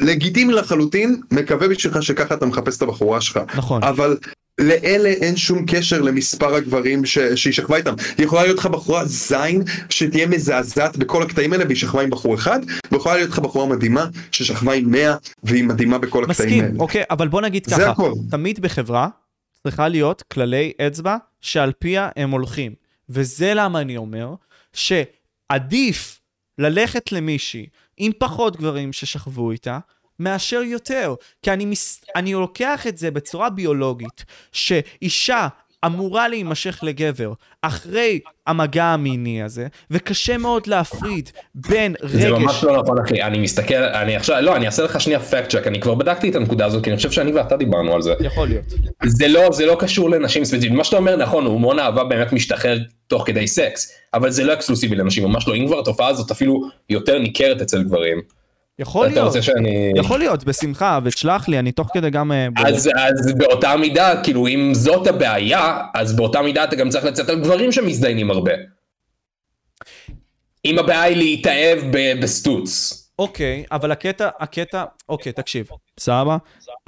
[0.00, 3.40] לגיטימי לחלוטין, מקווה בשבילך שככה אתה מחפש את הבחורה שלך.
[3.56, 3.82] נכון.
[3.82, 4.16] אבל
[4.60, 7.18] לאלה אין שום קשר למספר הגברים ש...
[7.18, 7.94] שהיא שכבה איתם.
[8.18, 12.34] היא יכולה להיות לך בחורה זין שתהיה מזעזעת בכל הקטעים האלה והיא שכבה עם בחור
[12.34, 12.60] אחד,
[12.92, 16.78] ויכולה להיות לך בחורה מדהימה ששכבה עם 100 והיא מדהימה בכל הקטעים מסכים, האלה.
[16.78, 18.12] אוקיי, אבל בוא נגיד ככה, הכל.
[18.30, 19.08] תמיד בחברה
[19.62, 22.74] צריכה להיות כללי אצבע שעל פיה הם הולכים.
[23.08, 24.34] וזה למה אני אומר
[24.72, 26.20] שעדיף
[26.58, 29.78] ללכת למישהי עם פחות גברים ששכבו איתה,
[30.22, 31.14] מאשר יותר.
[31.42, 32.04] כי אני, מס...
[32.16, 35.48] אני לוקח את זה בצורה ביולוגית, שאישה
[35.86, 42.12] אמורה להימשך לגבר אחרי המגע המיני הזה, וקשה מאוד להפריד בין רגש...
[42.12, 45.48] זה ממש לא נכון אחי, אני מסתכל, אני עכשיו, לא, אני אעשה לך שנייה fact
[45.50, 48.14] check, אני כבר בדקתי את הנקודה הזאת, כי אני חושב שאני ואתה דיברנו על זה.
[48.20, 48.64] יכול להיות.
[49.04, 52.78] זה לא, זה לא קשור לנשים ספציפית, מה שאתה אומר נכון, הומון אהבה באמת משתחרר
[53.06, 56.60] תוך כדי סקס, אבל זה לא אקסקלוסיבי לנשים, ממש לא, אם כבר התופעה הזאת אפילו
[56.90, 58.20] יותר ניכרת אצל גברים.
[58.82, 59.26] יכול להיות.
[59.26, 59.92] רוצה שאני...
[59.96, 62.32] יכול להיות, בשמחה, ותשלח לי, אני תוך כדי גם...
[62.32, 62.46] אה.
[62.66, 67.28] אז, אז באותה מידה, כאילו אם זאת הבעיה, אז באותה מידה אתה גם צריך לצאת
[67.28, 68.52] על גברים שמזדיינים הרבה.
[70.64, 71.78] אם הבעיה היא להתאהב
[72.22, 72.98] בסטוץ.
[73.18, 75.68] אוקיי, אבל הקטע, הקטע, אוקיי, תקשיב,
[76.00, 76.36] סבבה?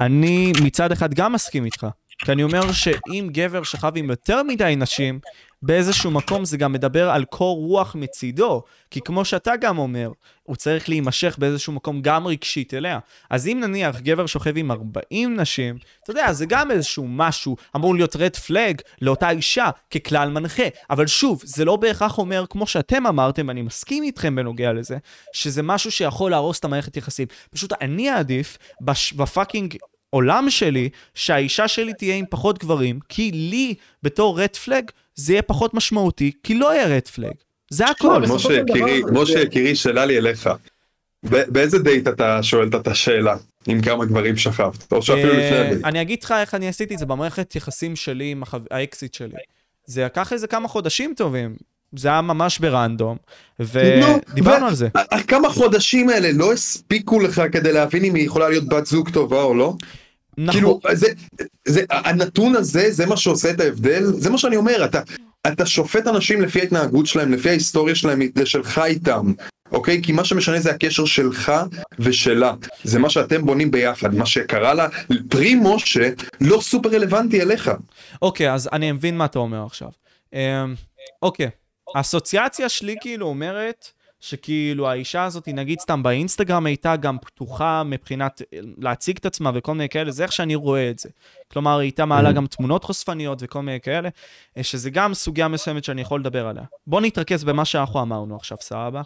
[0.00, 1.86] אני מצד אחד גם מסכים איתך,
[2.24, 5.20] כי אני אומר שאם גבר שכב עם יותר מדי נשים,
[5.66, 10.10] באיזשהו מקום זה גם מדבר על קור רוח מצידו, כי כמו שאתה גם אומר,
[10.42, 12.98] הוא צריך להימשך באיזשהו מקום גם רגשית אליה.
[13.30, 17.94] אז אם נניח גבר שוכב עם 40 נשים, אתה יודע, זה גם איזשהו משהו, אמור
[17.94, 20.64] להיות red flag לאותה אישה ככלל מנחה.
[20.90, 24.96] אבל שוב, זה לא בהכרח אומר, כמו שאתם אמרתם, ואני מסכים איתכם בנוגע לזה,
[25.32, 27.26] שזה משהו שיכול להרוס את המערכת יחסים.
[27.50, 29.12] פשוט אני אעדיף בש...
[29.12, 29.76] ב fucking
[30.14, 35.42] עולם שלי, שהאישה שלי תהיה עם פחות גברים, כי לי, בתור red flag, זה יהיה
[35.42, 37.34] פחות משמעותי, כי לא יהיה red flag.
[37.70, 38.22] זה הכל.
[39.12, 40.50] משה יקירי, שאלה לי אליך.
[41.22, 43.36] באיזה דייט אתה שואל את השאלה?
[43.66, 44.92] עם כמה גברים שכבת?
[44.92, 45.84] או שאפילו לפני אה, הדייט.
[45.84, 49.34] אני אגיד לך איך אני עשיתי את זה במערכת יחסים שלי עם האקסית שלי.
[49.86, 51.56] זה לקח איזה כמה חודשים טובים.
[51.96, 53.16] זה היה ממש ב random,
[53.58, 53.66] נו,
[54.30, 54.88] ודיברנו על זה.
[55.28, 59.42] כמה חודשים האלה לא הספיקו לך כדי להבין אם היא יכולה להיות בת זוג טובה
[59.42, 59.74] או לא?
[60.38, 61.06] נכון, כאילו, זה,
[61.64, 65.00] זה, הנתון הזה, זה מה שעושה את ההבדל, זה מה שאני אומר, אתה,
[65.46, 69.32] אתה שופט אנשים לפי ההתנהגות שלהם, לפי ההיסטוריה שלהם, שלך איתם,
[69.72, 70.02] אוקיי?
[70.02, 71.52] כי מה שמשנה זה הקשר שלך
[71.98, 72.54] ושלה,
[72.84, 74.88] זה מה שאתם בונים ביחד, מה שקרה לה,
[75.28, 76.10] פרי משה,
[76.40, 77.70] לא סופר רלוונטי אליך.
[78.22, 79.88] אוקיי, אז אני מבין מה אתה אומר עכשיו.
[80.32, 80.38] אמ,
[81.22, 81.50] אוקיי,
[81.94, 83.88] האסוציאציה שלי כאילו אומרת
[84.24, 89.72] שכאילו האישה הזאת, נגיד סתם באינסטגרם הייתה גם פתוחה מבחינת אה, להציג את עצמה וכל
[89.72, 91.08] מיני כאלה, זה איך שאני רואה את זה.
[91.52, 94.08] כלומר, היא הייתה מעלה גם תמונות חושפניות וכל מיני כאלה,
[94.56, 96.64] אה, שזה גם סוגיה מסוימת שאני יכול לדבר עליה.
[96.86, 99.02] בוא נתרכז במה שאנחנו אמרנו עכשיו, סבבה?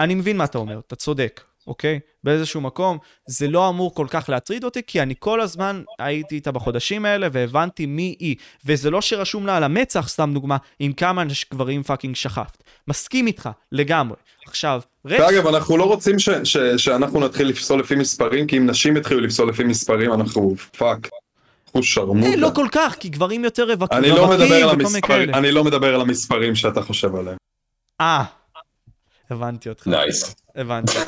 [0.00, 2.00] אני מבין מה אתה אומר, אתה צודק, אוקיי?
[2.24, 6.52] באיזשהו מקום, זה לא אמור כל כך להטריד אותי, כי אני כל הזמן הייתי איתה
[6.52, 8.36] בחודשים האלה והבנתי מי היא.
[8.66, 12.62] וזה לא שרשום לה על המצח, סתם דוגמה, עם כמה גברים fucking שכבת.
[12.88, 14.16] מסכים איתך, לגמרי.
[14.46, 15.20] עכשיו, רץ...
[15.20, 19.20] ואגב, אנחנו לא רוצים ש, ש, שאנחנו נתחיל לפסול לפי מספרים, כי אם נשים יתחילו
[19.20, 21.08] לפסול לפי מספרים, אנחנו fucked.
[21.66, 22.26] אנחנו שרמוטה.
[22.30, 25.02] אה, לא כל כך, כי גברים יותר רווק- אני לא מדבר על וכל מיני המספרים,
[25.26, 25.38] כאלה.
[25.38, 27.36] אני לא מדבר על המספרים שאתה חושב עליהם.
[28.00, 28.24] אה,
[29.30, 29.86] הבנתי אותך.
[29.86, 30.34] nice.
[30.56, 30.98] הבנתי.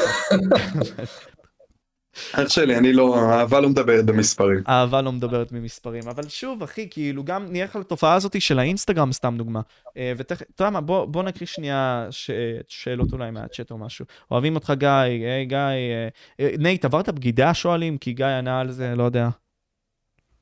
[2.33, 4.63] אח שלי, אני לא, האהבה לא מדברת במספרים.
[4.69, 9.13] אהבה לא מדברת ממספרים, אבל שוב, אחי, כאילו, גם נלך על התופעה הזאת של האינסטגרם,
[9.13, 9.61] סתם דוגמה.
[9.97, 12.31] אה, ותכף, אתה יודע מה, בוא, בוא נקריא שנייה ש...
[12.69, 14.05] שאלות אולי מהצ'אט או משהו.
[14.31, 15.57] אוהבים אותך, גיא, היי, גיא.
[15.57, 16.09] אה,
[16.41, 17.99] אה, נייט, עברת בגידה, שואלים?
[17.99, 19.29] כי גיא ענה על זה, לא יודע.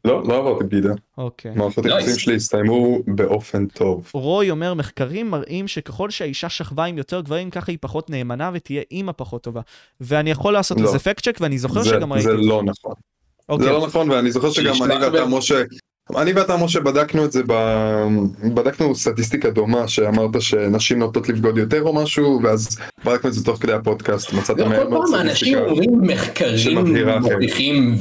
[0.04, 0.92] לא, לא עברתי בגידה.
[1.18, 1.52] אוקיי.
[1.54, 1.86] מערכות.
[1.86, 4.10] היחסים שלי הסתיימו באופן טוב.
[4.14, 8.82] רוי אומר, מחקרים מראים שככל שהאישה שכבה עם יותר גברים, ככה היא פחות נאמנה ותהיה
[8.90, 9.60] אימא פחות טובה.
[10.00, 10.80] ואני יכול לעשות.
[10.80, 12.28] לזה fact check, ואני זוכר שגם ראיתי.
[12.28, 12.94] זה לא נכון.
[13.48, 13.66] אוקיי.
[13.66, 15.62] זה לא נכון, ואני זוכר שגם אני ואתה, משה,
[16.16, 17.52] אני ואתה, משה, בדקנו את זה, ב...
[18.54, 23.62] בדקנו סטטיסטיקה דומה, שאמרת שנשים נוטות לבגוד יותר או משהו, ואז בדקנו את זה תוך
[23.62, 25.70] כדי הפודקאסט, מצאת לא, מהר כל מאוד פעם אנשים סטטיסטיקה.
[25.70, 26.78] אומרים מחקרים.
[27.20, 27.96] מוכיחים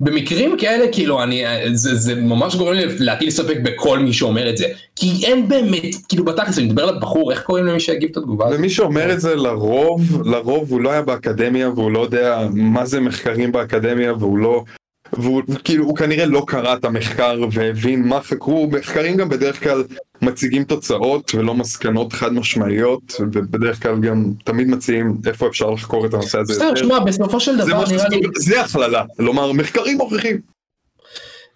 [0.00, 4.56] ובמקרים כאלה כאילו אני זה, זה ממש גורם לי להטיל ספק בכל מי שאומר את
[4.56, 8.46] זה כי אין באמת כאילו בתכלס אני מדבר לבחור איך קוראים למי שהגיב את התגובה
[8.46, 8.58] הזאת?
[8.58, 13.00] ומי שאומר את זה לרוב, לרוב הוא לא היה באקדמיה והוא לא יודע מה זה
[13.00, 14.64] מחקרים באקדמיה והוא לא,
[15.12, 19.84] והוא כאילו הוא כנראה לא קרא את המחקר והבין מה חקרו, מחקרים גם בדרך כלל
[20.22, 26.14] מציגים תוצאות ולא מסקנות חד משמעיות ובדרך כלל גם תמיד מציעים איפה אפשר לחקור את
[26.14, 26.76] הנושא הזה בסדר.
[26.76, 30.40] שמע בסופו של זה דבר נראה לי זה הכללה, לומר מחקרים מוכיחים.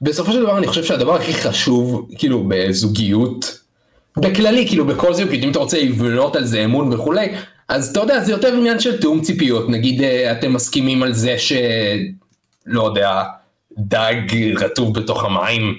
[0.02, 3.58] בסופו של דבר אני חושב שהדבר הכי חשוב כאילו בזוגיות
[4.16, 7.28] בכללי כאילו בכל זוגיות אם אתה רוצה לבנות על זה אמון וכולי
[7.68, 11.36] אז אתה יודע זה יותר עניין של תיאום ציפיות נגיד אה, אתם מסכימים על זה
[11.38, 13.22] שלא יודע
[13.78, 14.14] דג
[14.56, 15.74] רטוב בתוך המים.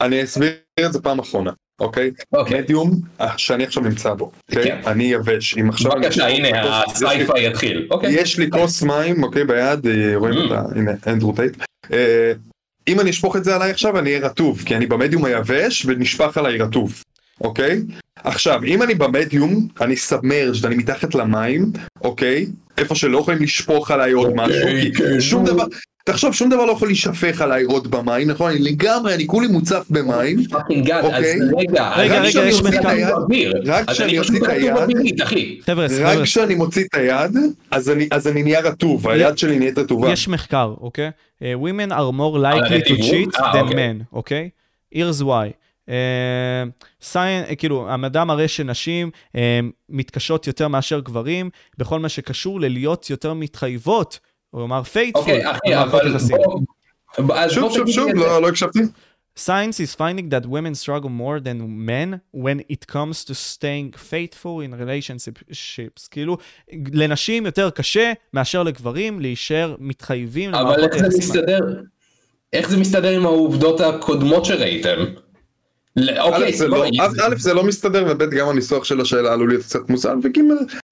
[0.00, 0.50] אני אסביר
[0.86, 2.10] את זה פעם אחרונה, אוקיי?
[2.32, 2.60] אוקיי.
[2.60, 4.64] מדיום אה, שאני עכשיו נמצא בו, אוקיי?
[4.64, 4.80] כן.
[4.86, 5.92] אני יבש, אם עכשיו...
[5.92, 7.88] בבקשה הנה ה sci-fi יתחיל.
[7.90, 8.12] אוקיי.
[8.12, 10.42] יש לי כוס מים, אוקיי, ביד, אה, רואים אותה.
[10.42, 11.56] Mm, הנה, אנדרו טייט.
[11.92, 12.32] אה,
[12.88, 16.38] אם אני אשפוך את זה עליי עכשיו, אני אהיה רטוב, כי אני במדיום היבש ונשפך
[16.38, 17.02] עליי רטוב,
[17.40, 17.82] אוקיי?
[18.16, 22.46] עכשיו, אם אני במדיום, אני submerged, אני מתחת למים, אוקיי?
[22.78, 25.44] איפה שלא יכולים לשפוך עליי עוד משהו, כי כן, שום.
[25.44, 25.64] דבר,
[26.04, 28.50] תחשוב, שום דבר לא יכול להישפך עליי עוד במים, נכון?
[28.50, 30.80] אני לגמרי, אני כולי מוצף במים, אוקיי.
[30.80, 31.00] רגע,
[31.56, 32.80] רגע, רק רגע, כשאני יש מחקר.
[32.82, 34.88] באוויר, רק כשאני את היד, רק
[36.56, 37.36] מוציא את היד,
[37.70, 40.12] אז אני, אז אני נהיה רטוב, היד שלי נהיית רטובה.
[40.12, 41.10] יש מחקר, אוקיי?
[41.40, 43.90] Uh, women are more likely to cheat אה, than אוקיי.
[43.90, 44.50] men, אוקיי?
[44.94, 45.52] Here's why.
[45.88, 47.16] Uh,
[47.58, 49.38] כאילו, המדע מראה שנשים uh,
[49.88, 54.18] מתקשות יותר מאשר גברים בכל מה שקשור ללהיות יותר מתחייבות,
[54.54, 58.08] או כלומר faithful, אוקיי, אחי, אבל שוב, שוב, שוב.
[58.14, 58.78] לא, לא הקשבתי.
[59.36, 64.60] Science is finding that women struggle more than men when it comes to staying faithful
[64.60, 66.08] in relationships.
[66.10, 66.36] כאילו,
[66.92, 71.18] לנשים יותר קשה מאשר לגברים להישאר מתחייבים אבל איך זה.
[71.18, 71.58] מסתדר?
[72.52, 75.04] איך זה מסתדר עם העובדות הקודמות שראיתם?
[75.98, 79.62] א', אוקיי, זה לא- א', זה לא מסתדר, וב', גם הניסוח של השאלה עלול להיות
[79.62, 80.38] קצת מוזר, וג',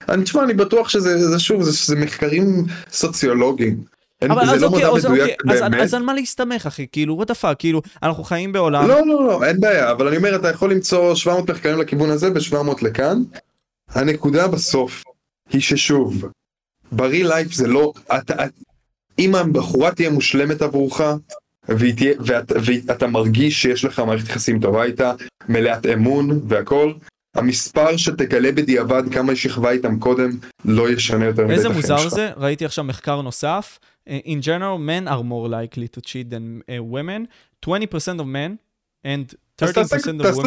[0.09, 3.85] אני תשמע, אני בטוח שזה, זה שוב, זה שזה מחקרים סוציולוגיים.
[4.23, 5.81] אין- אבל זה אז לא אוקיי, אז, אוקיי, אז, באמת.
[5.83, 6.87] אז על מה להסתמך, אחי?
[6.93, 8.89] כאילו, what the fuck, כאילו, אנחנו חיים בעולם...
[8.89, 12.29] לא, לא, לא, אין בעיה, אבל אני אומר, אתה יכול למצוא 700 מחקרים לכיוון הזה
[12.33, 13.23] ו-700 לכאן.
[13.89, 15.03] הנקודה בסוף
[15.51, 16.25] היא ששוב,
[16.93, 18.35] בריא לייף זה לא, אתה,
[19.19, 21.01] אם הבחורה תהיה מושלמת עבורך,
[21.69, 25.13] והיא תהיה, ואת, ואתה מרגיש שיש לך מערכת יחסים טובה איתה,
[25.49, 26.93] מלאת אמון והכל,
[27.35, 30.31] המספר שתגלה בדיעבד כמה שכבה איתם קודם,
[30.65, 32.13] לא ישנה יותר מדי את איזה החיים מוזר שלך.
[32.13, 33.79] זה, ראיתי עכשיו מחקר נוסף.
[34.09, 37.27] In general, men are more likely to cheat than uh, women.
[37.65, 38.59] 20% of men
[39.05, 39.97] and 30% אז תעשה.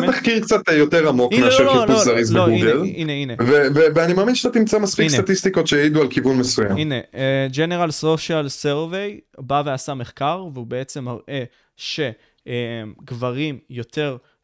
[0.07, 2.81] תחקיר קצת יותר עמוק מאשר לא, לא, חיפוש לא, זריז בגוגל.
[2.95, 3.33] הנה, הנה.
[3.95, 5.09] ואני מאמין שאתה תמצא מספיק.
[5.09, 6.71] סטטיסטיקות שהעידו על כיוון מסוים.
[6.77, 7.15] הנה, uh,
[7.53, 11.43] General Social Survey בא ועשה מחקר, והוא בעצם מראה
[11.77, 14.34] שגברים יותר, uh, גו-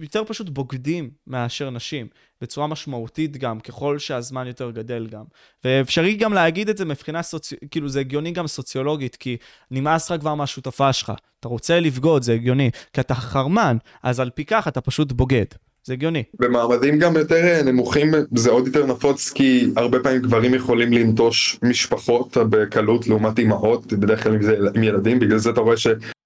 [0.00, 2.06] יותר פשוט בוגדים מאשר נשים,
[2.40, 5.24] בצורה משמעותית גם, ככל שהזמן יותר גדל גם.
[5.64, 7.56] ואפשרי גם להגיד את זה מבחינה סוצי...
[7.70, 9.36] כאילו, זה הגיוני גם סוציולוגית, כי
[9.70, 11.12] נמאס לך כבר מהשותפה שלך.
[11.40, 12.70] אתה רוצה לבגוד, זה הגיוני.
[12.92, 15.44] כי אתה חרמן, אז על פי כך אתה פשוט בוגד.
[15.84, 16.22] זה הגיוני.
[16.40, 21.58] במעמדים גם יותר אה, נמוכים זה עוד יותר נפוץ כי הרבה פעמים גברים יכולים לנטוש
[21.62, 25.76] משפחות בקלות לעומת אימהות בדרך כלל אם זה עם ילדים בגלל זה אתה רואה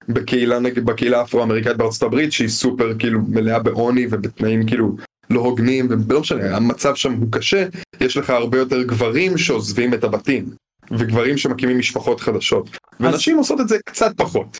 [0.07, 4.95] שבקהילה נגיד בקהילה האפרו-אמריקאית בארצות הברית שהיא סופר כאילו מלאה בעוני ובתנאים כאילו
[5.29, 7.65] לא הוגנים ולא משנה המצב שם הוא קשה
[8.01, 10.45] יש לך הרבה יותר גברים שעוזבים את הבתים
[10.91, 14.57] וגברים שמקימים משפחות חדשות ונשים עושות את זה קצת פחות.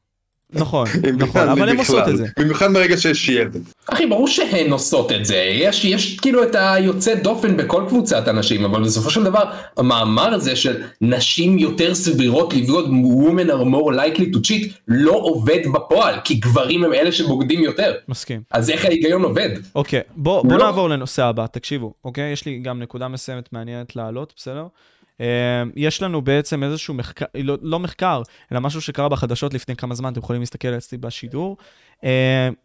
[0.55, 0.87] נכון,
[1.17, 1.77] נכון, אבל הן.
[1.77, 2.25] עושות את זה.
[2.39, 3.57] במיוחד ברגע שיש ילד.
[3.87, 8.65] אחי ברור שהן עושות את זה יש יש כאילו את היוצא דופן בכל קבוצת אנשים
[8.65, 9.43] אבל בסופו של דבר
[9.77, 15.59] המאמר הזה של נשים יותר סבירות לבגוד women are more likely to cheat לא עובד
[15.73, 18.41] בפועל כי גברים הם אלה שבוגדים יותר מסכים.
[18.51, 19.49] אז איך ההיגיון עובד?
[19.75, 20.65] אוקיי, בוא, בוא לא.
[20.65, 22.31] נעבור לנושא הבא, תקשיבו, אוקיי?
[22.31, 24.65] יש לי גם נקודה מסוימת מעניינת להעלות, בסדר?
[25.23, 25.25] Uh,
[25.75, 28.21] יש לנו בעצם איזשהו מחקר, לא, לא מחקר,
[28.51, 31.57] אלא משהו שקרה בחדשות לפני כמה זמן, אתם יכולים להסתכל אצלי בשידור.
[32.01, 32.05] Uh,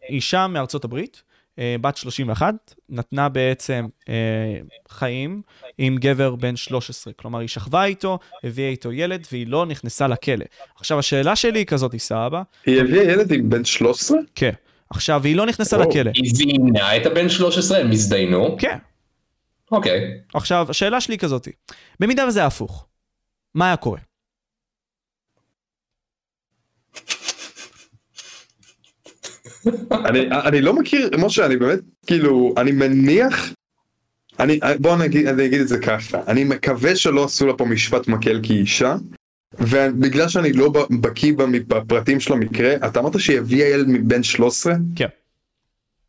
[0.09, 1.23] אישה מארצות הברית,
[1.59, 4.13] אה, בת 31, נתנה בעצם אה,
[4.89, 5.41] חיים
[5.77, 7.13] עם גבר בן 13.
[7.13, 10.45] כלומר, היא שכבה איתו, הביאה איתו ילד, והיא לא נכנסה לכלא.
[10.75, 12.41] עכשיו, השאלה שלי היא כזאת, סבא.
[12.65, 14.19] היא הביאה ילד עם בן 13?
[14.35, 14.51] כן.
[14.89, 16.11] עכשיו, היא לא נכנסה לכלא.
[16.15, 18.57] היא זינה את הבן 13, הם הזדיינו?
[18.59, 18.77] כן.
[19.71, 20.19] אוקיי.
[20.33, 21.47] עכשיו, השאלה שלי כזאת,
[21.99, 22.87] במידה וזה הפוך,
[23.55, 23.99] מה היה קורה?
[29.91, 33.53] אני, אני לא מכיר, משה, אני באמת, כאילו, אני מניח,
[34.39, 38.07] אני, בוא נגיד, אני אגיד את זה ככה, אני מקווה שלא עשו לה פה משפט
[38.07, 38.95] מקל כאישה,
[39.53, 41.33] ובגלל שאני לא בקיא
[41.67, 44.73] בפרטים של המקרה, אתה אמרת שהיא הביאה ילד מבן 13?
[44.95, 45.07] כן.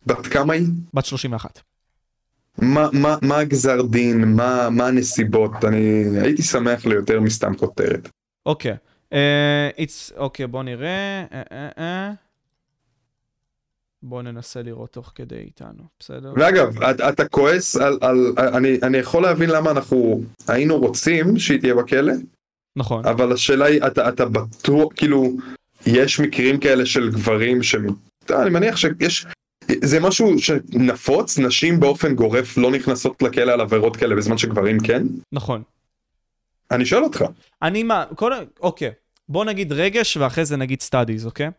[0.07, 0.67] בת כמה היא?
[0.95, 1.70] בת 31.
[2.59, 8.09] מה, מה, מה הגזר דין, מה, מה הנסיבות, אני הייתי שמח ליותר מסתם כותרת.
[8.47, 9.15] אוקיי, okay.
[9.15, 9.17] uh,
[10.17, 11.25] אוקיי, okay, בוא נראה.
[11.31, 11.81] Uh, uh, uh.
[14.03, 16.33] בוא ננסה לראות תוך כדי איתנו, בסדר?
[16.37, 21.61] ואגב, אתה, אתה כועס על, על אני, אני יכול להבין למה אנחנו היינו רוצים שהיא
[21.61, 22.13] תהיה בכלא.
[22.77, 23.07] נכון.
[23.07, 25.33] אבל השאלה היא, אתה, אתה בטוח, כאילו,
[25.87, 27.75] יש מקרים כאלה של גברים ש...
[28.31, 29.27] אני מניח שיש,
[29.83, 35.03] זה משהו שנפוץ, נשים באופן גורף לא נכנסות לכלא על עבירות כאלה בזמן שגברים כן?
[35.33, 35.63] נכון.
[36.71, 37.25] אני שואל אותך.
[37.63, 38.33] אני מה, כל...
[38.61, 38.91] אוקיי,
[39.29, 41.51] בוא נגיד רגש ואחרי זה נגיד studies, אוקיי?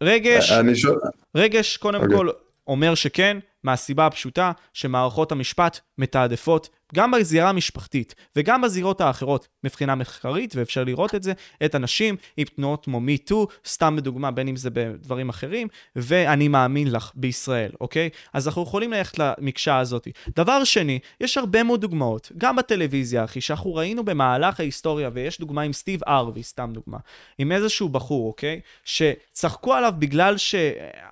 [0.00, 0.96] רגש, אני שואל...
[1.34, 2.00] רגש קודם.
[2.00, 2.16] אוקיי.
[2.16, 2.28] כל
[2.66, 10.56] אומר שכן, מהסיבה הפשוטה שמערכות המשפט מתעדפות גם בזירה המשפחתית וגם בזירות האחרות מבחינה מחקרית,
[10.56, 11.32] ואפשר לראות את זה,
[11.64, 16.92] את הנשים עם תנועות כמו MeToo, סתם בדוגמה, בין אם זה בדברים אחרים, ואני מאמין
[16.92, 18.10] לך בישראל, אוקיי?
[18.32, 20.08] אז אנחנו יכולים ללכת למקשה הזאת.
[20.28, 25.62] דבר שני, יש הרבה מאוד דוגמאות, גם בטלוויזיה, אחי, שאנחנו ראינו במהלך ההיסטוריה, ויש דוגמה
[25.62, 26.98] עם סטיב ארווי, סתם דוגמה,
[27.38, 28.60] עם איזשהו בחור, אוקיי?
[28.84, 30.54] שצחקו עליו בגלל ש...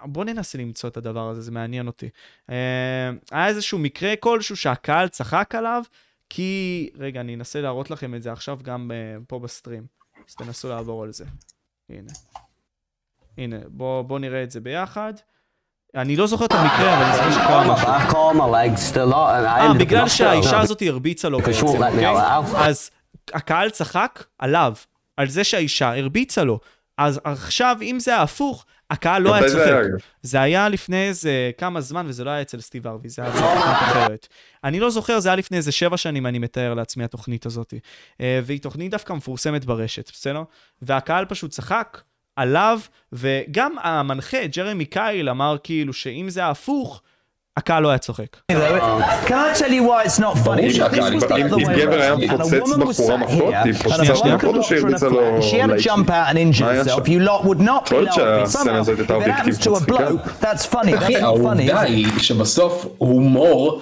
[0.04, 2.08] בוא ננסה למצוא את הדבר הזה, זה מעניין אותי.
[2.50, 2.56] אה,
[3.30, 5.65] היה איזשהו מקרה כלשהו שהקהל צחק עליו,
[6.30, 6.90] כי...
[6.94, 9.86] רגע, אני אנסה להראות לכם את זה עכשיו גם uh, פה בסטרים.
[10.28, 11.24] אז תנסו לעבור על זה.
[11.90, 12.12] הנה.
[13.38, 15.12] הנה, בואו בוא נראה את זה ביחד.
[15.94, 17.66] אני לא זוכר את המקרה, אבל אני זוכר שקרה.
[19.68, 22.06] אה, בגלל שהאישה הזאת הרביצה לו בעצם, אוקיי?
[22.56, 22.90] אז
[23.32, 24.72] הקהל צחק עליו,
[25.16, 26.60] על זה שהאישה הרביצה לו.
[26.98, 29.82] אז עכשיו, אם זה ההפוך, הקהל לא היה צוחק.
[30.22, 33.64] זה היה לפני איזה כמה זמן, וזה לא היה אצל סטיב ארווי, זה היה תוכנית
[33.64, 34.28] אחרת.
[34.64, 37.74] אני לא זוכר, זה היה לפני איזה שבע שנים, אני מתאר לעצמי, התוכנית הזאת.
[38.20, 40.42] אה, והיא תוכנית דווקא מפורסמת ברשת, בסדר?
[40.82, 42.02] והקהל פשוט צחק
[42.36, 42.80] עליו,
[43.12, 47.02] וגם המנחה, ג'רמי קייל, אמר כאילו שאם זה ההפוך,
[47.56, 48.24] הקהל לא היה צוחק.
[48.50, 48.56] אם
[51.76, 54.02] גבר היה מפוצץ בחורה מכות, היא פוצצה
[54.34, 55.60] מכות או שהרביצה לו לייקים?
[56.60, 56.90] מה היה שם?
[57.86, 60.08] יכול להיות שהסצנה הזאת הייתה אובייקטיבית מצחיקה.
[61.22, 63.80] העובדה היא שבסוף הומור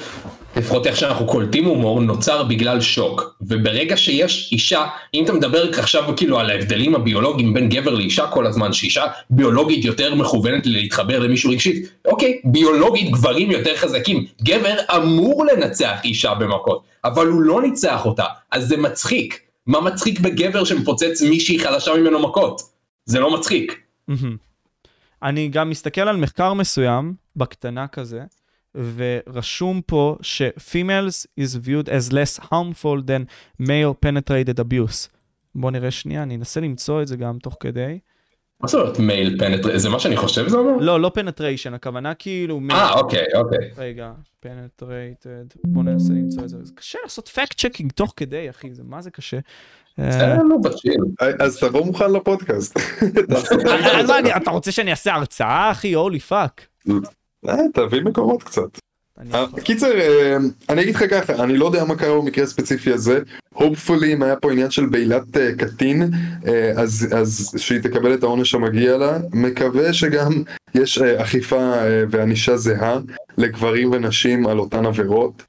[0.56, 3.36] לפחות איך שאנחנו קולטים הומור, נוצר בגלל שוק.
[3.40, 8.47] וברגע שיש אישה, אם אתה מדבר עכשיו כאילו על ההבדלים הביולוגיים בין גבר לאישה כל
[8.47, 14.24] הזמן, שאישה ביולוגית יותר מכוונת להתחבר למישהו רגשית, אוקיי, ביולוגית גברים יותר חזקים.
[14.43, 19.40] גבר אמור לנצח אישה במכות, אבל הוא לא ניצח אותה, אז זה מצחיק.
[19.66, 22.62] מה מצחיק בגבר שמפוצץ מישהי חלשה ממנו מכות?
[23.06, 23.81] זה לא מצחיק.
[25.22, 28.20] אני גם מסתכל על מחקר מסוים, בקטנה כזה,
[28.96, 33.26] ורשום פה ש- females is viewed as less harmful than
[33.60, 35.09] male penetrated abuse.
[35.55, 37.98] בוא נראה שנייה, אני אנסה למצוא את זה גם תוך כדי.
[38.60, 39.78] מה זאת אומרת male penetration?
[39.78, 40.76] זה מה שאני חושב זה אומר?
[40.80, 42.60] לא, לא penetration, הכוונה כאילו...
[42.70, 43.70] אה, אוקיי, אוקיי.
[43.76, 46.56] רגע, penetrated, בוא ננסה למצוא את זה.
[46.62, 49.38] זה קשה לעשות fact checking תוך כדי, אחי, זה מה זה קשה.
[49.98, 52.78] אה, אז תבוא מוכן לפודקאסט.
[54.36, 55.92] אתה רוצה שאני אעשה הרצאה, אחי?
[55.93, 56.66] holy fuck.
[57.49, 58.79] אה, תביא מקומות קצת.
[59.35, 60.37] אה, קיצר, אה,
[60.69, 63.21] אני אגיד לך ככה, אני לא יודע מה קרה במקרה הספציפי הזה,
[63.55, 66.11] hopefully אם היה פה עניין של בעילת קטין,
[66.77, 70.43] אז שהיא תקבל את העונש המגיע לה, מקווה שגם
[70.75, 71.73] יש אכיפה
[72.11, 72.99] וענישה זהה
[73.39, 75.43] לגברים ונשים על אותן עבירות.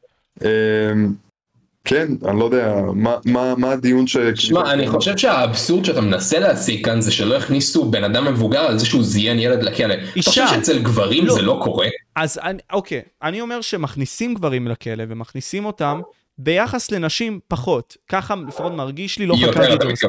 [1.85, 4.17] כן, אני לא יודע, מה, מה, מה הדיון ש...
[4.35, 8.79] שמע, אני חושב שהאבסורד שאתה מנסה להשיג כאן זה שלא הכניסו בן אדם מבוגר על
[8.79, 9.93] זה שהוא זיין ילד לכלא.
[10.15, 10.21] אישה.
[10.21, 11.33] אתה חושב שאצל גברים לא.
[11.33, 11.87] זה לא קורה?
[12.15, 16.01] אז אני, אוקיי, אני אומר שמכניסים גברים לכלא ומכניסים אותם
[16.37, 17.97] ביחס לנשים פחות.
[18.09, 20.07] ככה לפחות מרגיש לי, לא חקרתי את זה.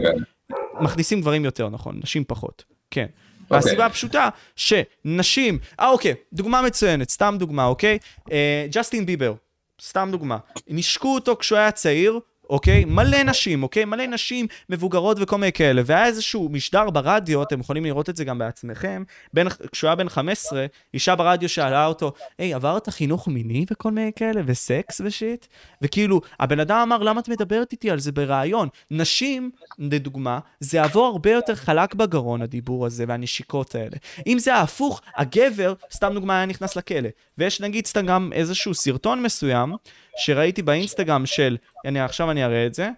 [0.81, 2.65] מכניסים גברים יותר, נכון, נשים פחות.
[2.91, 3.07] כן.
[3.11, 3.27] Okay.
[3.51, 3.57] אוקיי.
[3.57, 7.99] והסיבה הפשוטה שנשים, אה אוקיי, דוגמה מצוינת, סתם דוגמה, אוקיי?
[8.33, 9.35] אה, ג'סטין ביבר,
[9.83, 10.39] סתם דוגמה,
[10.69, 12.21] נשקו אותו כשהוא היה צעיר,
[12.51, 12.85] אוקיי?
[12.85, 13.85] מלא נשים, אוקיי?
[13.85, 15.83] מלא נשים מבוגרות וכל מיני כאלה.
[15.87, 19.03] והיה איזשהו משדר ברדיו, אתם יכולים לראות את זה גם בעצמכם,
[19.35, 24.11] בין, כשהוא היה בן 15, אישה ברדיו שאלה אותו, היי, עברת חינוך מיני וכל מיני
[24.17, 25.47] כאלה, וסקס ושיט?
[25.83, 28.69] וכאילו, הבן אדם אמר, למה את מדברת איתי על זה בריאיון?
[28.91, 33.97] נשים, לדוגמה, זה יעבור הרבה יותר חלק בגרון, הדיבור הזה והנשיקות האלה.
[34.27, 37.09] אם זה ההפוך, הגבר, סתם דוגמה, היה נכנס לכלא.
[37.39, 39.73] ויש נגיד סתם גם איזשהו סרטון מסוים,
[40.17, 41.57] שראיתי באינסטגרם של,
[41.87, 42.89] אני עכשיו אני אראה את זה.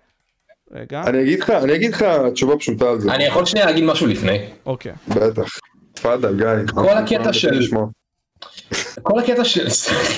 [0.73, 1.03] רגע.
[1.07, 3.15] אני אגיד לך, אני אגיד לך תשובה פשוטה על זה.
[3.15, 4.39] אני יכול שנייה להגיד משהו לפני.
[4.67, 4.93] אוקיי.
[5.09, 5.59] בטח.
[5.95, 6.73] תפאדל, גיא.
[6.75, 7.61] כל הקטע של...
[9.03, 9.67] כל הקטע של...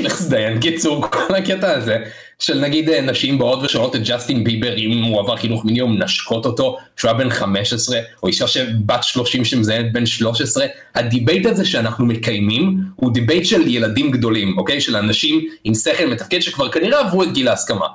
[0.05, 0.61] איך זה דיין?
[0.61, 1.97] קיצור, כל הקטע הזה
[2.39, 5.89] של נגיד אה, נשים באות ושואלות את ג'סטין ביבר אם הוא עבר חינוך מיני או
[5.89, 11.47] מנשקות אותו כשהוא היה בן 15 או אישה שבת 30 שמזיינת בן 13 ה debate
[11.47, 16.73] הזה שאנחנו מקיימים הוא debate של ילדים גדולים אוקיי של אנשים עם שכל מתפקד שכבר
[16.73, 17.87] כנראה עברו את גיל ההסכמה.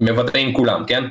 [0.00, 1.04] מוודאים כולם כן?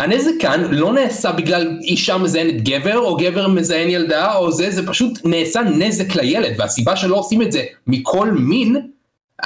[0.00, 4.86] הנזק כאן לא נעשה בגלל אישה מזיינת גבר או גבר מזיין ילדה או זה זה
[4.86, 8.76] פשוט נעשה נזק לילד והסיבה שלא עושים את זה מכל מין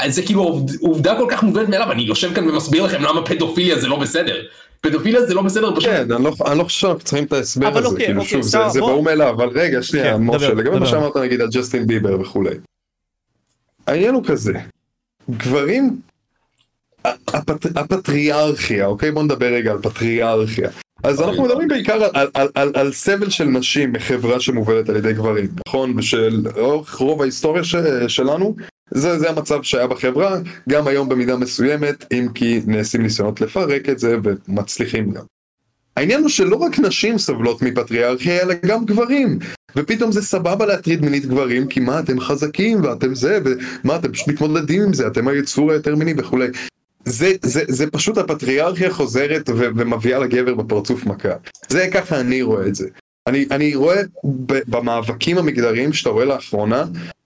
[0.06, 3.88] זה כאילו עובדה כל כך מובנת מאליו, אני יושב כאן ומסביר לכם למה פדופיליה זה
[3.88, 4.36] לא בסדר.
[4.80, 5.90] פדופיליה זה לא בסדר פשוט.
[5.90, 8.42] כן, אני לא, אני לא חושב שאנחנו צריכים את ההסבר הזה, אוקיי, כאילו אוקיי, שוב,
[8.42, 10.78] זה, זה ברור מאליו, אבל רגע, שנייה, כן, משה, לגבי דבר.
[10.78, 12.54] מה שאמרת נגיד על ג'סטין ביבר וכולי.
[13.86, 14.52] העניין הוא כזה,
[15.30, 15.96] גברים,
[17.04, 19.12] הפט, הפטריארכיה, אוקיי?
[19.12, 20.68] בוא נדבר רגע על פטריארכיה.
[21.02, 25.12] אז אנחנו מדברים בעיקר על, על, על, על, סבל של נשים מחברה שמובלת על ידי
[25.12, 25.98] גברים, נכון?
[25.98, 26.42] ושל
[26.98, 27.76] רוב ההיסטוריה ש,
[28.08, 28.56] שלנו,
[28.90, 33.98] זה, זה המצב שהיה בחברה, גם היום במידה מסוימת, אם כי נעשים ניסיונות לפרק את
[33.98, 35.22] זה ומצליחים גם.
[35.96, 39.38] העניין הוא שלא רק נשים סובלות מפטריארכיה, אלא גם גברים.
[39.76, 44.28] ופתאום זה סבבה להטריד מינית גברים, כי מה, אתם חזקים ואתם זה, ומה, אתם פשוט
[44.28, 46.46] מתמודדים עם זה, אתם היצור היותר מיני וכולי.
[47.04, 51.34] זה, זה, זה פשוט הפטריארכיה חוזרת ו- ומביאה לגבר בפרצוף מכה.
[51.68, 52.88] זה ככה אני רואה את זה.
[53.26, 54.00] אני, אני רואה
[54.44, 56.84] במאבקים המגדריים שאתה רואה לאחרונה,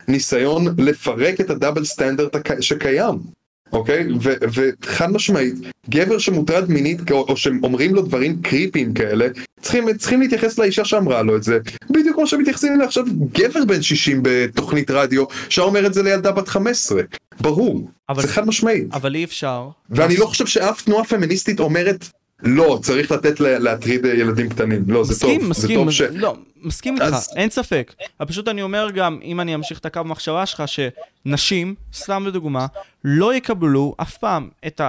[0.09, 3.38] ניסיון לפרק את הדאבל סטנדרט שקיים.
[3.73, 4.07] אוקיי?
[4.21, 5.55] וחד משמעית,
[5.89, 9.27] גבר שמוטרד מינית או שאומרים לו דברים קריפיים כאלה,
[9.61, 11.59] צריכים, צריכים להתייחס לאישה שאמרה לו את זה,
[11.91, 16.49] בדיוק כמו שמתייחסים אליי עכשיו גבר בן 60 בתוכנית רדיו, שאומר את זה לילדה בת
[16.49, 17.03] 15.
[17.41, 18.87] ברור, אבל, זה חד משמעית.
[18.93, 19.69] אבל אי אפשר.
[19.91, 20.17] ואני.
[20.17, 22.09] לא חושב שאף תנועה פמיניסטית אומרת
[22.43, 24.85] לא, צריך לתת להטריד ילדים קטנים.
[24.87, 25.51] לא, זה מסכים, טוב.
[25.51, 26.01] מסכים, זה טוב ש...
[26.01, 27.29] לא, מסכים איתך, אז...
[27.37, 27.95] אין ספק.
[28.19, 32.67] פשוט אני אומר גם, אם אני אמשיך את הקו המחשבה שלך, שנשים, סתם לדוגמה,
[33.05, 34.81] לא יקבלו אף פעם את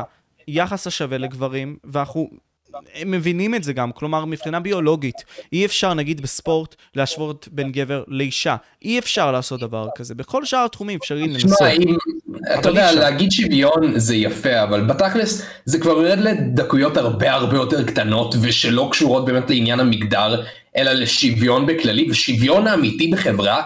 [0.48, 2.30] היחס השווה לגברים, ואנחנו
[2.96, 5.16] הם מבינים את זה גם, כלומר מבחינה ביולוגית,
[5.54, 10.66] אי אפשר נגיד בספורט להשוות בין גבר לאישה, אי אפשר לעשות דבר כזה, בכל שאר
[10.66, 11.52] התחומים אפשרי לנסות.
[11.52, 11.96] תשמע, אם,
[12.60, 17.84] אתה יודע, להגיד שוויון זה יפה, אבל בתכלס זה כבר יורד לדקויות הרבה הרבה יותר
[17.84, 20.44] קטנות ושלא קשורות באמת לעניין המגדר,
[20.78, 23.64] אלא לשוויון בכללי, ושוויון האמיתי בחברה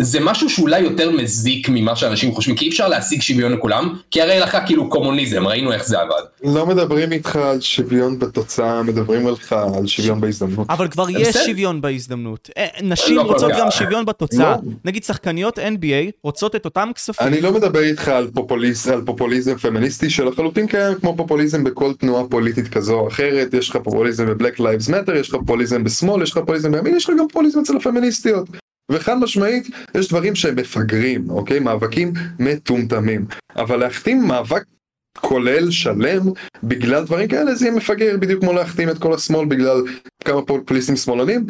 [0.00, 4.22] זה משהו שאולי יותר מזיק ממה שאנשים חושבים, כי אי אפשר להשיג שוויון לכולם, כי
[4.22, 6.22] הרי לך כאילו קומוניזם, ראינו איך זה עבד.
[6.44, 10.66] לא מדברים איתך על שוויון בתוצאה, מדברים עליך על שוויון בהזדמנות.
[10.70, 12.50] אבל כבר יש שוויון בהזדמנות.
[12.56, 14.50] אה, נשים לא רוצות גם שוויון בתוצאה.
[14.50, 14.72] לא.
[14.84, 17.26] נגיד שחקניות NBA רוצות את אותם כספים.
[17.26, 18.30] אני לא מדבר איתך על
[19.04, 24.26] פופוליזם פמיניסטי שלחלוטין קיים כמו פופוליזם בכל תנועה פוליטית כזו או אחרת, יש לך פופוליזם
[24.26, 27.60] ב-Black Lives Matter, יש לך פופוליזם בשמאל, יש לך פופוליזם בימין, יש לך גם פופוליזם
[27.60, 28.63] אצל הפמיניסטיות.
[28.90, 31.60] וחד משמעית יש דברים שהם מפגרים, אוקיי?
[31.60, 33.26] מאבקים מטומטמים.
[33.56, 34.64] אבל להכתים מאבק
[35.18, 36.22] כולל שלם
[36.62, 39.82] בגלל דברים כאלה זה יהיה מפגר בדיוק כמו להכתים את כל השמאל בגלל
[40.24, 41.46] כמה פופוליסטים שמאלנים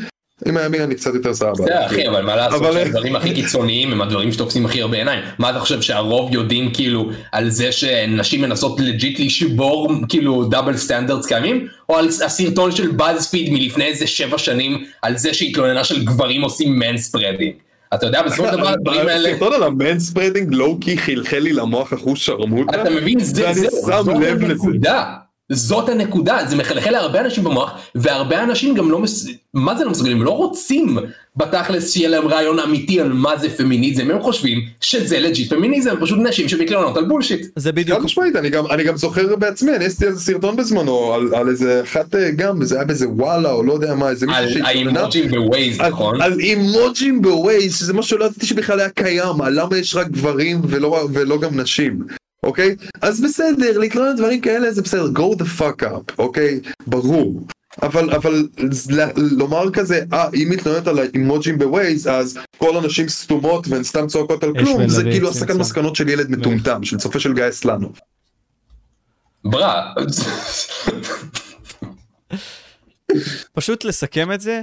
[0.47, 1.53] עם הימין אני קצת יותר סבבה.
[1.53, 5.21] בסדר אחי אבל מה לעשות שהדברים הכי קיצוניים הם הדברים שתופסים הכי הרבה עיניים.
[5.39, 11.27] מה אתה חושב שהרוב יודעים כאילו על זה שנשים מנסות legit לשבור כאילו double standards
[11.27, 11.67] קיימים?
[11.89, 16.79] או על הסרטון של באז מלפני איזה שבע שנים על זה שהתלוננה של גברים עושים
[16.79, 17.53] manspreading.
[17.95, 19.29] אתה יודע בסופו של דבר הדברים האלה...
[19.29, 22.83] הסרטון על ה manspreading low key חלחל לי למוח אחוז שרמוטה.
[22.83, 23.21] אתה מבין?
[23.21, 25.24] זה, זה, זאת הנקודה.
[25.53, 29.27] זאת הנקודה, זה מחלחל להרבה אנשים במוח, והרבה אנשים גם לא, מס...
[29.55, 30.99] מה זה לא מסוגלים, לא רוצים
[31.37, 36.19] בתכלס שיהיה להם רעיון אמיתי על מה זה פמיניזם, הם חושבים שזה legit פמיניזם, פשוט
[36.23, 37.47] נשים שמתלוננות על bullshit.
[37.57, 37.99] זה בדיוק.
[37.99, 41.49] חד משמעית, אני גם, אני גם זוכר בעצמי, אני עשיתי איזה סרטון בזמנו, על, על
[41.49, 44.91] איזה אחת אה, גם, זה היה באיזה וואלה, או לא יודע מה, איזה מישהו שהתלוננה.
[44.91, 46.23] על האימוג'ים בווייז, נכון?
[46.23, 50.61] על אימוג'ים בווייז, שזה משהו שלא ידעתי שבכלל היה קיים, על למה יש רק גברים
[50.65, 51.99] ולא, ולא גם נשים.
[52.45, 52.77] אוקיי?
[53.03, 56.61] אז בסדר, להתלונן על דברים כאלה זה בסדר, grow the fuck up, אוקיי?
[56.87, 57.47] ברור.
[57.83, 58.49] אבל אבל
[59.17, 64.45] לומר כזה אה אם מתלוננת על האימוג'ים בווייז אז כל הנשים סתומות והן סתם צועקות
[64.45, 67.99] על כלום זה כאילו הסקת מסקנות של ילד מטומטם של צופה של גיא סלאנוב.
[69.45, 69.95] ברה.
[73.53, 74.63] פשוט לסכם את זה,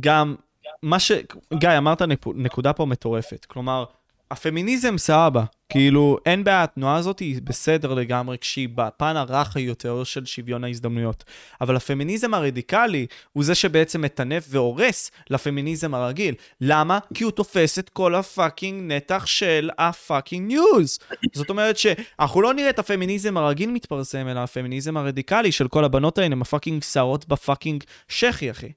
[0.00, 0.34] גם
[0.82, 1.12] מה ש...
[1.54, 2.02] גיא, אמרת
[2.34, 3.44] נקודה פה מטורפת.
[3.44, 3.84] כלומר,
[4.30, 10.26] הפמיניזם סבבה, כאילו אין בעיה, התנועה הזאת היא בסדר לגמרי כשהיא בפן הרך יותר של
[10.26, 11.24] שוויון ההזדמנויות.
[11.60, 16.34] אבל הפמיניזם הרדיקלי הוא זה שבעצם מטנף והורס לפמיניזם הרגיל.
[16.60, 16.98] למה?
[17.14, 20.98] כי הוא תופס את כל ה fucking נתח של ה fucking news.
[21.32, 26.18] זאת אומרת שאנחנו לא נראה את הפמיניזם הרגיל מתפרסם, אלא הפמיניזם הרדיקלי של כל הבנות
[26.18, 28.72] האלה עם ה fucking שערות ב fucking שחי, אחי.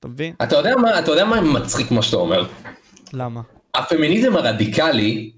[0.00, 0.34] אתה מבין?
[0.42, 2.46] אתה יודע מה, אתה יודע מה מצחיק כמו שאתה אומר?
[3.12, 3.40] למה?
[3.78, 5.30] הפמיניזם הרדיקלי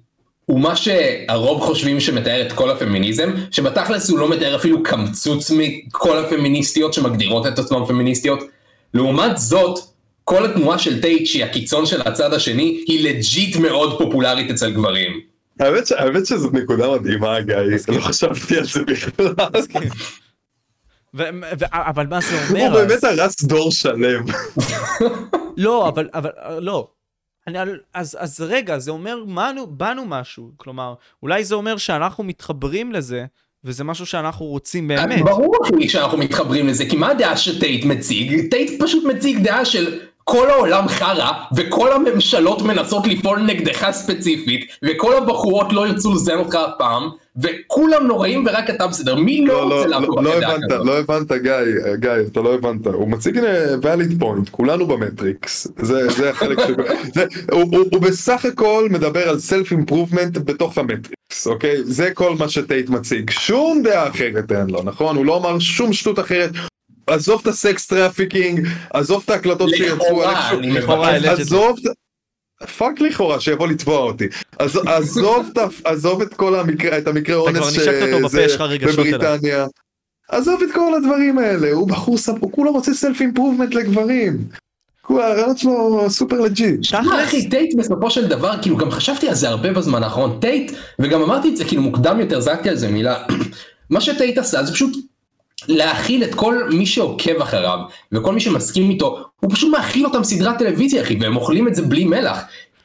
[0.45, 6.19] הוא מה שהרוב חושבים שמתאר את כל הפמיניזם, שבתכלס הוא לא מתאר אפילו קמצוץ מכל
[6.19, 8.43] הפמיניסטיות שמגדירות את עצמן פמיניסטיות.
[8.95, 9.79] לעומת זאת,
[10.25, 15.21] כל התנועה של טייט שהיא הקיצון של הצד השני, היא legit מאוד פופולרית אצל גברים.
[15.61, 17.57] האמת, האמת שזאת נקודה מדהימה גיא,
[17.89, 19.35] לא חשבתי על זה בכלל.
[21.73, 22.63] אבל מה זה אומר?
[22.63, 24.25] הוא באמת הרס דור שלם.
[25.57, 26.89] לא, אבל, אבל, לא,
[27.57, 30.51] אני, אז, אז רגע, זה אומר עלינו, בנו משהו.
[30.57, 33.25] כלומר, אולי זה אומר שאנחנו מתחברים לזה,
[33.65, 35.25] וזה משהו שאנחנו רוצים באמת.
[35.25, 38.51] ברור לי שאנחנו מתחברים לזה, כי מה הדעה שטייט מציג?
[38.51, 45.17] טייט פשוט מציג דעה של כל העולם חרא, וכל הממשלות מנסות לפעול נגדך ספציפית, וכל
[45.17, 47.11] הבחורות לא ירצו לזיין אותך אף פעם,
[47.43, 51.33] וכולם נוראים ורק אתה בסדר, מי לא, לא רוצה לעבור לא, לא הבנת, לא הבנת
[51.33, 51.53] גיא,
[51.95, 53.41] גיא, אתה לא הבנת, הוא מציג
[53.83, 56.71] valid point, כולנו במטריקס, זה, זה החלק ש...
[57.15, 61.85] זה, הוא, הוא, הוא בסך הכל מדבר על self improvement בתוך המטריקס, אוקיי?
[61.85, 65.17] זה כל מה שטייט מציג, שום דעה אחרת אין לו, נכון?
[65.17, 66.51] הוא לא אמר שום שטות אחרת,
[67.07, 70.23] עזוב את ה sex trafficking, עזוב את ההקלטות שיצאו,
[71.25, 71.79] עזוב,
[72.67, 74.25] fuck לכאורה שיבוא לתבוע אותי.
[75.85, 77.77] עזוב את כל המקרה, את המקרה אונס
[78.83, 79.67] בבריטניה.
[80.29, 82.35] עזוב את כל הדברים האלה, הוא בחור ספ...
[82.41, 84.39] הוא כולה רוצה self improvement לגברים.
[85.11, 86.85] הרעיונות שלו super legit.
[86.85, 90.73] שמע אחי טייט בסופו של דבר כאילו גם חשבתי על זה הרבה בזמן האחרון טייט
[90.99, 93.25] וגם אמרתי את זה כאילו מוקדם יותר זרקתי על זה מילה
[93.91, 94.97] מה שטייט עשה זה פשוט
[95.69, 97.79] להכיל את כל מי שעוקב אחריו
[98.13, 101.83] וכל מי שמסכים איתו הוא פשוט מאכיל אותם סדרת טלוויזיה אחי והם אוכלים את זה
[101.83, 102.39] בלי מלח.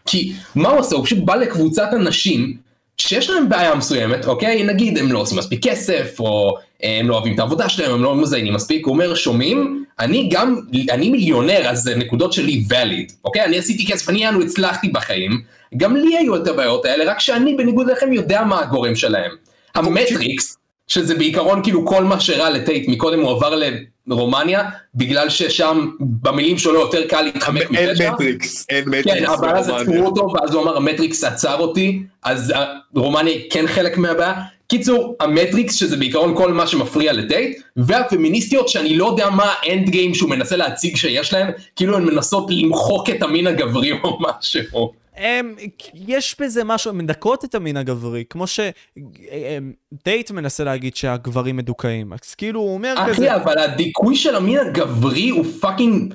[0.05, 0.95] כי מה הוא עושה?
[0.95, 2.57] הוא פשוט בא לקבוצת אנשים
[2.97, 4.63] שיש להם בעיה מסוימת אוקיי?
[4.63, 8.03] נגיד הם לא עושים מספיק כסף או אה, הם לא אוהבים את העבודה שלהם הם
[8.03, 8.85] לא מזיינים מספיק.
[8.85, 9.85] הוא אומר שומעים?
[9.99, 10.55] אני גם
[10.89, 13.45] אני מיליונר אז נקודות שלי valid אוקיי?
[13.45, 15.41] אני עשיתי כסף אני אנו הצלחתי בחיים.
[15.77, 19.31] גם לי היו את הבעיות האלה רק שאני בניגוד לכם יודע מה הגורם שלהם.
[19.75, 20.57] המטריקס
[20.93, 23.61] שזה בעיקרון כאילו כל מה שרע לטייט, מקודם הוא עבר
[24.07, 24.63] לרומניה,
[24.95, 28.03] בגלל ששם במילים שלו יותר קל להתחמק מפשע.
[28.03, 32.03] אין מטריקס, אין מטריקס כן, אבל אז עצרו אותו, ואז הוא אמר המטריקס עצר אותי,
[32.23, 32.53] אז
[32.95, 34.33] רומניה כן חלק מהבעיה.
[34.67, 39.89] קיצור, המטריקס, שזה בעיקרון כל מה שמפריע לטייט, והפמיניסטיות שאני לא יודע מה ה end
[39.89, 45.02] game שהוא מנסה להציג שיש להם, כאילו הן מנסות למחוק את המין הגברי או משהו.
[45.15, 45.55] הם,
[45.93, 52.35] יש בזה משהו, הם מדכאות את המין הגברי, כמו שטייט מנסה להגיד שהגברים מדוכאים, אז
[52.35, 53.11] כאילו הוא אומר כזה...
[53.11, 56.13] אחי, אבל הדיכוי של המין הגברי הוא fucking...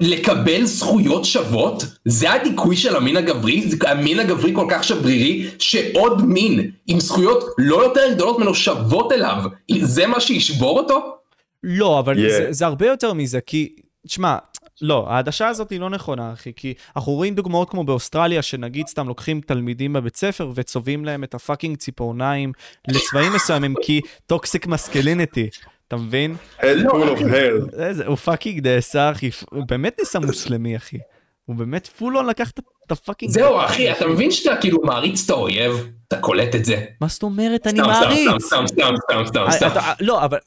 [0.00, 1.84] לקבל זכויות שוות?
[2.04, 3.64] זה הדיכוי של המין הגברי?
[3.86, 9.42] המין הגברי כל כך שברירי, שעוד מין עם זכויות לא יותר גדולות ממנו שוות אליו,
[9.80, 11.16] זה מה שישבור אותו?
[11.62, 12.30] לא, אבל yeah.
[12.30, 13.74] זה, זה הרבה יותר מזה, כי,
[14.06, 14.36] תשמע,
[14.82, 19.08] לא, העדשה הזאת היא לא נכונה, אחי, כי אנחנו רואים דוגמאות כמו באוסטרליה, שנגיד סתם
[19.08, 22.52] לוקחים תלמידים בבית ספר וצובעים להם את ה fucking ציפורניים
[22.88, 25.48] לצבעים מסוימים, כי toxic masculinity.
[25.88, 26.36] אתה מבין?
[26.60, 28.04] hell.
[28.06, 30.98] הוא fucking נעשה, אחי, הוא באמת נעשה מוסלמי, אחי.
[31.46, 33.32] הוא באמת full on לקח את ה fucking...
[33.32, 35.90] זהו, אחי, אתה מבין שאתה כאילו מעריץ את האויב?
[36.08, 36.84] אתה קולט את זה?
[37.00, 37.66] מה זאת אומרת?
[37.66, 38.28] אני מעריץ.
[38.46, 39.80] סתם, סתם, סתם, סתם, סתם.
[40.00, 40.38] לא, אבל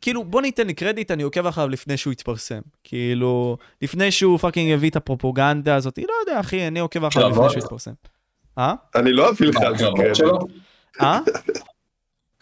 [0.00, 2.60] כאילו, בוא ניתן לי קרדיט, אני עוקב אחריו לפני שהוא התפרסם.
[2.84, 7.50] כאילו, לפני שהוא fucking הביא את הפרופוגנדה הזאת, לא יודע, אחי, אני עוקב אחריו לפני
[7.50, 7.92] שהוא התפרסם.
[8.58, 8.74] אה?
[8.94, 9.86] אני לא אביא לך על זה.
[11.00, 11.18] אה?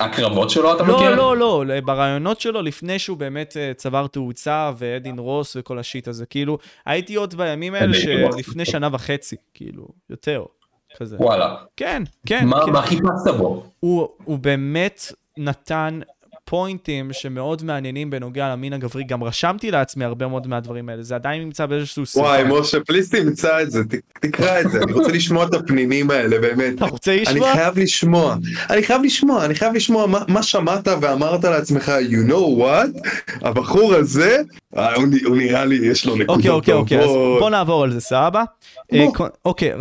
[0.00, 1.14] הקרבות שלו אתה לא, מכיר?
[1.14, 5.84] לא, לא, לא, ברעיונות שלו לפני שהוא באמת uh, צבר תאוצה ואדין רוס וכל ה
[5.84, 10.44] shit הזה, כאילו, הייתי עוד בימים האלה שלפני שנה וחצי, כאילו, יותר,
[10.96, 11.16] כזה.
[11.20, 11.56] וואלה.
[11.76, 12.46] כן, כן.
[12.46, 12.72] מה, כן.
[12.72, 13.64] מה חיפשת בו?
[13.80, 16.00] הוא, הוא באמת נתן
[16.50, 21.42] פוינטים שמאוד מעניינים בנוגע למין הגברי, גם רשמתי לעצמי הרבה מאוד מהדברים האלה, זה עדיין
[21.42, 22.28] נמצא באיזשהו סרטון.
[22.28, 23.82] וואי, משה, please תמצא את זה,
[24.20, 26.74] תקרא את זה, אני רוצה לשמוע את הפנינים האלה, באמת.
[26.74, 27.48] אתה רוצה לשמוע?
[27.50, 28.36] אני חייב לשמוע,
[28.70, 33.08] אני חייב לשמוע, אני חייב לשמוע מה, מה שמעת ואמרת לעצמך, you know what,
[33.42, 34.42] הבחור הזה,
[34.76, 37.10] אה, הוא, הוא נראה לי, יש לו נקודות אוקיי, אוקיי, אוקיי, אז
[37.40, 38.44] בוא נעבור על זה, סבבה?
[39.44, 39.72] אוקיי,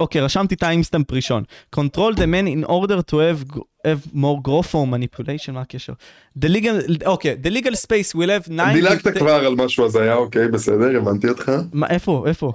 [0.00, 1.42] אוקיי, רשמתי timestamp ראשון.
[1.76, 5.92] Control the man in order to have have more growth or manipulation, מה הקשר?
[6.38, 8.72] The legal, אוקיי, the legal space will have nine...
[8.72, 11.52] דילגת כבר על משהו הזיה, אוקיי, בסדר, הבנתי אותך.
[11.72, 12.52] מה, איפה, איפה?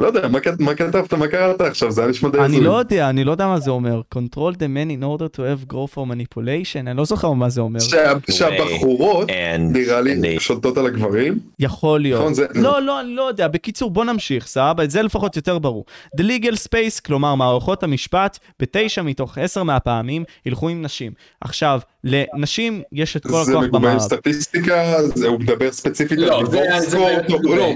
[0.00, 1.90] לא יודע, מה, מה כתבת, מה קראת עכשיו?
[1.90, 2.56] זה היה נשמע די הזוי.
[2.56, 4.00] אני לא יודע, אני לא יודע מה זה אומר.
[4.14, 7.60] Control the man in order to have growth or manipulation, אני לא זוכר מה זה
[7.60, 7.80] אומר.
[7.80, 11.38] שה, שהבחורות, נראה לי, שולטות על הגברים?
[11.58, 12.20] יכול להיות.
[12.20, 12.46] נכון, זה...
[12.54, 13.48] לא, לא, אני לא יודע.
[13.48, 14.84] בקיצור, בוא נמשיך, סבבה?
[14.84, 15.84] את זה לפחות יותר ברור.
[16.16, 21.12] The legal space, כלומר מערכות המשפט, בתשע מתוך עשר מהפעמים, ילכו עם נשים.
[21.40, 23.62] עכשיו, לנשים יש את כל הכוח במערב.
[23.62, 24.96] זה מגובה עם סטטיסטיקה,
[25.26, 27.74] הוא מדבר ספציפית על divorce court, לא,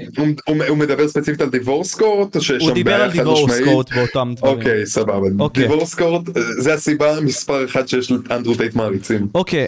[0.69, 4.59] הוא מדבר ספציפית על divorce court, הוא דיבר על divorce court באותם דברים.
[4.59, 5.29] אוקיי, סבבה.
[5.53, 6.23] Divorce court,
[6.59, 9.29] זה הסיבה מספר אחד שיש לאנדרו טייט מעריצים.
[9.35, 9.67] אוקיי,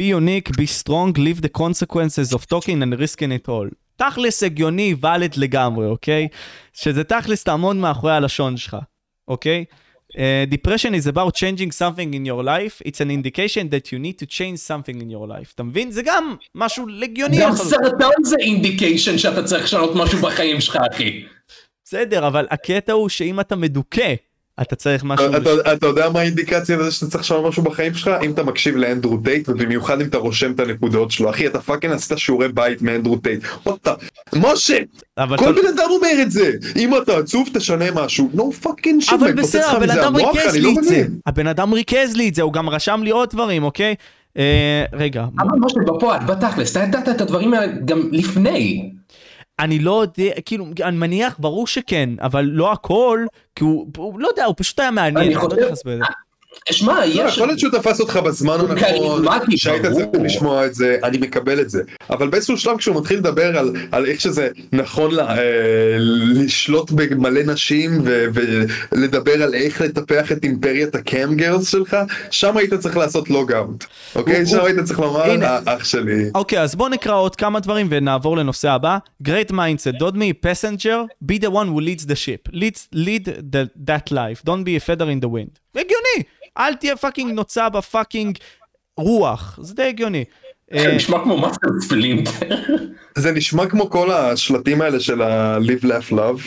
[0.00, 3.74] be unique, be strong, live the consequences of talking and risking it all.
[3.96, 6.28] תכלס הגיוני, valid לגמרי, אוקיי?
[6.72, 8.76] שזה תכלס תעמוד מאחורי הלשון שלך,
[9.28, 9.64] אוקיי?
[10.16, 14.18] Uh, depression is about changing something in your life, it's an indication that you need
[14.18, 15.52] to change something in your life.
[15.54, 15.90] אתה מבין?
[15.90, 17.36] זה גם משהו הגיוני.
[17.40, 21.24] גם סרטן זה indication שאתה צריך לשנות משהו בחיים שלך, אחי.
[21.84, 24.14] בסדר, אבל הקטע הוא שאם אתה מדוכא,
[24.62, 25.26] אתה צריך משהו...
[25.36, 28.10] אתה, אתה יודע מה האינדיקציה לזה שאתה צריך לשנות משהו בחיים שלך?
[28.22, 31.30] אם אתה מקשיב לאנדרו טייט, ובמיוחד אם אתה רושם את הנקודות שלו.
[31.30, 33.44] אחי, אתה fucking עשית שיעורי בית מאנדרו טייט.
[33.66, 33.94] what the,
[34.34, 34.78] משה!
[35.36, 36.52] כל בן אדם אומר את זה!
[36.76, 38.30] אם אתה עצוב תשנה משהו.
[38.34, 41.06] No fucking shit, אבל בסדר, הבן אדם ריכז לי את זה.
[41.26, 43.94] הבן אדם ריכז לי את זה, הוא גם רשם לי עוד דברים, אוקיי?
[44.38, 45.24] אה, רגע.
[45.38, 48.90] אבל משה, בפועל, בתכלס, אתה ידעת את הדברים האלה גם לפני.
[49.58, 54.28] אני לא יודע, כאילו, אני מניח, ברור שכן, אבל לא הכל, כי הוא, הוא לא
[54.28, 55.38] יודע, הוא פשוט היה מעניין.
[55.38, 55.98] אני חושב,
[56.70, 57.16] שמע, יש...
[57.36, 59.24] יכול להיות שהוא תפס אותך בזמן הנכון,
[59.56, 61.82] שהיית צריך לשמוע את זה, אני מקבל את זה.
[62.10, 65.96] אבל באיזשהו שלב כשהוא מתחיל לדבר על, על איך שזה נכון לה, אה,
[66.34, 68.26] לשלוט במלא נשים ו,
[68.92, 71.96] ולדבר על איך לטפח את אימפריית הקאם גרס שלך,
[72.30, 73.84] שם היית צריך לעשות לוג אאוט.
[74.16, 74.46] אוקיי?
[74.46, 75.34] שם היית צריך לומר,
[75.64, 76.30] אח שלי.
[76.34, 78.98] אוקיי, אז בוא נקרא עוד כמה דברים ונעבור לנושא הבא.
[79.24, 80.96] Great mindset, don't be a passenger,
[81.32, 82.48] be the one who leads the ship.
[82.52, 85.60] lead, lead the, that life, don't be a feather in the wind.
[85.80, 86.28] הגיוני.
[86.58, 88.38] אל תהיה fucking נוצה ב fucking
[88.96, 90.24] רוח, זה די הגיוני.
[90.72, 92.30] זה אה, נשמע כמו מאסטר ספלינטר.
[93.18, 96.42] זה נשמע כמו כל השלטים האלה של ה-live laugh love.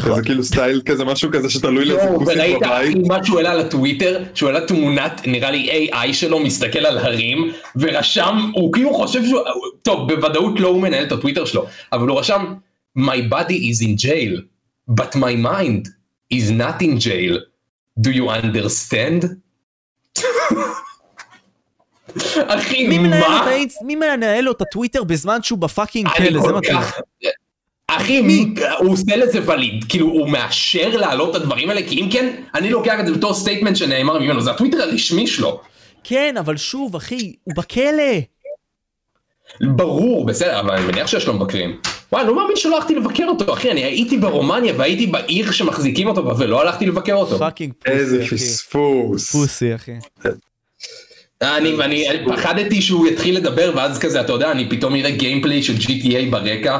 [0.00, 2.62] זה כאילו סטייל כזה משהו כזה שתלוי לאיזה כוסית בבית.
[2.62, 7.52] וראית מה שהוא העלה לטוויטר, שהוא העלה תמונת נראה לי AI שלו מסתכל על הרים
[7.76, 9.40] ורשם, הוא כאילו חושב שהוא,
[9.82, 12.54] טוב בוודאות לא הוא מנהל את הטוויטר שלו, אבל הוא רשם
[12.98, 14.42] My body is in jail,
[14.86, 15.88] but my mind
[16.30, 17.38] is not in jail.
[18.00, 19.26] Do you understand?
[22.46, 23.50] אחי, מה?
[23.82, 26.40] מי מנהל לו את הטוויטר בזמן שהוא ב fucking כלא?
[26.40, 26.78] זה מתאים.
[27.86, 32.08] אחי, מי, הוא עושה לזה validate, כאילו הוא מאשר להעלות את הדברים האלה, כי אם
[32.12, 35.60] כן, אני לוקח את זה בתור statement שנאמר ממנו, זה הטוויטר הרשמי שלו.
[36.04, 38.33] כן, אבל שוב, אחי, הוא בכלא.
[39.60, 41.76] ברור, בסדר, אבל אני מניח שיש לו מבקרים.
[42.12, 46.08] וואי, אני לא מאמין שלא הלכתי לבקר אותו, אחי, אני הייתי ברומניה והייתי בעיר שמחזיקים
[46.08, 47.38] אותו ולא הלכתי לבקר אותו.
[47.38, 48.00] Fucking pussy, אחי.
[48.00, 49.30] איזה פספוס.
[49.30, 49.92] פוסי, אחי.
[51.42, 55.74] אני, ואני פחדתי שהוא יתחיל לדבר ואז כזה, אתה יודע, אני פתאום אראה gameplay של
[55.74, 56.78] GTA ברקע,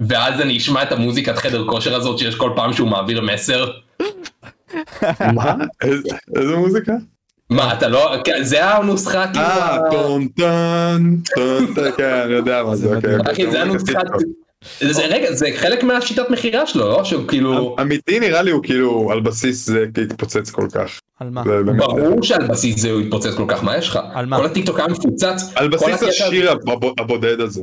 [0.00, 3.70] ואז אני אשמע את המוזיקת חדר כושר הזאת שיש כל פעם שהוא מעביר מסר.
[5.34, 5.54] מה?
[6.36, 6.92] איזה מוזיקה?
[7.50, 12.76] מה אתה לא זה הנוסחה כאילו אה טון טון טון טון כן אני יודע מה
[12.76, 13.16] זה אוקיי.
[13.32, 13.98] אחי זה הנוסחה
[14.80, 19.12] זה רגע זה חלק מהשיטת מכירה שלו לא שהוא כאילו אמיתי נראה לי הוא כאילו
[19.12, 21.00] על בסיס זה התפוצץ כל כך.
[21.20, 21.42] על מה?
[21.76, 23.98] ברור שעל בסיס זה הוא התפוצץ כל כך מה יש לך?
[24.14, 24.36] על מה?
[24.36, 25.52] כל הטיקטוק היה מפוצץ.
[25.54, 26.52] על בסיס השיר
[26.98, 27.62] הבודד הזה.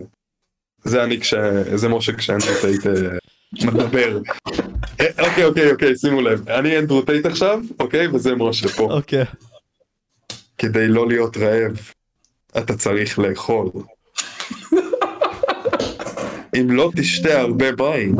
[0.83, 1.33] זה אני כש...
[1.75, 2.81] זה משה כשאנדרו טייט
[3.65, 4.19] מדבר.
[5.19, 8.83] אוקיי אוקיי אוקיי שימו לב אני אנדרו טייט עכשיו אוקיי וזה משה פה.
[8.83, 9.25] אוקיי.
[10.57, 11.91] כדי לא להיות רעב,
[12.57, 13.69] אתה צריך לאכול.
[16.59, 18.15] אם לא תשתה הרבה מים,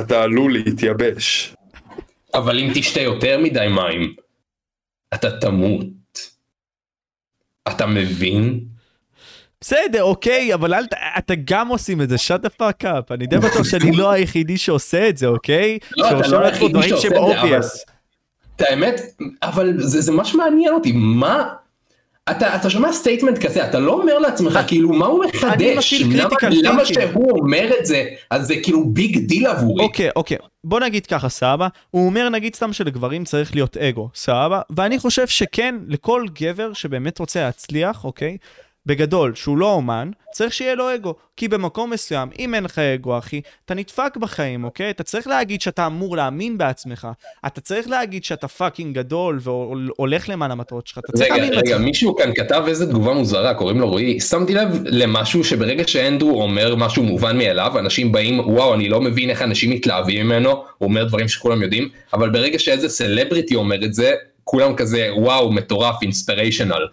[0.00, 1.54] אתה עלול להתייבש.
[2.34, 4.14] אבל אם תשתה יותר מדי מים,
[5.14, 5.86] אתה תמות.
[7.68, 8.60] אתה מבין?
[9.60, 10.94] בסדר, אוקיי, אבל אל ת...
[11.18, 13.14] אתה גם עושים את זה, shut the fuck up.
[13.14, 15.78] אני די בטוח שאני לא היחידי שעושה את זה, אוקיי?
[15.96, 17.60] לא, אתה לא היחידי שעושה את זה, אבל...
[18.62, 19.00] את האמת,
[19.42, 21.48] אבל זה, זה ממש מעניין אותי, מה...
[22.30, 26.84] אתה, אתה שומע statement כזה, אתה לא אומר לעצמך כאילו מה הוא מחדש, למה, למה
[26.84, 29.84] שהוא אומר את זה, אז זה כאילו big deal עבורי.
[29.84, 34.60] אוקיי, אוקיי, בוא נגיד ככה, סבבה, הוא אומר נגיד סתם שלגברים צריך להיות אגו, סבבה,
[34.70, 38.36] ואני חושב שכן, לכל גבר שבאמת רוצה להצליח, אוקיי,
[38.86, 41.14] בגדול, שהוא לא אומן, צריך שיהיה לו אגו.
[41.36, 44.90] כי במקום מסוים, אם אין לך אגו, אחי, אתה נדפק בחיים, אוקיי?
[44.90, 47.08] אתה צריך להגיד שאתה אמור להאמין בעצמך.
[47.46, 50.98] אתה צריך להגיד שאתה fucking גדול והולך למען המטרות שלך.
[50.98, 51.62] אתה צריך להאמין בעצמך.
[51.62, 54.20] רגע, רגע, מישהו כאן כתב איזה תגובה מוזרה, קוראים לו רועי.
[54.20, 59.30] שמתי לב למשהו שברגע שאנדרו אומר משהו מובן מאליו, אנשים באים, וואו, אני לא מבין
[59.30, 63.94] איך אנשים מתלהבים ממנו, הוא אומר דברים שכולם יודעים, אבל ברגע שאיזה celebrity אומר את
[63.94, 66.86] זה, כולם כזה, וואו, מטורף, inspirational.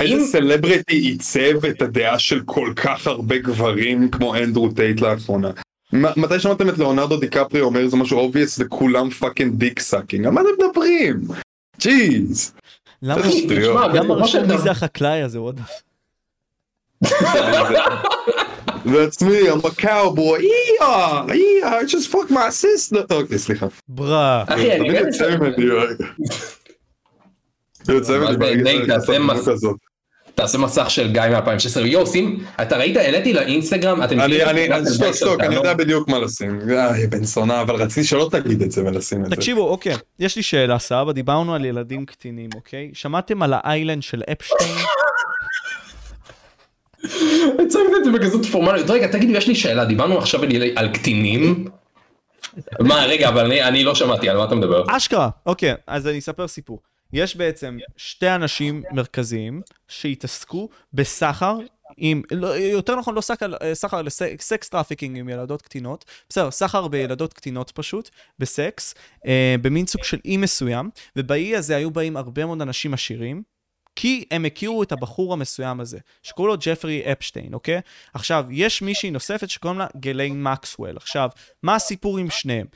[0.00, 0.24] איזה אם...
[0.24, 5.50] celebrity עיצב את הדעה של כל כך הרבה גברים כמו אנדרו טייט לאחרונה?
[5.92, 10.26] מתי שמעתם את ליאונרדו דיקפריו אומר איזה משהו obvious וכולם fucking dick sucking?
[10.26, 11.20] על מה אתם מדברים?
[11.80, 12.52] Jeez.
[13.02, 13.22] למה
[14.14, 15.38] רשום מי זה החקלאי הזה?
[15.38, 15.60] עוד?
[18.84, 23.04] That's me, I'm a cowboy, yeah, yeah, I just fuck my sister.
[23.10, 23.66] אוקיי, סליחה.
[23.88, 24.44] Bruh.
[24.48, 25.06] אחי, אני באמת...
[25.06, 25.64] יוצא ממני,
[27.88, 28.18] יוצא
[29.18, 29.89] ממני,
[30.34, 35.14] תעשה מסך של גיא מ-2016, יואו שים, אתה ראית, העליתי לאינסטגרם, אתם אני, אני, שטוק,
[35.14, 38.84] שטוק, אני יודע בדיוק מה לשים, אה, בן זונה, אבל רציתי שלא תגיד את זה
[38.84, 39.36] ולשים את זה.
[39.36, 42.90] תקשיבו, אוקיי, יש לי שאלה, סבבה, דיברנו על ילדים קטינים, אוקיי?
[42.92, 44.74] שמעתם על האיילנד של אפשטיין?
[47.54, 50.40] הצגת את זה בכזאת פורמליות, רגע תגידי יש לי שאלה, דיברנו עכשיו
[50.76, 51.64] על קטינים?
[52.80, 54.84] מה רגע אבל אני לא שמעתי על מה אתה מדבר.
[54.88, 56.89] אשכרה, אוקיי, אז אני אספר סיפור.
[57.12, 61.58] יש בעצם שתי אנשים מרכזיים שהתעסקו בסחר
[61.96, 66.88] עם, לא, יותר נכון לא סחר, סחר ל sex trafficking עם ילדות קטינות, בסדר, סחר
[66.88, 68.94] בילדות קטינות פשוט, בסקס,
[69.26, 73.42] אה, במין סוג של אי מסוים, ובאי הזה היו באים הרבה מאוד אנשים עשירים,
[73.96, 77.80] כי הם הכירו את הבחור המסוים הזה, שקוראים לו ג'פרי אפשטיין, אוקיי?
[78.14, 80.96] עכשיו, יש מישהי נוספת שקוראים לה גיליין מקסוול.
[80.96, 81.28] עכשיו,
[81.62, 82.66] מה הסיפור עם שניהם?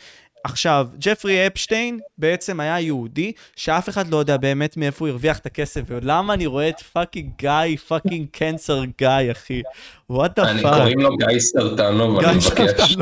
[0.44, 5.46] עכשיו, ג'פרי אפשטיין בעצם היה יהודי שאף אחד לא יודע באמת מאיפה הוא הרוויח את
[5.46, 9.62] הכסף, ולמה אני רואה את fucking גיא, fucking cancer גיא, אחי?
[10.10, 10.52] What the fuck.
[10.52, 12.96] אני קוראים לו גיא סרטנוב, אני מבקש.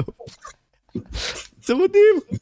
[1.64, 2.38] זה מדהים.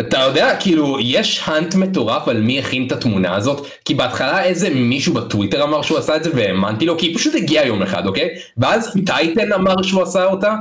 [0.00, 4.70] אתה יודע, כאילו, יש hunt מטורף על מי הכין את התמונה הזאת, כי בהתחלה איזה
[4.70, 8.06] מישהו בטוויטר אמר שהוא עשה את זה והאמנתי לו, כי היא פשוט הגיעה יום אחד,
[8.06, 8.28] אוקיי?
[8.56, 10.54] ואז טייטן אמר שהוא עשה אותה,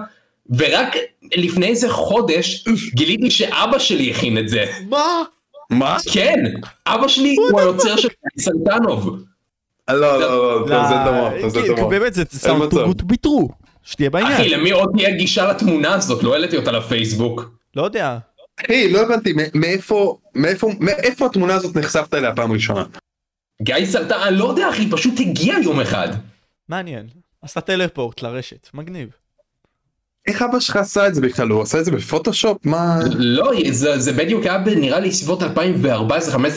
[0.57, 0.95] ורק
[1.37, 4.65] לפני איזה חודש גיליתי שאבא שלי הכין את זה.
[4.89, 5.23] מה?
[5.69, 5.97] מה?
[6.13, 6.43] כן,
[6.87, 8.09] אבא שלי הוא היוצר של
[8.39, 9.23] סנטנוב.
[9.89, 11.89] לא, לא, לא, זה דמות, זה דמות.
[11.89, 13.49] באמת, זה סאונד גוט ביטרו.
[13.83, 14.33] שתהיה בעניין.
[14.33, 16.23] אחי, למי עוד תהיה גישה לתמונה הזאת?
[16.23, 17.51] לא העליתי אותה לפייסבוק.
[17.75, 18.17] לא יודע.
[18.65, 22.83] אחי, לא הבנתי, מאיפה, התמונה הזאת נחשפת אליה פעם ראשונה?
[23.61, 26.07] גיא סרטן, אני לא יודע אחי, פשוט הגיע יום אחד.
[26.69, 27.07] מעניין.
[27.41, 29.09] עשה טלפורט לרשת, מגניב.
[30.27, 31.49] איך אבא שלך עשה את זה בכלל?
[31.49, 32.57] הוא עשה את זה בפוטושופ?
[32.63, 32.99] מה...
[33.15, 35.43] לא, זה, זה בדיוק היה נראה לי סביבות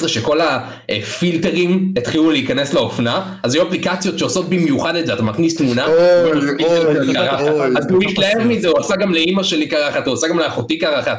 [0.04, 0.38] 2014-2015 שכל
[0.88, 5.86] הפילטרים התחילו להיכנס לאופנה, אז היו אפליקציות שעושות במיוחד את זה, אתה מכניס תמונה,
[7.76, 11.18] אז הוא התלהב מזה, הוא עשה גם לאימא שלי קרחת, הוא עשה גם לאחותי קרחת,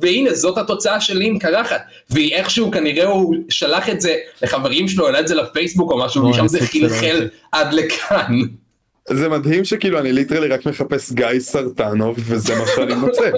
[0.00, 1.80] והנה זאת התוצאה שלי עם קרחת,
[2.10, 6.48] ואיכשהו כנראה הוא שלח את זה לחברים שלו, העלה את זה לפייסבוק או משהו, ושם
[6.48, 8.40] זה חלחל עד לכאן.
[9.10, 13.30] זה מדהים שכאילו אני ליטרלי רק מחפש גיא סרטנוב וזה מה שאני מוצא.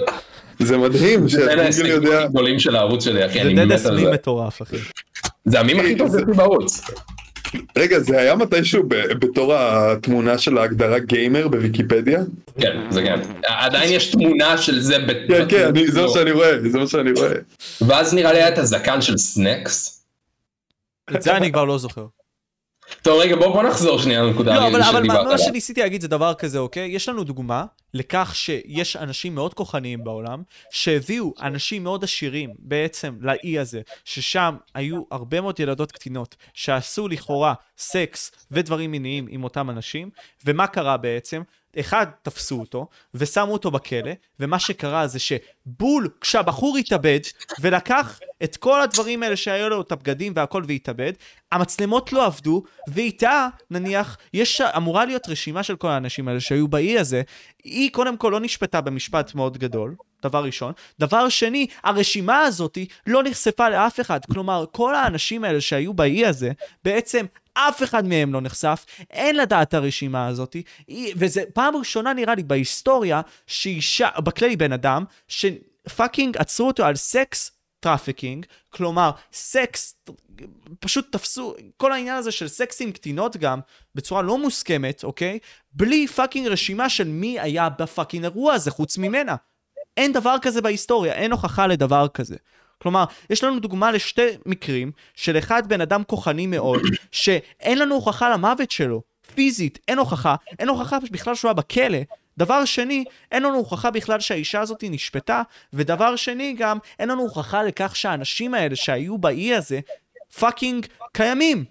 [0.59, 2.09] זה מדהים שגוגל יודע...
[2.09, 4.03] זה הגדולים של הערוץ שלי אחי, אני מת על זה.
[4.03, 4.77] זה מטורף אחי.
[5.45, 6.81] זה המים הכי טוב בערוץ.
[7.77, 8.83] רגע זה היה מתישהו
[9.19, 12.19] בתור התמונה של ההגדרה גיימר בוויקיפדיה?
[12.61, 13.19] כן זה כן.
[13.43, 14.97] עדיין יש תמונה של זה.
[15.27, 17.33] כן כן זה מה שאני רואה זה מה שאני רואה.
[17.87, 20.03] ואז נראה לי היה את הזקן של סנקס.
[21.15, 22.05] את זה אני כבר לא זוכר.
[23.01, 26.07] טוב רגע בוא, בוא נחזור שנייה לנקודה לא, אבל, אבל מה, מה שניסיתי להגיד זה
[26.07, 26.89] דבר כזה אוקיי?
[26.89, 33.59] יש לנו דוגמה לכך שיש אנשים מאוד כוחניים בעולם שהביאו אנשים מאוד עשירים בעצם לאי
[33.59, 40.09] הזה ששם היו הרבה מאוד ילדות קטינות שעשו לכאורה סקס ודברים מיניים עם אותם אנשים
[40.45, 41.41] ומה קרה בעצם
[41.79, 47.19] אחד, תפסו אותו, ושמו אותו בכלא, ומה שקרה זה שבול, כשהבחור התאבד,
[47.59, 51.13] ולקח את כל הדברים האלה שהיו לו, את הבגדים והכל והתאבד,
[51.51, 56.99] המצלמות לא עבדו, ואיתה, נניח, יש, אמורה להיות רשימה של כל האנשים האלה שהיו באי
[56.99, 57.21] הזה,
[57.63, 60.73] היא קודם כל לא נשפטה במשפט מאוד גדול, דבר ראשון.
[60.99, 62.77] דבר שני, הרשימה הזאת
[63.07, 64.25] לא נחשפה לאף אחד.
[64.25, 66.51] כלומר, כל האנשים האלה שהיו באי הזה,
[66.83, 67.25] בעצם
[67.57, 70.55] אף אחד מהם לא נחשף, אין לדעת הרשימה הזאת,
[71.15, 76.95] וזה פעם ראשונה נראה לי בהיסטוריה שאישה, בכללי בן אדם, ש fucking עצרו אותו על
[76.95, 79.95] sex trafficking, כלומר סקס,
[80.79, 83.59] פשוט תפסו, כל העניין הזה של סקס עם קטינות גם,
[83.95, 85.39] בצורה לא מוסכמת, אוקיי?
[85.71, 89.35] בלי fucking רשימה של מי היה ב fucking אירוע הזה חוץ ממנה.
[89.97, 92.35] אין דבר כזה בהיסטוריה, אין הוכחה לדבר כזה.
[92.81, 96.81] כלומר, יש לנו דוגמה לשתי מקרים של אחד בן אדם כוחני מאוד,
[97.11, 99.01] שאין לנו הוכחה למוות שלו,
[99.35, 101.99] פיזית, אין הוכחה, אין הוכחה בכלל שהוא היה בכלא.
[102.37, 105.41] דבר שני, אין לנו הוכחה בכלל שהאישה הזאת נשפטה,
[105.73, 109.79] ודבר שני גם, אין לנו הוכחה לכך שהאנשים האלה שהיו באי הזה,
[110.39, 111.65] fucking קיימים.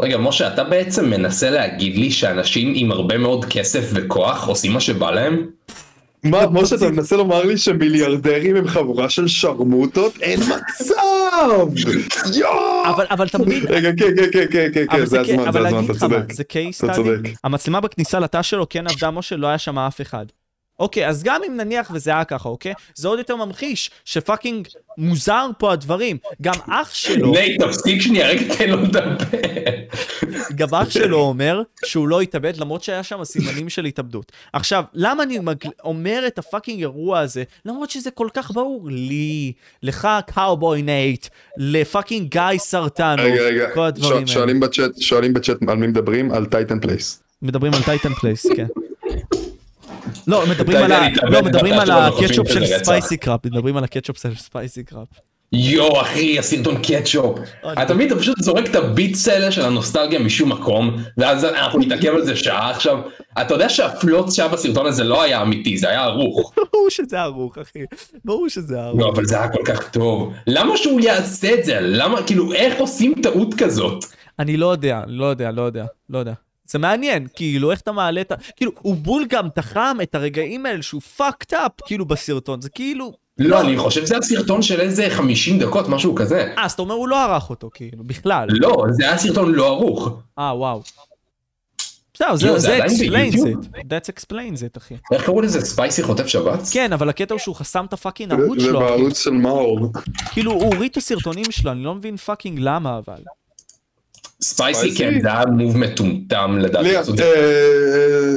[0.00, 4.80] רגע, משה, אתה בעצם מנסה להגיד לי שאנשים עם הרבה מאוד כסף וכוח עושים מה
[4.80, 5.50] שבא להם?
[6.24, 10.18] מה, משה, אתה מנסה לומר לי שמיליארדרים הם חבורה של שרמוטות?
[10.20, 11.68] אין מצב!
[12.34, 12.84] יואו!
[12.86, 13.64] אבל, אבל תמיד...
[13.70, 16.32] רגע, כן, כן, כן, כן, כן, כן, זה הזמן, זה הזמן, אתה צודק.
[16.32, 17.08] זה case אתה study.
[17.08, 17.30] צודק.
[17.44, 20.26] המצלמה בכניסה לתא שלו כן עבדה, משה, לא היה שם אף אחד.
[20.78, 22.72] אוקיי, אז גם אם נניח וזה היה ככה, אוקיי?
[22.94, 24.68] זה עוד יותר ממחיש ש fucking
[24.98, 26.16] מוזר פה הדברים.
[26.42, 29.16] גם אח שלו, נייט, תפסיק שנייה, רגע, תן לו לדבר.
[30.54, 34.32] גם אח שלו אומר שהוא לא התאבד, למרות שהיה שם סימנים של התאבדות.
[34.52, 35.54] עכשיו, למה אני מג...
[35.84, 37.42] אומר את ה fucking אירוע הזה?
[37.64, 39.52] למרות שזה כל כך ברור לי,
[39.82, 41.26] לך קאובוי נייט,
[41.56, 43.22] לפאקינג גיא סרטנו,
[43.74, 44.26] כל הדברים האלה.
[45.00, 46.32] שואלים בצ'אט על מי מדברים?
[46.32, 47.22] על טייטן פלייס.
[47.42, 48.66] מדברים על טייטן פלייס, כן.
[50.26, 52.66] לא, מדברים על לא, הקטשופ של.
[52.66, 55.08] ספייסי קראפ, מדברים על הקטשופ של ספייסי קראפ.
[55.52, 57.38] יואו אחי הסרטון קטשופ.
[57.72, 61.78] אתה תמיד אתה פשוט זורק את ה bits האלה של הנוסטלגיה משום מקום ואז אנחנו
[61.78, 62.98] נתעכב על זה שעה עכשיו.
[63.40, 66.52] אתה יודע שהפלוץ שהיה בסרטון הזה לא היה אמיתי זה היה ערוך.
[66.72, 67.78] ברור שזה ערוך, אחי.
[68.24, 69.00] ברור שזה ערוך.
[69.00, 70.32] לא אבל זה היה כל כך טוב.
[70.46, 71.78] למה שהוא יעשה את זה?
[71.80, 74.04] למה כאילו איך עושים טעות כזאת?
[74.38, 76.32] אני לא יודע, לא יודע, לא יודע, לא יודע.
[76.66, 78.34] זה מעניין, כאילו, איך אתה מעלה את ה...
[78.56, 82.60] כאילו, הוא בול גם תחם את הרגעים האלה שהוא fucked up, כאילו, בסרטון.
[82.60, 83.12] זה כאילו...
[83.38, 86.52] לא אני חושב שזה היה סרטון של איזה 50 דקות משהו כזה.
[86.58, 88.48] אה, אז אתה אומר הוא לא ערך אותו, כאילו, בכלל.
[88.50, 90.08] לא זה היה סרטון לא ערוך.
[90.38, 90.82] אה, וואו.
[92.14, 93.66] בסדר, זה זה זה explains it.
[93.76, 94.94] That explains it, אחי.
[95.12, 96.72] איך קראו לזה ספייסי חוטף שבץ?
[96.72, 98.86] כן, אבל הקטע הוא שהוא חסם את ה fucking ערוץ זה שלו, אחי.
[98.86, 99.88] בערוץ של מאור.
[100.32, 103.22] כאילו, הוא הוריד את הסרטונים שלו, אני לא מבין fucking למה, אבל.
[104.44, 104.94] ספייסי?
[104.96, 106.88] כן זה היה מוב מטומטם לדעתי.
[107.02, 107.24] זה.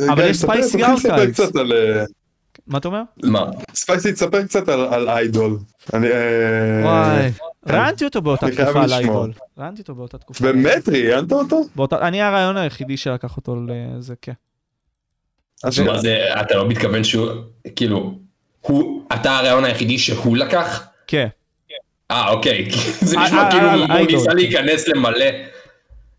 [0.07, 0.95] אה, אבל יש ספייסי גם.
[1.33, 1.55] קצת.
[1.55, 2.03] אה,
[2.67, 3.01] מה אתה אומר?
[3.23, 3.45] מה?
[3.73, 5.57] ספייסי, תספר קצת על- איידול.
[5.93, 6.07] אני...
[6.07, 6.13] אה,
[6.83, 7.31] וואי.
[7.67, 8.93] ראיינתי אותו באותה תקופה על.
[8.93, 9.31] איידול.
[9.57, 10.43] ראיינתי אותו באותה תקופה.
[10.43, 11.61] באמת ראיינת אותו?
[12.01, 14.33] אני הרעיון היחידי שלקח אותו לזה, כן.
[15.85, 17.29] מה זה, אתה לא מתכוון שהוא,
[17.75, 18.19] כאילו,
[18.61, 20.87] הוא, אתה הרעיון היחידי שהוא לקח?
[21.07, 21.27] כן.
[22.11, 22.67] אה, אוקיי,
[23.01, 24.07] זה אה, נשמע אה, כאילו אה, הוא.
[24.11, 25.25] ניסה להיכנס למלא.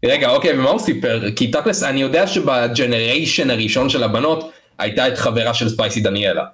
[0.04, 1.22] רגע, אוקיי, ומה הוא סיפר?
[1.36, 6.44] כי תכלס, אני יודע שבג'נריישן הראשון של הבנות, הייתה את חברה של ספייסי דניאלה.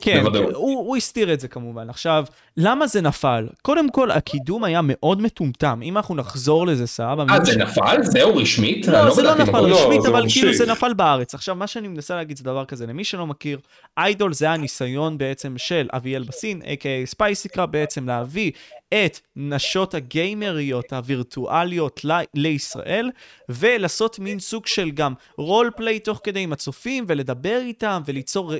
[0.00, 0.54] כן, בוודאות.
[0.54, 1.90] הוא הוא הסתיר את זה כמובן.
[1.90, 2.24] עכשיו,
[2.56, 3.46] למה זה נפל?
[3.62, 5.80] קודם כל, הקידום היה מאוד מטומטם.
[5.82, 7.24] אם אנחנו נחזור לזה, סבבה.
[7.30, 7.96] אה, זה ש- נפל?
[8.02, 8.88] זהו רשמית?
[8.88, 9.60] אני לא, זה לא נפל.
[9.60, 10.22] לא, רשמית, אבל.
[10.30, 11.34] כאילו זה נפל בארץ.
[11.34, 13.58] עכשיו, מה שאני מנסה להגיד זה דבר כזה, למי שלא מכיר,
[13.98, 18.50] איידול זה הניסיון בעצם של אביאל בסין, a.k.a ספייסיקה, בעצם להביא
[18.94, 23.10] את נשות הגיימריות הווירטואליות ל- לישראל,
[23.48, 28.58] ולעשות מין סוג של גם role play תוך כדי עם הצופים, ולדבר איתם, וליצור אה,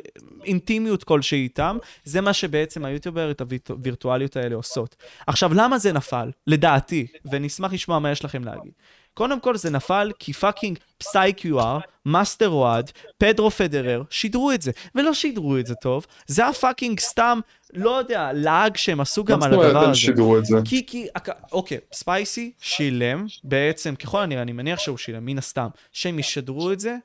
[0.99, 1.79] אינטימיות כלשהי איתם.
[2.05, 4.97] זה מה שבעצם היוטיובריות הווירטואליות האלה עושות.
[5.27, 6.31] עכשיו, למה זה נפל?
[6.47, 8.73] לדעתי, ונשמח לשמוע מה יש לכם להגיד.
[9.15, 14.71] קודם כל זה נפל כי fucking פסי-QR, מאסטר אוהד, פדרו פדרר, שידרו את זה.
[14.95, 17.41] ולא שידרו את זה טוב, זה היה fucking סתם,
[17.75, 19.95] לא יודע, לעג שהם עשו גם על הדבר הזה.
[19.95, 20.57] שידרו את זה?
[20.65, 21.07] כי, כי,
[21.53, 26.81] אוקיי, ספייסי שילם, בעצם, ככל הנראה, אני מניח שהוא שילם, מן הסתם, שהם ישדרו את
[26.81, 26.97] זה,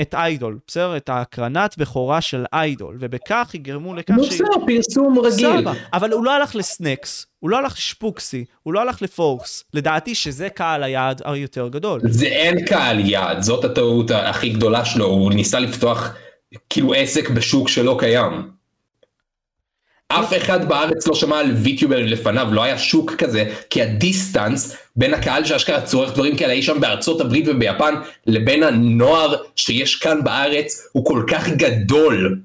[0.00, 0.96] את איידול, בסדר?
[0.96, 4.28] את ההקרנת בכורה של איידול, ובכך יגרמו לכך ש...
[4.28, 5.30] בסדר, פרסום רגיל.
[5.30, 9.64] סבבה, אבל הוא לא הלך לסנקס, הוא לא הלך לשפוקסי, הוא לא הלך לפורקס.
[9.74, 12.00] לדעתי שזה קהל היעד היותר גדול.
[12.04, 16.14] זה אין קהל יעד, זאת הטעות הכי גדולה שלו, הוא ניסה לפתוח
[16.70, 18.55] כאילו עסק בשוק שלא קיים.
[20.08, 25.14] אף אחד בארץ לא שמע על ויטיוברים לפניו, לא היה שוק כזה, כי הדיסטנס בין
[25.14, 27.94] הקהל שאשכרה צורך דברים כאלה אי שם בארצות הברית וביפן,
[28.26, 32.38] לבין הנוער שיש כאן בארץ, הוא כל כך גדול.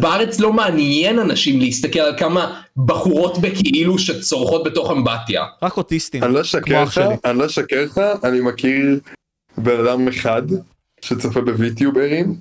[0.00, 5.44] בארץ לא מעניין אנשים להסתכל על כמה בחורות בכאילו שצורכות בתוך אמבטיה.
[5.62, 7.00] רק אוטיסטים, אני לא אשקר לך.
[7.24, 9.00] אני לא אשקר לך, אני מכיר
[9.56, 10.42] בן אדם אחד
[11.00, 12.34] שצופה בוויטיוברים,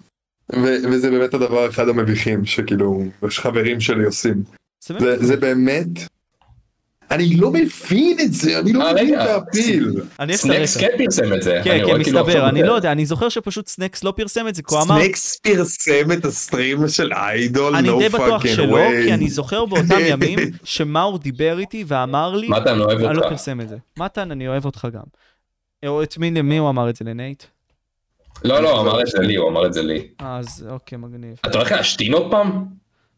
[0.56, 4.44] ו- וזה באמת הדבר אחד המביכים שכאילו, חברים שלי עושים.
[4.88, 5.88] זה באמת- זה, באמת,
[7.12, 9.28] אני לא מבין את זה, אני לא אה, מבין את.
[10.20, 10.78] אני אעשה סנקס.
[10.78, 11.62] כן פרסם את זה.
[11.64, 12.64] כן, אני כן, כאילו מסתבר, אני.
[12.64, 16.12] לא יודע, אני זוכר שפשוט סנקס לא פרסם את זה, כי הוא אמר, סנקס פרסם
[16.14, 18.78] את ה stream של איידול, אני די בטוח שלא.
[19.06, 23.30] כי אני זוכר באותם ימים שמאור דיבר איתי ואמר לי, מתן אוהב אני לא אותך.
[23.30, 23.78] פרסם את זה.
[24.00, 25.04] מתן, אני אוהב אותך גם.
[25.86, 27.06] או את מי, למי הוא אמר את זה?
[27.06, 27.44] לנייט?
[28.44, 30.08] לא, לא, הוא אמר את זה לי, הוא אמר את זה לי.
[30.22, 31.36] אה, אז אוקיי, מגניב.
[31.46, 32.66] אתה הולך להשתין עוד פעם?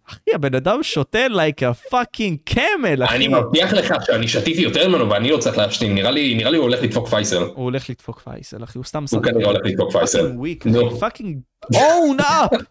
[0.09, 3.15] אחי, הבן אדם שותה like a fucking camel, אחי.
[3.15, 6.57] אני מבטיח לך שאני שתיתי יותר ממנו ואני לא צריך להשתין, נראה לי, נראה לי
[6.57, 7.37] הוא הולך לדפוק פייסל.
[7.43, 10.31] הוא הולך לדפוק פייסל, אחי, הוא סתם הוא כנראה הולך לדפוק פייסל.
[10.65, 10.99] נו.
[10.99, 11.39] fucking
[11.75, 12.61] און אפ!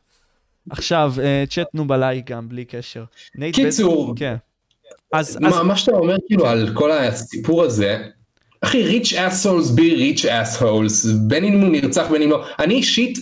[0.70, 3.04] עכשיו, אה, צ'אט נו בליי גם, בלי קשר.
[3.52, 4.14] קיצור.
[4.16, 4.36] כן.
[5.12, 5.38] אז...
[5.40, 8.08] מה שאתה אומר כאילו על כל הסיפור הזה,
[8.60, 13.18] אחי, ריץ' אסהולס בי ריץ' אסהולס, בין אם הוא נרצח בין אם לא, אני אישית,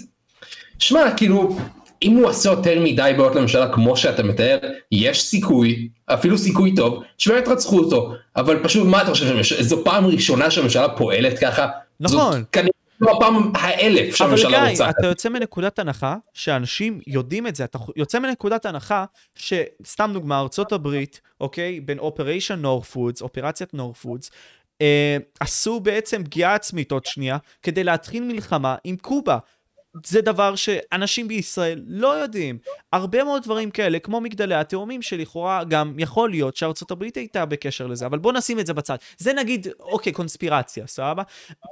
[0.79, 1.57] שמע, כאילו,
[2.03, 4.59] אם הוא עושה יותר מדי בעיות לממשלה כמו שאתה מתאר,
[4.93, 10.07] יש סיכוי, אפילו סיכוי טוב, שבאמת רצחו אותו, אבל פשוט מה אתה חושב, זו פעם
[10.07, 11.69] ראשונה שהממשלה פועלת ככה?
[12.01, 12.33] נכון.
[12.33, 14.85] זאת כנראה לא הפעם האלף שהממשלה רוצה.
[14.85, 19.05] אבל גיא, אתה יוצא מנקודת הנחה שאנשים יודעים את זה, אתה יוצא מנקודת הנחה
[19.35, 24.37] שסתם דוגמה, ארצות הברית, אוקיי, בין Operation Northwoods, אופרציית Northwoods, אה,
[25.41, 29.39] עשו בעצם פגיעה עצמית עוד שנייה, כדי להתחיל מלחמה עם קובה.
[30.05, 32.59] זה דבר שאנשים בישראל לא יודעים.
[32.93, 37.87] הרבה מאוד דברים כאלה, כמו מגדלי התאומים, שלכאורה גם יכול להיות שארצות הברית הייתה בקשר
[37.87, 38.97] לזה, אבל בוא נשים את זה בצד.
[39.19, 41.23] זה נגיד, אוקיי, קונספירציה, סבבה?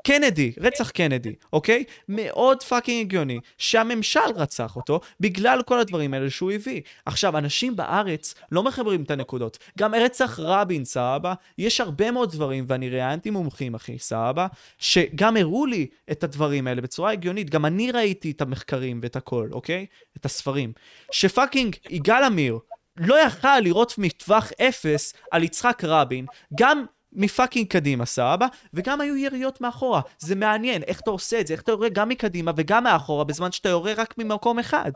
[0.06, 1.84] קנדי, רצח קנדי, אוקיי?
[2.08, 6.80] מאוד fucking הגיוני שהממשל רצח אותו בגלל כל הדברים האלה שהוא הביא.
[7.06, 9.58] עכשיו, אנשים בארץ לא מחברים את הנקודות.
[9.78, 11.34] גם רצח רבין, סבבה?
[11.58, 14.46] יש הרבה מאוד דברים, ואני ראיינתי מומחים, אחי, סבבה?
[14.78, 17.50] שגם הראו לי את הדברים האלה בצורה הגיונית.
[17.50, 19.86] גם אני ראיתי את המחקרים ואת הכל, אוקיי?
[20.16, 20.72] את הספרים.
[21.10, 22.58] ש fucking יגאל עמיר
[22.96, 28.46] לא יכל לראות מטווח אפס על יצחק רבין, גם מפאקינג קדימה, סבבה?
[28.74, 30.00] וגם היו יריות מאחורה.
[30.18, 33.52] זה מעניין, איך אתה עושה את זה, איך אתה יורה גם מקדימה וגם מאחורה, בזמן
[33.52, 34.92] שאתה יורה רק ממקום אחד.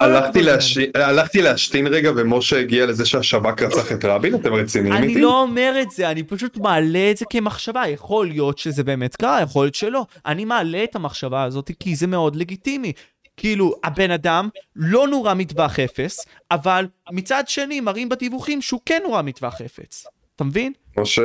[0.00, 0.78] הלכתי, להש...
[0.94, 5.06] הלכתי להשתין רגע ומשה הגיע לזה שהשב"כ רצח את רבין אתם רציניים איתי?
[5.06, 9.16] אני לא אומר את זה אני פשוט מעלה את זה כמחשבה יכול להיות שזה באמת
[9.16, 12.92] קרה יכול להיות שלא אני מעלה את המחשבה הזאת כי זה מאוד לגיטימי
[13.40, 19.22] כאילו, הבן אדם לא נורה מטווח אפס, אבל מצד שני מראים בדיווחים שהוא כן נורה
[19.22, 20.06] מטווח אפס.
[20.36, 20.72] אתה מבין?
[20.96, 21.22] משה,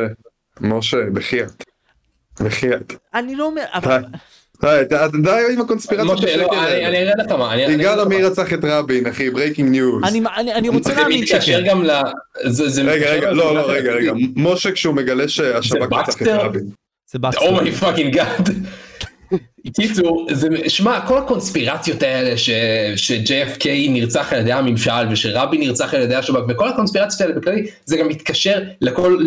[0.61, 1.63] משה, בחייאת.
[2.41, 2.93] בחייאת.
[3.13, 3.63] אני לא אומר...
[3.81, 3.97] די,
[5.23, 7.55] די עם הקונספירציה משה, לא, אני אראה לך מה.
[7.57, 10.03] יגאל עמיר רצח את רבין, אחי, breaking news.
[10.55, 11.39] אני רוצה להאמין שכן.
[11.39, 11.91] זה מתקשר גם ל...
[12.85, 14.11] רגע, רגע, לא, לא, רגע, רגע.
[14.35, 16.63] משה כשהוא מגלה שהשב"כ רצח את רבין.
[17.11, 17.45] זה באקסטר.
[17.45, 18.49] oh my fucking God.
[19.75, 20.27] קיצור,
[20.67, 26.69] שמע, כל הקונספירציות האלה ש-JFK נרצח על ידי הממשל ושרבין נרצח על ידי השב"כ וכל
[26.69, 29.17] הקונספירציות האלה בכללי, זה גם מתקשר לכל,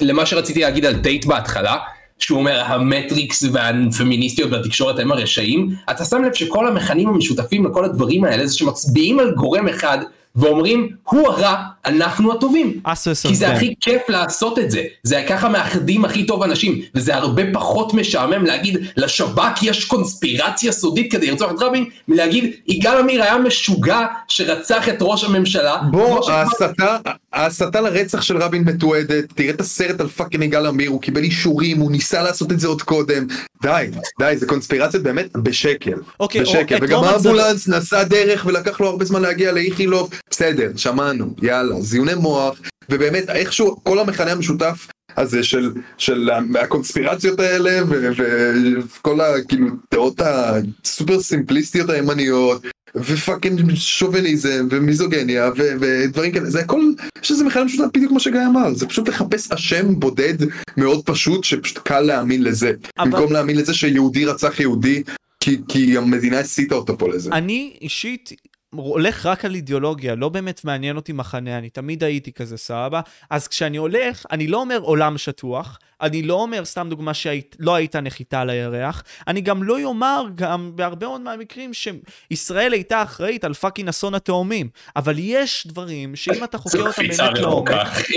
[0.00, 1.76] למה שרציתי להגיד על דייט בהתחלה,
[2.18, 8.24] שהוא אומר המטריקס והפמיניסטיות והתקשורת הם הרשעים, אתה שם לב שכל המכנים המשותפים לכל הדברים
[8.24, 9.98] האלה זה שמצביעים על גורם אחד
[10.36, 11.56] ואומרים הוא הרע,
[11.86, 12.80] אנחנו הטובים.
[13.28, 17.42] כי זה הכי כיף לעשות את זה, זה ככה מאחדים הכי טוב אנשים, וזה הרבה
[17.52, 23.38] פחות משעמם להגיד לשב"כ יש קונספירציה סודית כדי לרצוח את רבין, מלהגיד יגאל עמיר היה
[23.38, 25.76] משוגע שרצח את ראש הממשלה.
[25.90, 26.96] בוא, ההסתה,
[27.36, 31.78] ההסתה לרצח של רבין מתועדת, תראה את הסרט על fucking יגאל עמיר, הוא קיבל אישורים,
[31.78, 33.26] הוא ניסה לעשות את זה עוד קודם,
[33.62, 33.86] די,
[34.18, 39.22] די, זה קונספירציות באמת בשקל, אוקיי, בשקל, וגם האמבולנס נסע דרך ולקח לו הרבה זמן
[39.22, 42.60] להגיע לאיכילוב, בסדר, שמענו, יאללה, זיוני מוח,
[42.90, 44.86] ובאמת איכשהו כל המכנה המשותף
[45.16, 46.30] הזה של, של
[46.60, 49.18] הקונספירציות האלה וכל
[49.48, 52.62] כאילו דעות הסופר סימפליסטיות הימניות
[52.96, 55.50] ופאקינג שוביניזם ומיזוגניה
[55.80, 56.50] ודברים כאלה.
[56.50, 56.82] זה הכל
[57.22, 58.74] יש איזה מכנה משותף בדיוק כמו שגיא אמר.
[58.74, 60.34] זה פשוט לחפש אשם בודד
[60.76, 62.72] מאוד פשוט שפשוט קל להאמין לזה.
[62.98, 63.10] אבל...
[63.10, 65.02] במקום להאמין לזה שיהודי רצח יהודי
[65.40, 67.30] כי, כי המדינה הסיטה אותו פה לזה.
[67.32, 68.32] אני אישית
[68.74, 73.00] הולך רק על אידיאולוגיה, לא באמת מעניין אותי מחנה, אני תמיד הייתי כזה, סבבה?
[73.30, 78.00] אז כשאני הולך, אני לא אומר עולם שטוח, אני לא אומר, סתם דוגמה, שלא הייתה
[78.00, 83.54] נחיתה על הירח, אני גם לא אומר, גם בהרבה מאוד מהמקרים, שישראל הייתה אחראית על
[83.54, 84.68] fucking אסון התאומים.
[84.96, 87.70] אבל יש דברים שאם אתה חוקר אותם באמת לעומק,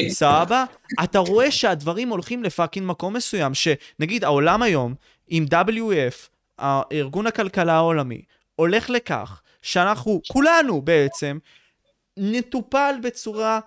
[0.09, 0.63] סבבה?
[1.03, 4.95] אתה רואה שהדברים הולכים ל fucking מקום מסוים, שנגיד העולם היום,
[5.27, 6.61] עם WEF,
[6.91, 8.21] ארגון הכלכלה העולמי,
[8.55, 11.37] הולך לכך שאנחנו, כולנו בעצם,
[12.17, 13.59] נטופל בצורה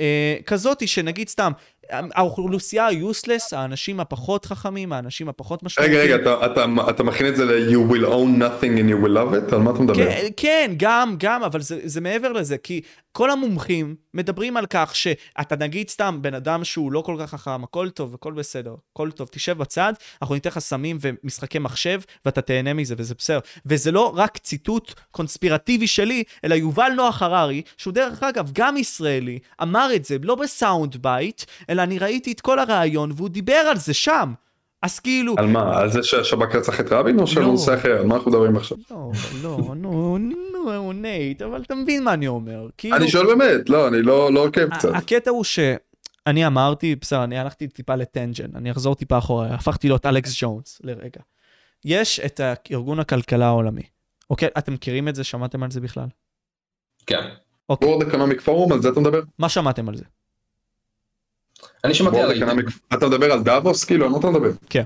[0.00, 1.52] אה, כזאתי שנגיד סתם,
[1.90, 5.98] האוכלוסייה ה-useless, האנשים הפחות חכמים, האנשים הפחות משמעותיים.
[6.00, 9.04] רגע, רגע, אתה, אתה, אתה מתכוון את זה ל- you will own nothing and you
[9.04, 9.54] will love it?
[9.54, 9.94] על מה אתה מדבר?
[9.94, 12.80] כן, כן גם, גם, אבל זה, זה מעבר לזה, כי
[13.12, 17.64] כל המומחים מדברים על כך שאתה נגיד סתם בן אדם שהוא לא כל כך חכם,
[17.64, 19.92] הכל טוב, הכל בסדר, הכל טוב, תשב בצד,
[20.22, 23.38] אנחנו ניתן לך סמים ומשחקי מחשב, ואתה תהנה מזה, וזה בסדר.
[23.66, 29.38] וזה לא רק ציטוט קונספירטיבי שלי, אלא יובל נוח הררי, שהוא דרך אגב גם ישראלי,
[29.62, 31.42] אמר את זה, לא ב sound bite,
[31.78, 34.32] אלא אני ראיתי את כל הריאיון, והוא דיבר על זה שם.
[34.82, 35.34] אז כאילו...
[35.38, 35.78] על מה?
[35.80, 37.48] על זה שהשב"כ רצח את רבין או שעל לא.
[37.48, 37.98] נושא אחר?
[37.98, 38.78] על מה אנחנו מדברים עכשיו?
[38.90, 39.10] לא,
[39.42, 42.68] לא, נו, נו, נייט, אבל אתה מבין מה אני אומר.
[42.78, 44.94] כאילו, אני שואל באמת, לא, אני לא לא עוקב קצת.
[44.94, 49.88] הקטע הוא שאני אמרתי, בסדר, אני הלכתי טיפה ל tangent, אני אחזור טיפה אחורה, הפכתי
[49.88, 51.20] להיות אלכס ג'ונס לרגע.
[51.84, 52.40] יש את
[52.72, 53.82] ארגון הכלכלה העולמי,
[54.30, 54.48] אוקיי?
[54.58, 55.24] אתם מכירים את זה?
[55.24, 56.06] שמעתם על זה בכלל?
[57.06, 57.28] כן.
[57.68, 59.20] אוקיי, World Economic Forum, על זה אתה מדבר?
[59.38, 60.04] מה שמעתם על זה?
[61.84, 62.42] אני שמעתי על...
[62.42, 62.70] Economic...
[62.94, 63.84] אתה מדבר על דאבוס?
[63.84, 64.50] כאילו, על מה אתה מדבר?
[64.70, 64.82] כן.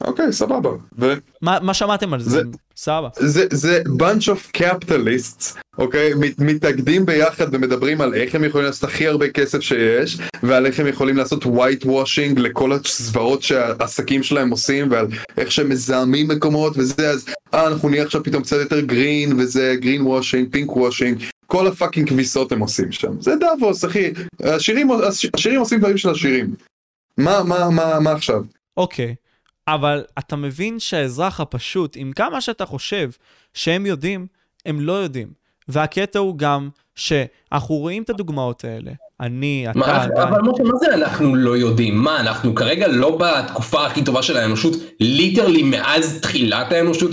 [0.00, 0.70] אוקיי, סבבה.
[0.98, 1.14] ו...
[1.42, 2.30] מה מה שמעתם על זה?
[2.30, 2.42] זה-
[2.76, 3.08] סבבה.
[3.16, 6.14] זה, זה bunch of capitalists, אוקיי?
[6.14, 10.80] מת- מתאגדים ביחד ומדברים על איך הם יכולים לעשות הכי הרבה כסף שיש, ועל איך
[10.80, 15.06] הם יכולים לעשות white washing לכל הזוועות שהעסקים שלהם עושים, ועל
[15.38, 19.76] איך שהם מזהמים מקומות וזה, אז אה, אנחנו נהיה עכשיו פתאום קצת יותר green, וזה
[19.82, 23.20] green washing, pink washing, כל ה fucking כביסות הם עושים שם.
[23.20, 24.12] זה דאבוס, אחי.
[24.40, 24.88] העשירים,
[25.34, 26.54] העשירים עושים דברים של עשירים.
[27.18, 28.42] מה, מה, מה, מה עכשיו?
[28.76, 29.14] אוקיי,
[29.68, 33.10] אבל אתה מבין שהאזרח הפשוט, עם כמה שאתה חושב
[33.54, 34.26] שהם יודעים,
[34.66, 35.28] הם לא יודעים.
[35.68, 38.90] והקטע הוא גם שאנחנו רואים את הדוגמאות האלה.
[39.20, 41.98] אני, אתה, מה, אתה, אבל משה, מה זה אנחנו לא יודעים?
[41.98, 47.10] מה, אנחנו כרגע לא בתקופה הכי טובה של האנושות, literally מאז תחילת האנושות?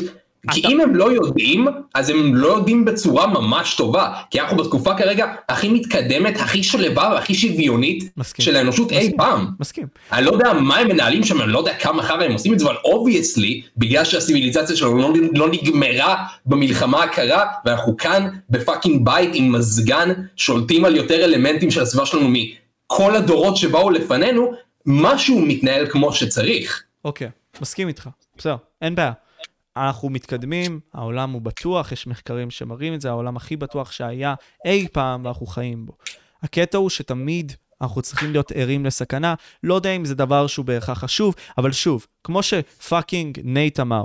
[0.51, 4.13] כי אתה- אם הם לא יודעים, אז הם לא יודעים בצורה ממש טובה.
[4.31, 8.45] כי אנחנו בתקופה כרגע הכי מתקדמת, הכי שלווה והכי שוויונית מסכים.
[8.45, 9.17] של האנושות אי מסכים.
[9.17, 9.45] פעם.
[9.59, 9.87] מסכים.
[10.11, 12.59] אני לא יודע מה הם מנהלים שם, אני לא יודע כמה חרא הם עושים את
[12.59, 16.15] זה, אבל obviously, בגלל שהסיביליזציה שלנו לא, לא נגמרה
[16.45, 22.05] במלחמה הקרה, ואנחנו כאן ב fucking בית עם מזגן, שולטים על יותר אלמנטים של הסביבה
[22.05, 24.51] שלנו מכל הדורות שבאו לפנינו,
[24.85, 26.83] משהו מתנהל כמו שצריך.
[27.05, 27.27] אוקיי,
[27.61, 28.09] מסכים איתך.
[28.37, 29.11] בסדר, אין בעיה.
[29.77, 34.35] אנחנו מתקדמים, העולם הוא בטוח, יש מחקרים שמראים את זה, העולם הכי בטוח שהיה
[34.65, 35.93] אי פעם ואנחנו חיים בו.
[36.43, 40.99] הקטע הוא שתמיד אנחנו צריכים להיות ערים לסכנה, לא יודע אם זה דבר שהוא בהכרח
[40.99, 44.03] חשוב, אבל שוב, כמו ש fucking נייט אמר,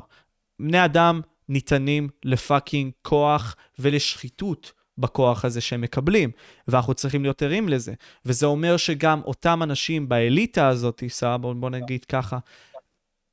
[0.60, 6.30] בני אדם ניתנים ל fucking כוח ולשחיתות בכוח הזה שהם מקבלים,
[6.68, 7.94] ואנחנו צריכים להיות ערים לזה.
[8.26, 11.02] וזה אומר שגם אותם אנשים באליטה הזאת,
[11.40, 12.38] בוא, בוא נגיד ככה,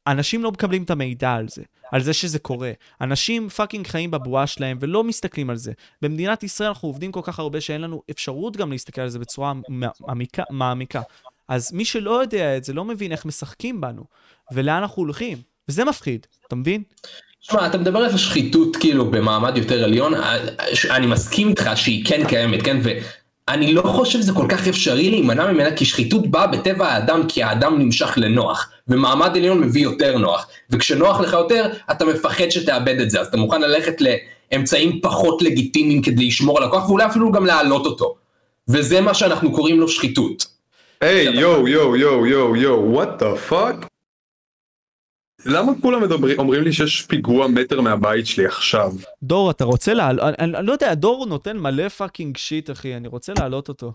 [0.08, 2.72] אנשים לא מקבלים את המידע על זה, על זה שזה קורה.
[3.02, 5.72] אנשים פאקינג חיים בבועה שלהם ולא מסתכלים על זה.
[6.02, 9.54] במדינת ישראל אנחנו עובדים כל כך הרבה שאין לנו אפשרות גם להסתכל על זה בצורה
[9.70, 10.44] מעמיקה.
[10.50, 11.02] מעמיקה.
[11.48, 14.04] אז מי שלא יודע את זה לא מבין איך משחקים בנו,
[14.52, 15.38] ולאן אנחנו הולכים.
[15.70, 16.84] וזה מפחיד, אתה מבין?
[17.40, 20.14] שמע, אתה מדבר על השחיתות כאילו במעמד יותר עליון,
[20.90, 22.78] אני מסכים איתך שהיא כן קיימת, כן?
[22.84, 27.44] ואני לא חושב שזה כל כך אפשרי להימנע ממנה, כי שחיתות באה בטבע האדם, כי
[27.44, 33.10] האדם נמשך לנוח, ומעמד עליון מביא יותר נוח, וכשנוח לך יותר, אתה מפחד שתאבד את
[33.10, 37.46] זה, אז אתה מוכן ללכת לאמצעים פחות לגיטימיים כדי לשמור על הכוח, ואולי אפילו גם
[37.46, 38.16] להעלות אותו.
[38.68, 40.46] וזה מה שאנחנו קוראים לו שחיתות.
[41.02, 43.88] היי, יואו, יואו, יואו, יואו, יואו, what the fuck?
[45.46, 48.92] למה כולם מדברים, אומרים לי שיש פיגוע מטר מהבית שלי עכשיו?
[49.24, 53.08] דור, אתה רוצה לעלות, אני, אני לא יודע, דור נותן מלא fucking shit, אחי, אני
[53.08, 53.94] רוצה להעלות אותו.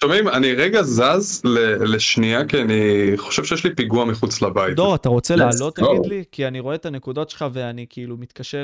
[0.00, 4.76] שומעים, אני רגע זז ל- לשנייה, כי אני חושב שיש לי פיגוע מחוץ לבית.
[4.76, 5.82] דור, אתה רוצה לעלות, go.
[5.86, 6.24] תגיד לי?
[6.32, 8.62] כי אני רואה את הנקודות שלך ואני כאילו מתקשה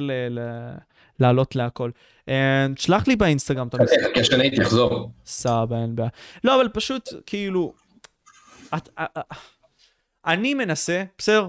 [1.20, 1.90] לעלות להכל.
[2.28, 3.96] אה, תשלח לי באינסטגרם את המספר.
[4.10, 5.10] חכה שאני תחזור.
[5.26, 6.08] סבבה, אין בעיה.
[6.44, 7.72] לא, אבל פשוט, כאילו,
[8.74, 9.06] אה, אה,
[10.26, 11.48] אני מנסה, בסדר,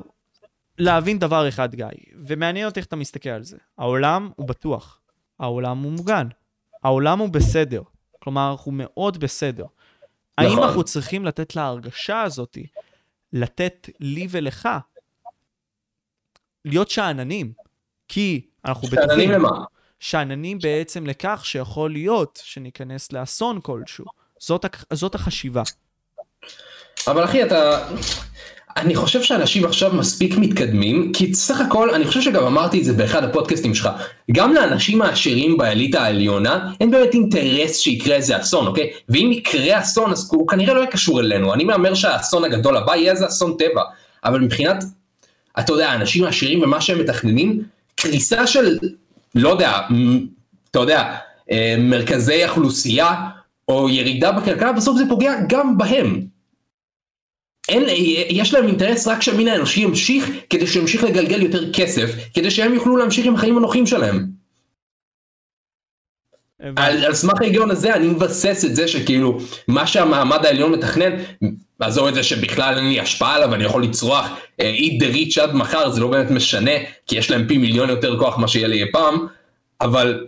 [0.78, 1.86] להבין דבר אחד, גיא,
[2.28, 3.58] ומעניין אותי איך אתה מסתכל על זה.
[3.78, 5.00] העולם הוא בטוח,
[5.40, 6.28] העולם הוא מוגן,
[6.84, 7.82] העולם הוא בסדר.
[8.24, 9.66] כלומר, אנחנו מאוד בסדר.
[10.38, 10.64] האם נכון.
[10.64, 12.58] אנחנו צריכים לתת להרגשה הזאת,
[13.34, 14.70] לתת לי ולך,
[16.66, 17.54] להיות שאננים?
[18.08, 19.10] כי אנחנו בטוחים...
[19.10, 19.50] שאננים למה?
[20.00, 24.06] שאננים בעצם לכך שיכול להיות שניכנס לאסון כלשהו.
[24.40, 25.64] זאת, זאת החשיבה.
[27.08, 27.88] אבל אחי אתה,
[28.78, 32.94] אני חושב שאנשים עכשיו מספיק מתקדמים, כי סך הכל, אני חושב שגם אמרתי את זה
[32.94, 33.90] באחד הפודקאסטים שלך,
[34.32, 38.90] גם לאנשים העשירים באליטה העליונה, אין באמת אינטרס שיקרה איזה אסון, אוקיי?
[39.10, 42.96] ואם יקרה אסון, אז הוא כנראה לא יהיה קשור אלינו, אני מהמר שהאסון הגדול הבא
[42.96, 43.82] יהיה איזה אסון טבע,
[44.26, 44.84] אבל מבחינת,
[45.60, 47.64] אתה יודע, האנשים העשירים ומה שהם מתכננים,
[47.96, 48.78] קריסה של,
[49.36, 49.80] לא יודע,
[50.72, 51.16] אתה יודע,
[51.52, 53.16] אה, מרכזי אוכלוסייה,
[53.68, 56.33] או ירידה בכלכלה, בסוף זה פוגע גם בהם.
[57.70, 57.84] אין,
[58.30, 62.98] יש להם אינטרס רק שהמין האנושי ימשיך, כדי שימשיך לגלגל יותר כסף, כדי שהם יוכלו
[62.98, 64.26] להמשיך עם החיים הנוחים שלהם.
[66.76, 71.12] על, על סמך ההיגיון הזה אני מבסס את זה שכאילו מה שהמעמד העליון מתכנן,
[71.80, 74.30] עזוב את זה שבכלל אין לי השפעה עליו אני יכול לצרוח
[74.60, 76.72] אה, eat the rich עד מחר זה לא באמת משנה
[77.08, 79.28] כי יש להם פי מיליון יותר כוח מה שיהיה לי אי פעם,
[79.82, 80.28] אבל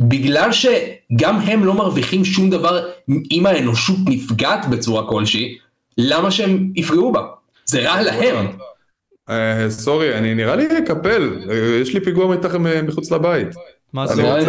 [0.00, 2.88] בגלל שגם הם לא מרוויחים שום דבר
[3.30, 5.58] אם האנושות נפגעת בצורה כלשהי,
[5.98, 7.22] למה שהם יפגעו בה?
[7.64, 8.46] זה רע להם.
[9.30, 13.48] אה, sorry, אני נראה לי אקפל, אה, יש לי פיגוע מתחת מחוץ לבית.
[13.92, 14.40] מה זה אומר?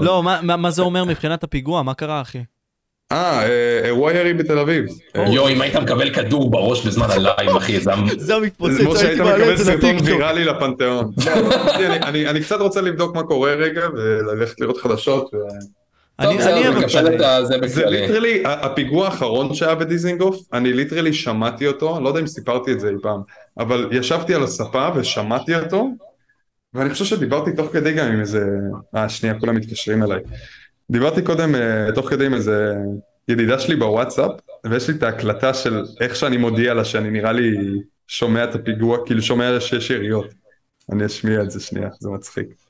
[0.00, 0.22] לא,
[0.56, 1.82] מה- זה אומר מבחינת הפיגוע?
[1.82, 2.38] מה קרה, אחי?
[3.12, 4.84] אה, אה, אירוע ירי בתל אביב.
[5.16, 7.90] אה, יואו, אם היית מקבל כדור בראש בזמן הלייב, אחי, זה...
[7.92, 8.02] היה-
[8.70, 11.12] זה כמו שהיית מקבל סרטון ויראלי לפנתיאון.
[11.26, 15.30] לא, אני קצת רוצה לבדוק מה קורה רגע וללכת לראות חדשות.
[16.18, 17.86] אני נקבל את זה.
[17.86, 22.88] literally, הפיגוע האחרון שהיה בדיזינגוף, אני literally שמעתי אותו, לא יודע אם סיפרתי את זה
[22.88, 23.20] אי פעם,
[23.58, 25.90] אבל ישבתי על הספה ושמעתי אותו,
[26.74, 28.46] ואני חושב שדיברתי תוך כדי גם עם איזה...
[28.96, 30.20] אה, שנייה, כולם מתקשרים אליי.
[30.90, 32.74] דיברתי קודם אה, תוך כדי עם איזה
[33.28, 34.30] ידידה שלי בוואטסאפ,
[34.64, 37.56] ויש לי את ההקלטה של איך שאני מודיע לה שאני נראה לי
[38.08, 40.26] שומע את הפיגוע, כאילו שומע שיש יריות.
[40.92, 42.65] אני אשמיע את זה שנייה, זה מצחיק.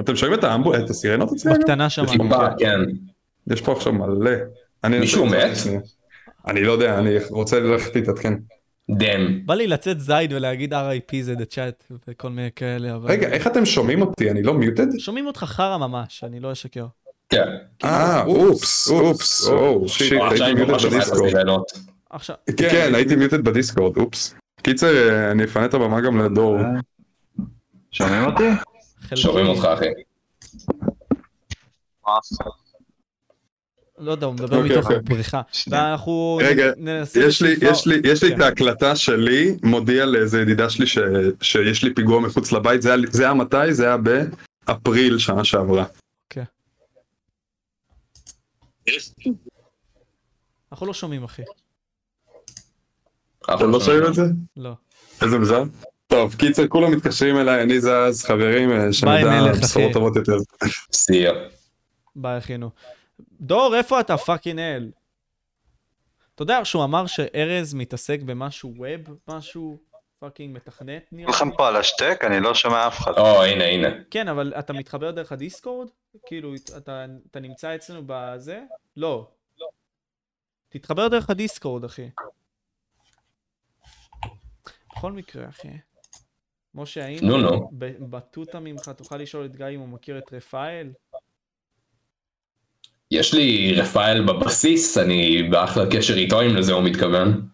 [0.00, 0.74] אתם שומעים את האמבו...
[0.74, 1.28] את הסירנות?
[1.46, 1.56] אגב?
[1.56, 2.04] בקטנה שם.
[2.58, 2.80] כן.
[3.46, 4.30] יש פה עכשיו מלא.
[4.84, 5.48] אני מישהו מת?
[6.46, 8.34] אני לא יודע, אני רוצה ללכת להתעדכן.
[8.90, 9.46] דן.
[9.46, 13.10] בא לי לצאת זייד ולהגיד RIP זה דה צ'אט וכל מיני כאלה, אבל...
[13.10, 14.30] רגע, איך אתם שומעים אותי?
[14.30, 14.98] אני לא מיוטד?
[14.98, 16.86] שומעים אותך חרא ממש, אני לא אשקר.
[17.28, 17.46] כן.
[17.84, 21.32] אה, אופס, אופס, או, שיט, הייתי אני מיוטד בדיסקורד.
[22.56, 24.34] כן, הייתי מיוטד בדיסקורד, אופס.
[24.62, 26.58] קיצר, אה, אני אפנה את הבמה גם לדור.
[27.90, 28.48] שומעים אותי?
[29.08, 29.84] חלקי- שומעים אותך, אחי.
[33.98, 34.96] לא יודע, הוא מדבר אוקיי, מתוך אוקיי.
[34.96, 35.40] הבריכה.
[35.70, 37.20] ואנחנו רגע, ננסה...
[37.20, 38.36] יש לי, לשמוע- יש לי, יש לי כן.
[38.36, 40.98] את ההקלטה שלי, מודיע לאיזה ידידה שלי ש-
[41.42, 43.74] שיש לי פיגוע מחוץ לבית, זה היה- זה היה מתי?
[43.74, 43.96] זה היה
[44.66, 45.84] באפריל שנה שעברה.
[50.72, 51.42] אנחנו לא שומעים, אחי.
[53.54, 54.22] אתם לא שומעים את זה?
[54.56, 54.72] לא.
[55.22, 55.62] איזה מזל.
[56.08, 59.52] טוב, קיצר, כולם מתקשרים אליי, אני זז, חברים, אה, שנדע.
[59.62, 60.36] בשורות טובות יותר.
[60.92, 61.48] סיר.
[62.16, 62.70] ביי, אחינו.
[63.40, 64.16] דור, איפה אתה?
[64.16, 64.90] פאקינג אל.
[66.34, 69.18] אתה יודע שהוא אמר שארז מתעסק במשהו ווב?
[69.28, 69.78] משהו
[70.18, 71.50] פאקינג מתכנת נראה לי?
[71.56, 72.24] פה על הסטאק?
[72.26, 73.12] אני לא שומע אף אחד.
[73.18, 73.88] או, הנה, הנה.
[74.10, 75.88] כן, אבל אתה מתחבר דרך הדיסקורד?
[76.26, 78.60] כאילו, אתה, אתה נמצא אצלנו בזה?
[78.96, 79.28] לא.
[80.68, 82.08] תתחבר דרך הדיסקורד, אחי.
[84.96, 85.68] בכל מקרה, אחי.
[86.78, 87.70] משה, האם נו, נו.
[87.78, 90.88] ב- בטוטה ממך תוכל לשאול את גיא אם הוא מכיר את רפאל?
[93.10, 97.48] יש לי רפאל בבסיס, אני באחלה קשר איתו, אם לזה הוא מתכוון.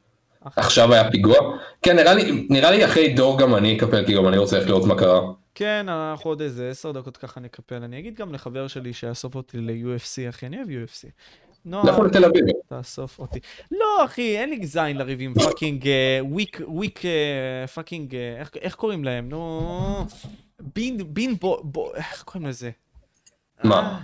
[0.57, 1.37] עכשיו היה פיגוע.
[1.83, 4.69] כן, נראה לי, נראה לי אחרי דור גם אני אקפל, כי גם אני רוצה ללכת
[4.69, 5.21] לראות מה קרה.
[5.55, 7.83] כן, אנחנו עוד איזה עשר דקות ככה נקפל.
[7.83, 11.11] אני אגיד גם לחבר שלי שיאסוף אותי ל-UFC, אחי, אני אוהב UFC.
[11.65, 12.45] נועה, לכו לתל אביב.
[12.69, 13.39] תאסוף אותי.
[13.71, 15.85] לא, אחי, אין לי זין לריב עם fucking
[16.21, 17.01] וויק, וויק,
[17.75, 19.29] fucking, אה, איך- קוראים להם?
[19.29, 20.07] נו...
[20.75, 22.71] בין, בין בו, בו, איך קוראים לזה?
[23.65, 24.01] מה?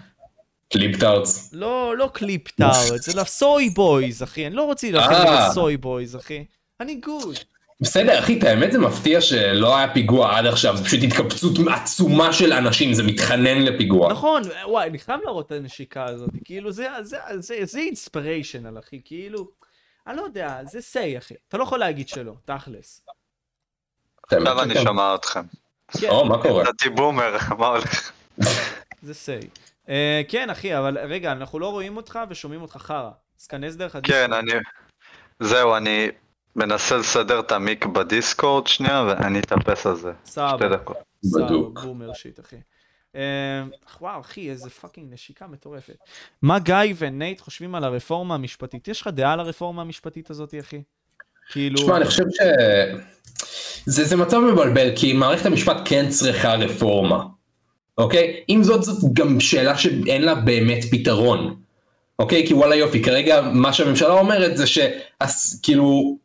[0.72, 1.50] קליפטארטס.
[1.52, 4.46] לא, לא קליפ טארט, זה ל soy boys, אחי.
[4.46, 5.48] אני לא רוצה להילחם אה.
[5.48, 6.44] ל soy boys, אחי.
[6.80, 7.36] אני גוד.
[7.81, 12.32] בסדר, אחי, את האמת זה מפתיע שלא היה פיגוע עד עכשיו, זה פשוט התקבצות עצומה
[12.32, 14.12] של אנשים, זה מתחנן לפיגוע.
[14.12, 19.01] נכון, וואי, אני חייב להראות את הנשיקה הזאת, כאילו, זה, זה, זה, זה אינספיריישנל, אחי,
[19.05, 19.48] כאילו,
[20.07, 21.35] אני לא יודע, זה סיי, אחי.
[21.48, 23.07] אתה לא יכול להגיד שלא, תכלס.
[24.23, 24.85] עכשיו אני שכן.
[24.85, 25.43] שומע אתכם.
[26.01, 26.65] כן, או, מה קורה?
[26.65, 28.12] נתתי בומר, מה הולך?
[29.02, 29.40] זה סיי.
[29.86, 29.90] Uh,
[30.28, 33.11] כן, אחי, אבל רגע, אנחנו לא רואים אותך ושומעים אותך חרא.
[33.40, 34.27] אז כנס דרך הדיסקורד.
[34.27, 34.52] כן, אני...
[35.40, 36.09] זהו, אני
[36.60, 40.12] מנסה לסדר את המיק בדיסקורד שנייה, ואני אתאפס על זה.
[40.26, 40.40] שתי
[40.72, 40.96] דקות.
[41.24, 41.80] סבבה, בדוק.
[41.80, 42.56] Boomer shit, אחי.
[43.16, 43.62] אה,
[44.00, 45.96] וואו, אחי, איזה fucking נשיקה מטורפת.
[46.42, 48.88] מה גיא ונייט חושבים על הרפורמה המשפטית?
[48.88, 50.82] יש לך דעה על הרפורמה המשפטית הזאת, אחי?
[51.50, 51.76] כאילו...
[51.76, 52.40] תשמע, אני חושב ש...
[53.86, 57.24] זה, זה מצב מבלבל, כי מערכת המשפט כן צריכה רפורמה,
[57.98, 58.44] אוקיי?
[58.48, 61.56] עם זאת, זאת גם שאלה שאין לה באמת פתרון,
[62.18, 62.46] אוקיי?
[62.46, 66.18] כי וואלה יופי, כרגע מה שהממשלה אומרת זה שכאילו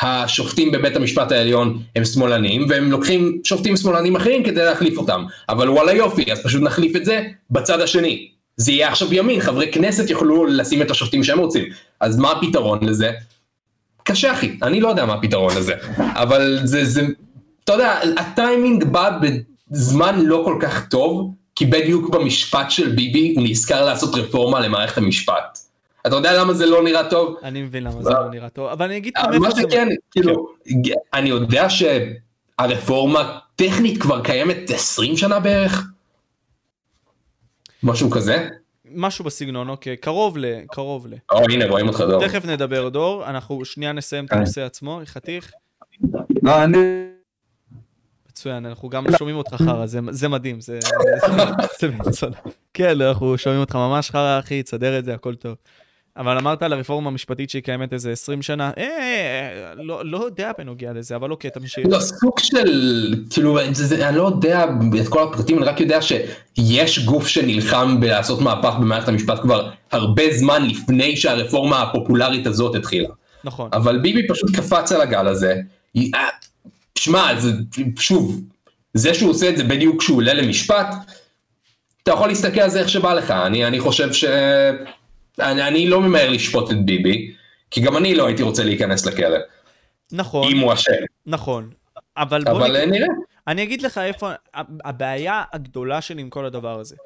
[0.00, 5.70] השופטים בבית המשפט העליון הם שמאלנים, והם לוקחים שופטים שמאלנים אחרים כדי להחליף אותם, אבל
[5.70, 8.28] וואלה יופי, אז פשוט נחליף את זה בצד השני.
[8.56, 11.64] זה יהיה עכשיו ימין, חברי כנסת יוכלו לשים את השופטים שהם רוצים.
[12.00, 13.10] אז מה הפתרון לזה?
[14.04, 17.06] קשה אחי, אני לא יודע מה הפתרון לזה, אבל זה, זה,
[17.64, 19.18] אתה יודע, הטיימינג בא
[19.70, 24.98] בזמן לא כל כך טוב, כי בדיוק במשפט של ביבי הוא נזכר לעשות רפורמה למערכת
[24.98, 25.58] המשפט.
[26.06, 27.36] אתה יודע למה זה לא נראה טוב?
[27.42, 29.50] אני מבין למה זה לא נראה טוב, אבל אני אגיד לך מה.
[29.50, 30.48] שכן, כאילו,
[31.14, 35.86] אני יודע שהרפורמה טכנית כבר קיימת 20 שנה בערך?
[37.82, 38.48] משהו כזה?
[38.94, 40.44] משהו בסגנון, אוקיי, קרוב ל...
[40.70, 41.14] קרוב ל...
[41.32, 42.26] או הנה רואים אותך דור.
[42.26, 45.52] תכף נדבר, דור, אנחנו שנייה נסיים את הנושא עצמו, חתיך.
[46.42, 46.78] לא, אני...
[48.30, 50.78] מצוין, אנחנו גם שומעים אותך חרא, זה, זה מדהים, זה...
[51.80, 52.32] זה מצוין.
[52.74, 55.56] כן, אנחנו שומעים אותך ממש חרא, אחי, תסדר את זה, הכל טוב.
[56.16, 60.50] אבל אמרת על הרפורמה המשפטית שהיא קיימת איזה 20 שנה, אה, אה, לא, לא יודע
[60.58, 61.86] בנוגע לזה, אבל אוקיי, תמשיך.
[61.90, 64.64] לא, סוג של, כאילו, זה, זה, אני לא יודע
[65.00, 70.22] את כל הפרטים, אני רק יודע שיש גוף שנלחם בלעשות מהפך במערכת המשפט כבר הרבה
[70.32, 73.08] זמן לפני שהרפורמה הפופולרית הזאת התחילה.
[73.44, 73.70] נכון.
[73.72, 75.54] אבל ביבי פשוט קפץ על הגל הזה.
[75.96, 76.28] אה,
[76.98, 77.32] שמע,
[77.98, 78.40] שוב,
[78.94, 80.86] זה שהוא עושה את זה בדיוק כשהוא עולה למשפט,
[82.02, 84.24] אתה יכול להסתכל על זה איך שבא לך, אני, אני חושב ש...
[85.40, 87.34] אני, אני לא ממהר לשפוט את ביבי,
[87.70, 89.38] כי גם אני לא הייתי רוצה להיכנס לכלא.
[90.12, 90.52] נכון.
[90.52, 90.92] אם הוא אשם.
[91.26, 91.70] נכון.
[92.16, 93.08] אבל בוא אבל נגיד, נראה.
[93.46, 94.30] אני אגיד לך איפה,
[94.84, 96.96] הבעיה הגדולה שלי עם כל הדבר הזה.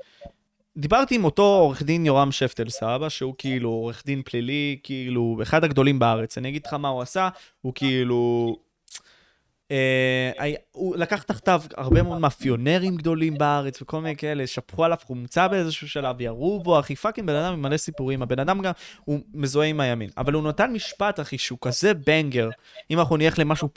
[0.77, 5.65] דיברתי עם אותו עורך דין יורם שפטל סבא, שהוא כאילו עורך דין פלילי, כאילו אחד
[5.65, 6.39] הגדולים בארץ.
[6.39, 7.29] אני אגיד לך מה הוא עשה,
[7.61, 8.57] הוא כאילו
[10.73, 15.89] הוא לקח תחתיו הרבה מאוד מאפיונרים גדולים בארץ וכל מיני כאלה, שפכו עליו חומצה באיזשהו
[15.89, 18.73] שלב, ירו בו, אחי fucking בן אדם עם מלא סיפורים, הבן אדם גם,
[19.05, 20.11] הוא מזוהה עם הימין.
[20.19, 22.51] אבל הוא נתן משפט, אחי, שהוא כזה בנגר,
[22.91, 23.69] אם אנחנו נלך למשהו,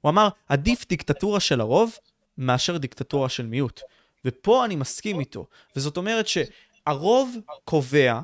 [0.00, 1.94] הוא אמר, עדיף דיקטטורה של הרוב
[2.38, 3.80] מאשר דיקטטורה של מיעוט.
[4.24, 5.46] ופה אני מסכים איתו.
[5.76, 8.20] וזאת אומרת שהרוב קובע,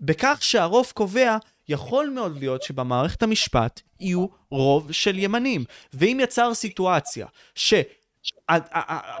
[0.00, 1.36] בכך שהרוב קובע,
[1.68, 5.64] יכול מאוד להיות שבמערכת המשפט יהיו רוב של ימנים.
[5.92, 7.74] ואם יצר סיטואציה ש...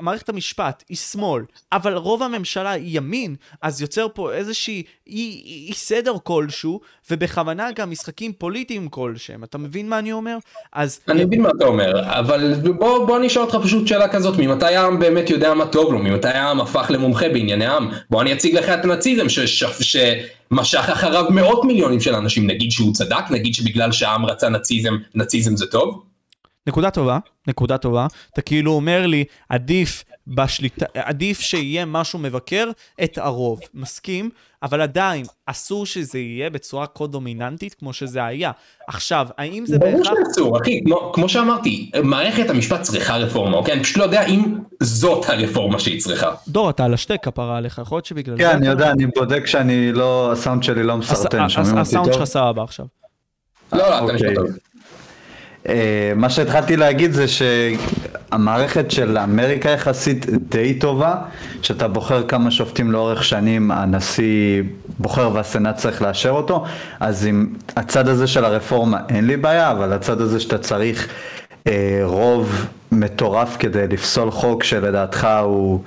[0.00, 6.14] מערכת המשפט היא שמאל, אבל רוב הממשלה היא ימין, אז יוצר פה איזושהי אי, סדר
[6.22, 9.44] כלשהו, ובכוונה גם משחקים פוליטיים כלשהם.
[9.44, 10.36] אתה מבין מה אני אומר?
[10.72, 11.00] אז...
[11.08, 14.76] אני מבין מה אתה אומר, אבל בוא, בוא אני אשאל אותך פשוט שאלה כזאת, ממתי
[14.76, 15.98] העם באמת יודע מה טוב לו?
[15.98, 17.90] ממתי העם הפך למומחה בענייני העם?
[18.10, 23.30] בוא אני אציג לך את הנאציזם שמשך אחריו מאות מיליונים של אנשים, נגיד שהוא צדק,
[23.30, 26.04] נגיד שבגלל שהעם רצה נאציזם, נאציזם זה טוב?
[26.66, 28.06] נקודה טובה, נקודה טובה.
[28.32, 32.70] אתה כאילו אומר לי, עדיף בשליטה, עדיף שיהיה משהו מבקר
[33.04, 33.60] את הרוב.
[33.74, 34.30] מסכים,
[34.62, 38.50] אבל עדיין, אסור שזה יהיה בצורה כה דומיננטית כמו שזה היה.
[38.88, 40.06] עכשיו, האם זה בהכרח...
[40.06, 43.74] ברור שאסור, אחי, כמו, כמו שאמרתי, מערכת המשפט צריכה רפורמה, אוקיי?
[43.74, 46.34] אני פשוט לא יודע אם זאת הרפורמה שהיא צריכה.
[46.48, 48.50] דור, אתה על השתי כפרה עליך, יכול להיות שבגלל כן, זה...
[48.50, 52.00] כן, אני יודע, אני בודק שאני לא, הסאונד שלי לא מסרטן, שומעים אותי טוב?
[52.00, 52.86] הסאונד שלך סבבה עכשיו.
[53.72, 54.46] לא, לא, אתה נשמע טוב.
[55.68, 61.14] אה, מה שהתחלתי להגיד זה שהמערכת של אמריקה יחסית די טובה,
[61.62, 64.62] שאתה בוחר כמה שופטים לאורך שנים, הנשיא
[64.98, 66.64] בוחר והסנאט צריך לאשר אותו,
[67.00, 71.08] אז עם הצד הזה של הרפורמה אין לי בעיה, אבל הצד הזה שאתה צריך
[71.66, 75.80] אה, רוב מטורף כדי לפסול חוק שלדעתך הוא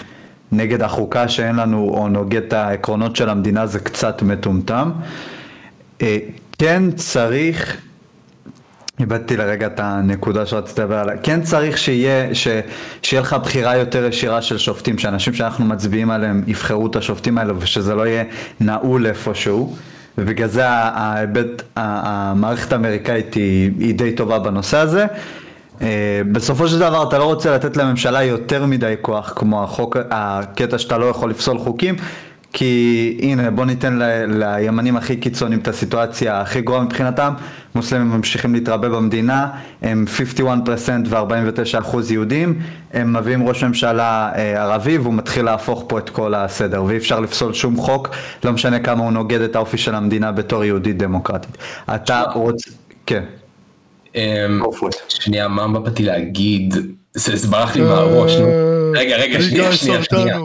[0.52, 4.92] נגד החוקה שאין לנו, או נוגד את העקרונות של המדינה, זה קצת מטומטם.
[6.02, 6.18] אה,
[6.58, 7.78] כן צריך
[9.00, 11.18] איבדתי לרגע את הנקודה שרציתי לדבר עליה.
[11.18, 12.48] כן צריך שיהיה, ש,
[13.02, 17.54] שיהיה לך בחירה יותר ישירה של שופטים, שאנשים שאנחנו מצביעים עליהם יבחרו את השופטים האלה
[17.60, 18.24] ושזה לא יהיה
[18.60, 19.76] נעול איפשהו.
[20.18, 25.06] ובגלל זה ההיבט, המערכת האמריקאית היא, היא די טובה בנושא הזה.
[25.82, 30.78] אה, בסופו של דבר אתה לא רוצה לתת לממשלה יותר מדי כוח, כמו החוק, הקטע
[30.78, 31.96] שאתה לא יכול לפסול חוקים,
[32.54, 37.34] כי הנה בוא ניתן ל, לימנים הכי קיצוניים את הסיטואציה הכי גרועה מבחינתם,
[37.76, 39.48] מוסלמים ממשיכים להתרבה במדינה,
[39.82, 40.06] הם
[40.46, 40.50] 51%
[41.10, 42.60] ו-49% יהודים,
[42.94, 47.20] הם מביאים ראש ממשלה אה, ערבי והוא מתחיל להפוך פה את כל הסדר ואי אפשר
[47.20, 48.10] לפסול שום חוק,
[48.44, 51.58] לא משנה כמה הוא נוגד את האופי של המדינה בתור יהודית דמוקרטית.
[51.96, 52.72] אתה רוצה,
[53.06, 53.24] כן.
[54.16, 54.62] אמ,
[55.08, 56.76] שנייה, מה באתי להגיד?
[57.18, 58.48] זה ברח לי מהראש, נו.
[58.96, 60.40] רגע, רגע, שנייה, שנייה, שנייה.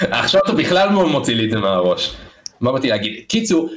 [0.00, 2.14] עכשיו אתה בכלל מוציא לי את זה מהראש.
[2.60, 3.12] מה באתי להגיד?
[3.28, 3.70] קיצור,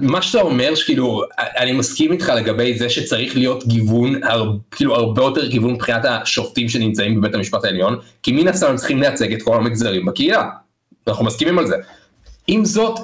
[0.00, 4.20] מה שאתה אומר, שכאילו, אני מסכים איתך לגבי זה שצריך להיות גיוון,
[4.70, 9.00] כאילו הרבה יותר גיוון מבחינת השופטים שנמצאים בבית המשפט העליון, כי מן הסתם הם צריכים
[9.00, 10.48] לייצג את כל המגזרים בקהילה.
[11.08, 11.76] אנחנו מסכימים על זה.
[12.46, 13.00] עם זאת,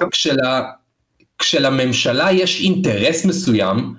[1.39, 3.93] כשלממשלה יש אינטרס מסוים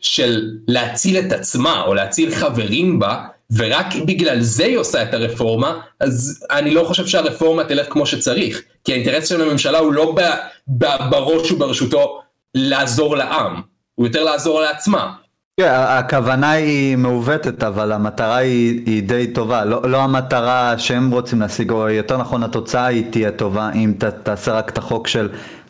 [0.00, 3.24] של להציל את עצמה או להציל חברים בה,
[3.56, 8.62] ורק בגלל זה היא עושה את הרפורמה, אז אני לא חושב שהרפורמה תלך כמו שצריך,
[8.84, 10.20] כי האינטרס של הממשלה הוא לא ב,
[10.68, 12.20] ב, בראש וברשותו
[12.54, 13.60] לעזור לעם,
[13.94, 15.12] הוא יותר לעזור לעצמה.
[15.60, 19.64] כן, הכוונה היא מעוותת, אבל המטרה היא, היא די טובה.
[19.64, 24.04] לא, לא המטרה שהם רוצים להשיג, או יותר נכון, התוצאה היא תהיה טובה אם ת,
[24.04, 25.28] תעשה רק את החוק של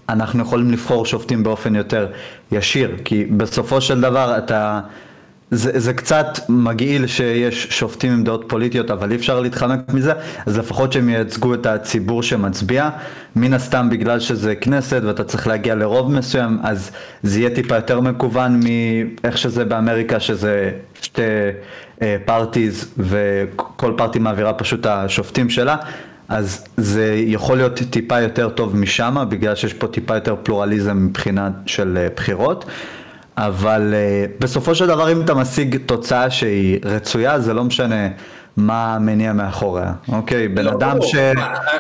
[0.09, 2.07] אנחנו יכולים לבחור שופטים באופן יותר
[2.53, 4.81] ישיר, כי בסופו של דבר אתה...
[5.53, 10.13] זה, זה קצת מגעיל שיש שופטים עם דעות פוליטיות, אבל אי אפשר להתחמק מזה,
[10.47, 12.91] אז לפחות שהם ייצגו את הציבור שמצביע.
[13.37, 16.91] מן הסתם בגלל שזה כנסת ואתה צריך להגיע לרוב מסוים, אז
[17.23, 20.71] זה יהיה טיפה יותר מקוון מאיך שזה באמריקה, שזה
[21.03, 21.23] שתי
[22.25, 25.77] פארטיז, וכל פארטי מעבירה פשוט השופטים שלה.
[26.29, 31.51] אז זה יכול להיות טיפה יותר טוב משם, בגלל שיש פה טיפה יותר פלורליזם מבחינה
[31.67, 32.65] של אה, בחירות.
[33.37, 38.09] אבל uh, בסופו של דבר אם אתה משיג תוצאה שהיא רצויה, זה לא משנה
[38.57, 40.49] מה המניע מאחוריה, אוקיי?
[40.49, 41.15] בן לא, אדם ש...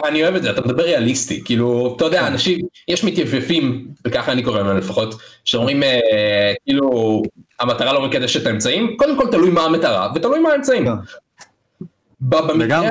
[0.08, 2.58] אני אוהב את זה, אתה מדבר ריאליסטי, כאילו, אתה יודע, אנשים,
[2.88, 5.14] יש מתייפפים, וככה אני קורא להם לפחות,
[5.44, 7.22] שאומרים, אה, כאילו,
[7.60, 10.86] המטרה לא מקדשת את האמצעים, קודם כל תלוי מה המטרה, ותלוי מה האמצעים.
[10.86, 10.92] כן.
[12.20, 12.88] במקרה הזה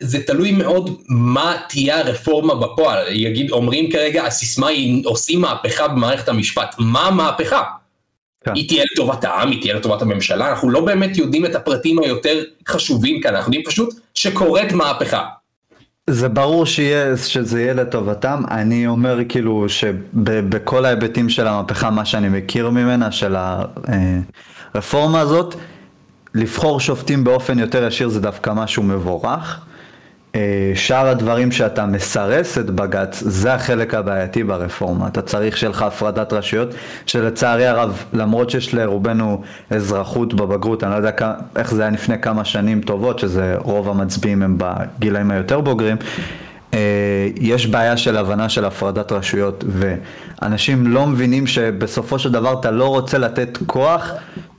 [0.00, 6.28] זה תלוי מאוד מה תהיה הרפורמה בפועל, יגיד, אומרים כרגע הסיסמה היא עושים מהפכה במערכת
[6.28, 7.62] המשפט, מה המהפכה?
[8.54, 12.42] היא תהיה לטובת העם, היא תהיה לטובת הממשלה, אנחנו לא באמת יודעים את הפרטים היותר
[12.68, 15.24] חשובים כאן, אנחנו יודעים פשוט שקורית מהפכה.
[16.10, 22.28] זה ברור שיהיה, שזה יהיה לטובתם, אני אומר כאילו שבכל ההיבטים של המהפכה, מה שאני
[22.28, 23.36] מכיר ממנה, של
[24.74, 25.54] הרפורמה הזאת,
[26.34, 29.60] לבחור שופטים באופן יותר ישיר זה דווקא משהו מבורך.
[30.38, 35.06] אה, שאר הדברים שאתה מסרס את בג"ץ, זה החלק הבעייתי ברפורמה.
[35.06, 36.74] אתה צריך שיהיה לך הפרדת רשויות,
[37.06, 42.20] שלצערי הרב, למרות שיש לרובנו אזרחות בבגרות, אני לא יודע כמה, איך זה היה לפני
[42.20, 45.96] כמה שנים טובות, שזה רוב המצביעים הם בגילאים היותר בוגרים,
[46.74, 52.70] אה, יש בעיה של הבנה של הפרדת רשויות, ואנשים לא מבינים שבסופו של דבר אתה
[52.70, 54.12] לא רוצה לתת כוח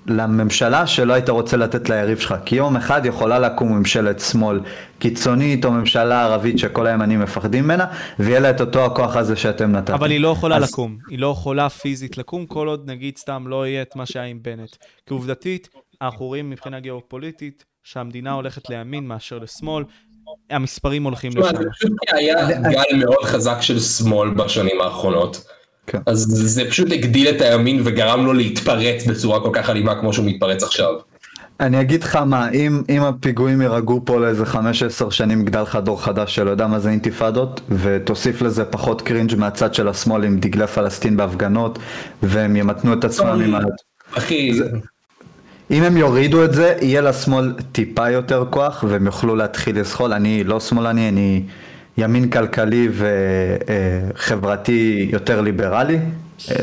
[0.09, 2.35] לממשלה שלא היית רוצה לתת ליריב שלך.
[2.45, 4.59] כי יום אחד יכולה לקום ממשלת שמאל
[4.99, 7.85] קיצונית או ממשלה ערבית שכל הימנים מפחדים ממנה,
[8.19, 9.93] ויהיה לה את אותו הכוח הזה שאתם נתתם.
[9.93, 10.63] אבל היא לא יכולה אז...
[10.63, 10.97] לקום.
[11.09, 14.39] היא לא יכולה פיזית לקום, כל עוד נגיד סתם לא יהיה את מה שהיה עם
[14.41, 14.75] בנט.
[15.07, 15.69] כי עובדתית,
[16.01, 19.83] אנחנו רואים מבחינה גיאופוליטית שהמדינה הולכת לימין מאשר לשמאל.
[20.49, 21.57] המספרים הולכים לשם.
[21.57, 25.43] זה פשוט היה גל מאוד חזק של שמאל בשנים האחרונות.
[25.89, 25.97] כן.
[26.05, 30.25] אז זה פשוט הגדיל את הימין וגרם לו להתפרץ בצורה כל כך אלימה כמו שהוא
[30.25, 30.93] מתפרץ עכשיו.
[31.59, 34.57] אני אגיד לך מה, אם, אם הפיגועים יירגעו פה לאיזה 5-10
[35.11, 39.73] שנים גדל לך דור חדש שלא יודע מה זה אינתיפאדות ותוסיף לזה פחות cringe מהצד
[39.73, 41.79] של השמאל עם דגלי פלסטין בהפגנות
[42.23, 43.59] והם ימתנו את עצמם עם ה...
[44.13, 44.53] אחי...
[44.53, 44.69] זה...
[45.71, 50.13] אם הם יורידו את זה, יהיה לשמאל טיפה יותר כוח והם יוכלו להתחיל לזחול.
[50.13, 51.43] אני לא שמאלני, אני
[51.99, 52.89] ימין כלכלי
[54.15, 55.99] וחברתי יותר ליברלי.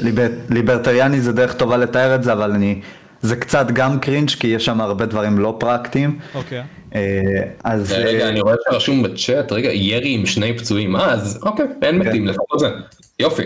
[0.03, 2.81] ליבר, ליברטריאני זה דרך טובה לתאר את זה, אבל אני,
[3.23, 6.19] זה קצת גם cringe כי יש שם הרבה דברים לא פרקטיים.
[6.35, 6.63] אוקיי.
[6.95, 7.01] אה,
[7.65, 7.93] אז...
[7.93, 12.03] רגע, אה, אני רואה שרשום בצ'אט, רגע, ירי עם שני פצועים, אה, אז אוקיי, אין
[12.03, 12.09] כן.
[12.09, 12.69] מתים, לפחות זה.
[13.19, 13.43] יופי.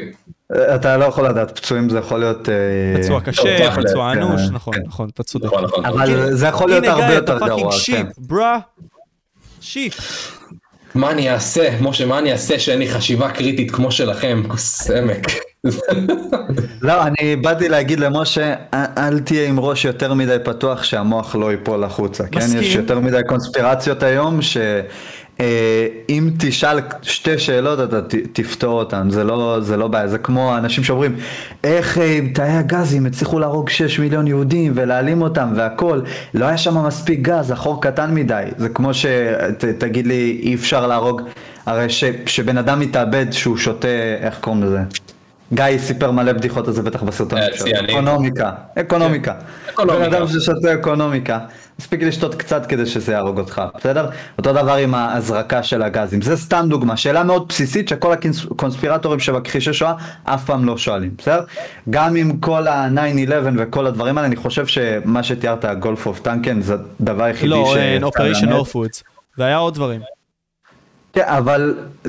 [0.54, 2.48] אה, אתה לא יכול לדעת, פצועים זה יכול להיות...
[3.02, 4.82] פצוע קשה, פצוע אנוש, נכון, כן.
[4.86, 5.44] נכון, אתה צודק.
[5.44, 5.84] נכון, נכון.
[5.86, 7.50] אבל זה יכול להיות הרבה יותר גרוע.
[7.50, 8.58] הנה גיא, אתה fucking sheep, bruh.
[9.60, 10.39] sheep.
[10.94, 15.26] מה אני אעשה, משה, מה אני אעשה שאין לי חשיבה קריטית כמו שלכם, כוס עמק.
[16.82, 21.84] לא, אני באתי להגיד למשה, אל תהיה עם ראש יותר מדי פתוח שהמוח לא ייפול
[21.84, 22.46] החוצה, כן?
[22.60, 24.56] יש יותר מדי קונספירציות היום, ש...
[25.40, 30.56] אה, אם תשאל שתי שאלות אתה תפתור אותן, זה לא, זה לא בעיה, זה כמו
[30.56, 31.16] אנשים שאומרים
[31.64, 36.00] איך אה, עם תאי הגזים הצליחו להרוג 6 מיליון יהודים ולהעלים אותם והכל,
[36.34, 41.22] לא היה שם מספיק גז, החור קטן מדי, זה כמו שתגיד לי אי אפשר להרוג,
[41.66, 43.88] הרי ש, שבן אדם מתאבד שהוא שותה,
[44.20, 44.80] איך קוראים לזה?
[45.52, 47.66] גיא סיפר מלא בדיחות על זה בטח בסרטון אה, שלו.
[47.90, 49.34] אקונומיקה, אקונומיקה.
[49.78, 51.38] בן אדם ששותה אקונומיקה,
[51.80, 54.10] מספיק לשתות קצת כדי שזה יהרוג אותך, בסדר?
[54.38, 56.22] אותו דבר עם ההזרקה של הגזים.
[56.22, 59.94] זה סתם דוגמה, שאלה מאוד בסיסית שכל הקונספירטורים שמכחישי שואה
[60.24, 61.44] אף פעם לא שואלים, בסדר?
[61.90, 66.76] גם עם כל ה-9-11 וכל הדברים האלה, אני חושב שמה שתיארת, Gulf of Tonkin, זה
[67.00, 67.76] הדבר היחידי לא, ש...
[68.00, 69.02] לא, Operation Northwoods.
[69.38, 70.00] והיה עוד דברים.
[71.12, 72.08] כן, אבל 9-11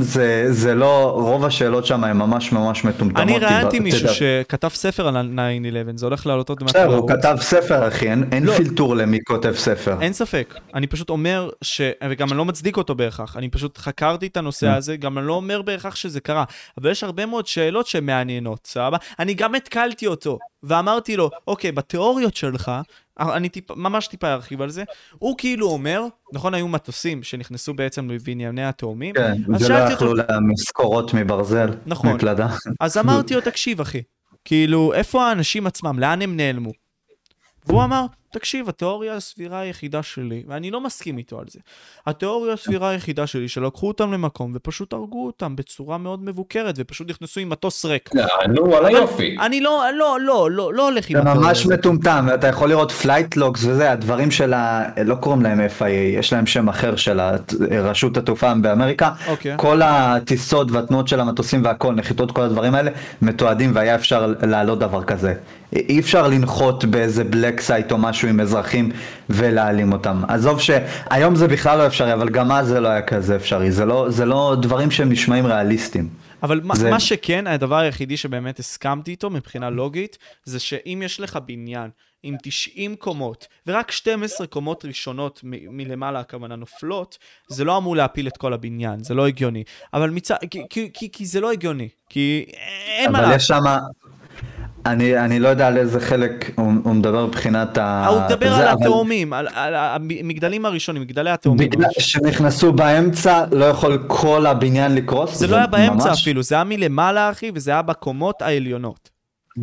[0.00, 3.22] זה, זה לא, רוב השאלות שם הן ממש ממש מטומטמות.
[3.22, 6.70] אני ראיינתי מישהו שכתב ספר על 9-11, זה הולך לעלות עוד מעט.
[6.70, 9.96] בסדר, הוא כתב ספר אחי, אין, אין לא, פילטור למי כותב ספר.
[10.00, 11.80] אין ספק, אני פשוט אומר ש...
[12.10, 14.76] וגם אני לא מצדיק אותו בהכרח, אני פשוט חקרתי את הנושא mm.
[14.76, 16.44] הזה, גם אני לא אומר בהכרח שזה קרה,
[16.80, 18.96] אבל יש הרבה מאוד שאלות שמעניינות, סבבה?
[19.18, 22.72] אני גם התקלתי אותו, ואמרתי לו, אוקיי, בתיאוריות שלך,
[23.20, 24.84] אני טיפ, ממש טיפה ארחיב על זה.
[25.18, 26.02] הוא כאילו אומר,
[26.32, 29.14] נכון, היו מטוסים שנכנסו בעצם לבנייני התאומים.
[29.14, 32.12] כן, זה לא יכלו להם משכורות מברזל, נכון.
[32.12, 32.48] מקלדה.
[32.80, 34.02] אז אמרתי לו, תקשיב אחי,
[34.44, 36.72] כאילו, איפה האנשים עצמם, לאן הם נעלמו?
[37.66, 41.58] והוא אמר, תקשיב, התיאוריה הסבירה היחידה שלי, ואני לא מסכים איתו על זה,
[42.06, 47.40] התיאוריה הסבירה היחידה שלי, שלקחו אותם למקום ופשוט הרגו אותם בצורה מאוד מבוקרת, ופשוט נכנסו
[47.40, 48.10] עם מטוס ריק.
[48.48, 49.36] נו, על היופי.
[49.40, 51.56] אני לא, לא, לא, לא, לא הולך עם התיאוריה הזאת.
[51.56, 54.82] זה ממש מטומטם, אתה יכול לראות flight logs וזה, הדברים של ה...
[55.04, 55.84] לא קוראים להם FIA,
[56.18, 57.20] יש להם שם אחר של
[57.70, 59.10] רשות התעופה באמריקה.
[59.28, 59.54] אוקיי.
[59.56, 62.90] כל הטיסות והתנועות של המטוסים והכל, נחיתות, כל הדברים האלה,
[63.22, 65.34] מתועדים והיה אפשר להעלות דבר כזה.
[65.72, 68.90] אי אפשר לנחות באיזה black site או משהו משהו עם אזרחים
[69.30, 70.22] ולהעלים אותם.
[70.28, 73.84] עזוב שהיום זה בכלל לא אפשרי, אבל גם אז זה לא היה כזה אפשרי, זה
[73.84, 76.08] לא, זה לא דברים שהם נשמעים ריאליסטיים.
[76.42, 76.90] אבל זה-.
[76.90, 81.90] מה שכן, הדבר היחידי שבאמת הסכמתי איתו מבחינה לוגית, זה שאם יש לך בניין
[82.22, 87.18] עם 90 קומות, ורק 12 קומות ראשונות מ- מלמעלה הכוונה נופלות,
[87.48, 89.64] זה לא אמור להפיל את כל הבניין, זה לא הגיוני.
[89.94, 90.36] אבל מצד...
[90.50, 92.44] כי, כי, כי, כי זה לא הגיוני, כי
[92.98, 93.40] אין מה אבל לעשות.
[93.40, 93.64] יש שם,
[94.86, 98.06] אני, אני לא יודע על איזה חלק הוא, הוא מדבר מבחינת ה...
[98.06, 101.70] הוא מדבר זה, על אבל התאומים, על, על המגדלים הראשונים, מגדלי התאומים.
[101.70, 105.36] בגלל שנכנסו באמצע, לא יכול כל הבניין לקרוס.
[105.38, 109.10] זה לא היה באמצע ממש- אפילו, זה היה מלמעלה, אחי, וזה היה בקומות העליונות.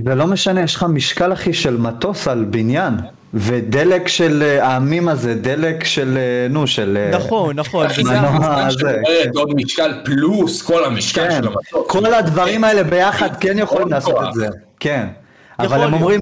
[0.05, 2.93] זה לא משנה, יש לך משקל אחי של מטוס על בניין.
[3.33, 6.97] ודלק של אה, העמים הזה, דלק של, אה, נו, של...
[6.97, 7.87] אה, נכון, נכון.
[8.05, 8.95] מנוע המשקל זה.
[9.05, 11.87] שמדברת עוד משקל פלוס כל המשקל כן, של המטוס.
[11.87, 14.15] כל הדברים האלה ביחד כן יכולים לעשות.
[14.27, 14.47] את זה,
[14.79, 15.07] כן.
[15.59, 15.93] אבל הם להיות.
[15.93, 16.19] אומרים,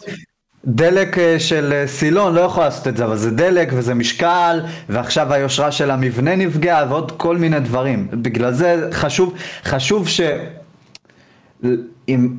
[0.65, 4.61] דלק אה, של אה, סילון לא יכול לעשות את זה, אבל זה דלק וזה משקל,
[4.89, 8.07] ועכשיו היושרה של המבנה נפגעה ועוד כל מיני דברים.
[8.11, 10.21] בגלל זה חשוב, חשוב ש...
[12.09, 12.29] אם...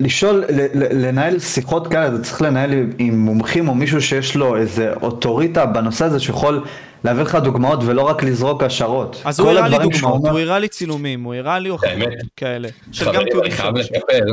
[0.00, 5.66] לשאול, לנהל שיחות כאלה, זה צריך לנהל עם מומחים או מישהו שיש לו איזה אוטוריטה
[5.66, 6.64] בנושא הזה שיכול
[7.06, 9.22] להביא לך דוגמאות ולא רק לזרוק השערות.
[9.24, 12.08] אז הוא הראה לי דוגמאות, הוא הראה לי צילומים, הוא הראה לי הוכחות האמת.
[12.36, 12.68] כאלה.
[12.92, 14.24] של גם תיעודים לקפל.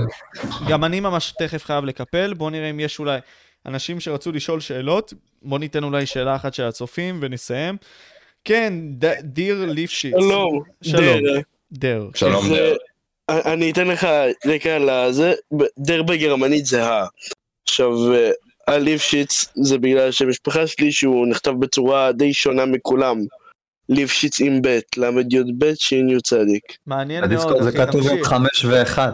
[0.68, 3.18] גם אני ממש תכף חייב לקפל, בואו נראה אם יש אולי
[3.66, 7.78] אנשים שרצו לשאול שאלות, בואו ניתן אולי שאלה אחת של הצופים ונסיים.
[8.46, 10.14] כן, ד- דיר ליפשיץ.
[10.20, 10.64] שלום.
[10.82, 11.20] שלום.
[11.72, 12.08] דר.
[12.16, 12.74] שלום דר.
[13.30, 14.08] אני אתן לך
[14.48, 15.34] רקע לזה,
[15.78, 17.06] דר בגרמנית זה ה.
[17.68, 17.92] עכשיו,
[18.68, 23.18] הליפשיץ זה בגלל שהמשפחה שלי שהוא נכתב בצורה די שונה מכולם.
[23.90, 26.64] ליפשיץ עם ב', ל"י"ב ש"י צדיק.
[26.88, 28.28] מעניין מאוד, בדיסקורד זה אחי, כתוב עם תמשיך.
[28.28, 29.12] חמש ואחד.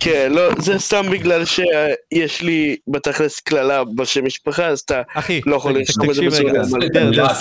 [0.00, 5.02] כן, לא, זה סתם בגלל שיש לי בתכלס קללה בשם משפחה, אז אתה
[5.46, 7.34] לא יכול לרשום את זה בצורה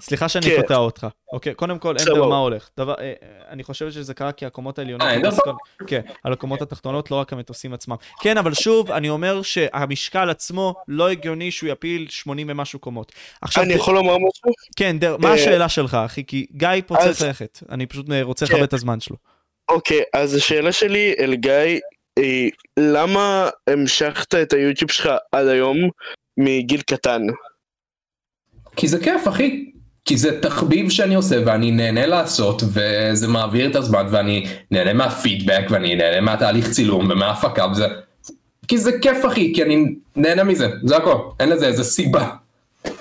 [0.00, 0.60] סליחה, שאני כן.
[0.62, 1.06] קוטע אותך.
[1.32, 2.26] אוקיי, קודם כל, אנדר, סבבה.
[2.26, 2.68] מה הולך?
[2.78, 3.12] דבר, אה,
[3.50, 5.08] אני חושב שזה קרה כי הקומות העליונות...
[5.08, 5.56] אה, אנדר מתעסקות-
[5.86, 7.96] כן, על הקומות התחתונות, לא רק המטוסים עצמם.
[8.20, 13.12] כן, אבל שוב, אני אומר שהמשקל עצמו לא הגיוני שהוא יפיל 80 ומשהו קומות.
[13.56, 14.50] אני יכול לומר משהו?
[14.76, 16.24] כן, מה אה, השאלה שלך, אחי?
[16.24, 17.58] כי גיא פה צריך ללכת.
[17.70, 18.54] אני פשוט אה, רוצה כן.
[18.54, 19.33] לכבד את הזמן שלו.
[19.68, 21.80] אוקיי, אז השאלה שלי אל גיא,
[22.18, 25.76] היא, למה המשכת את היוטיוב שלך עד היום
[26.36, 27.22] מגיל קטן?
[28.76, 29.70] כי זה כיף אחי.
[30.04, 35.64] כי זה תחביב שאני עושה ואני נהנה לעשות וזה מעביר את הזמן ואני נהנה מהפידבק
[35.70, 37.86] ואני נהנה מהתהליך צילום ומההפקה וזה
[38.68, 39.84] כי זה כיף אחי כי אני
[40.16, 42.30] נהנה מזה זה הכל אין לזה איזה סיבה.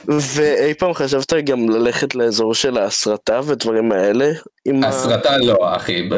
[0.08, 4.32] ואי פעם חשבת גם ללכת לאזור של ההסרטה ודברים האלה?
[4.66, 6.10] עם ה- הסרטה לא אחי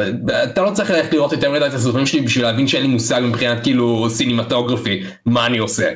[0.43, 3.21] אתה לא צריך ללכת לראות יותר מדי את הסרטונים שלי בשביל להבין שאין לי מושג
[3.23, 5.89] מבחינת כאילו סינמטוגרפי מה אני עושה.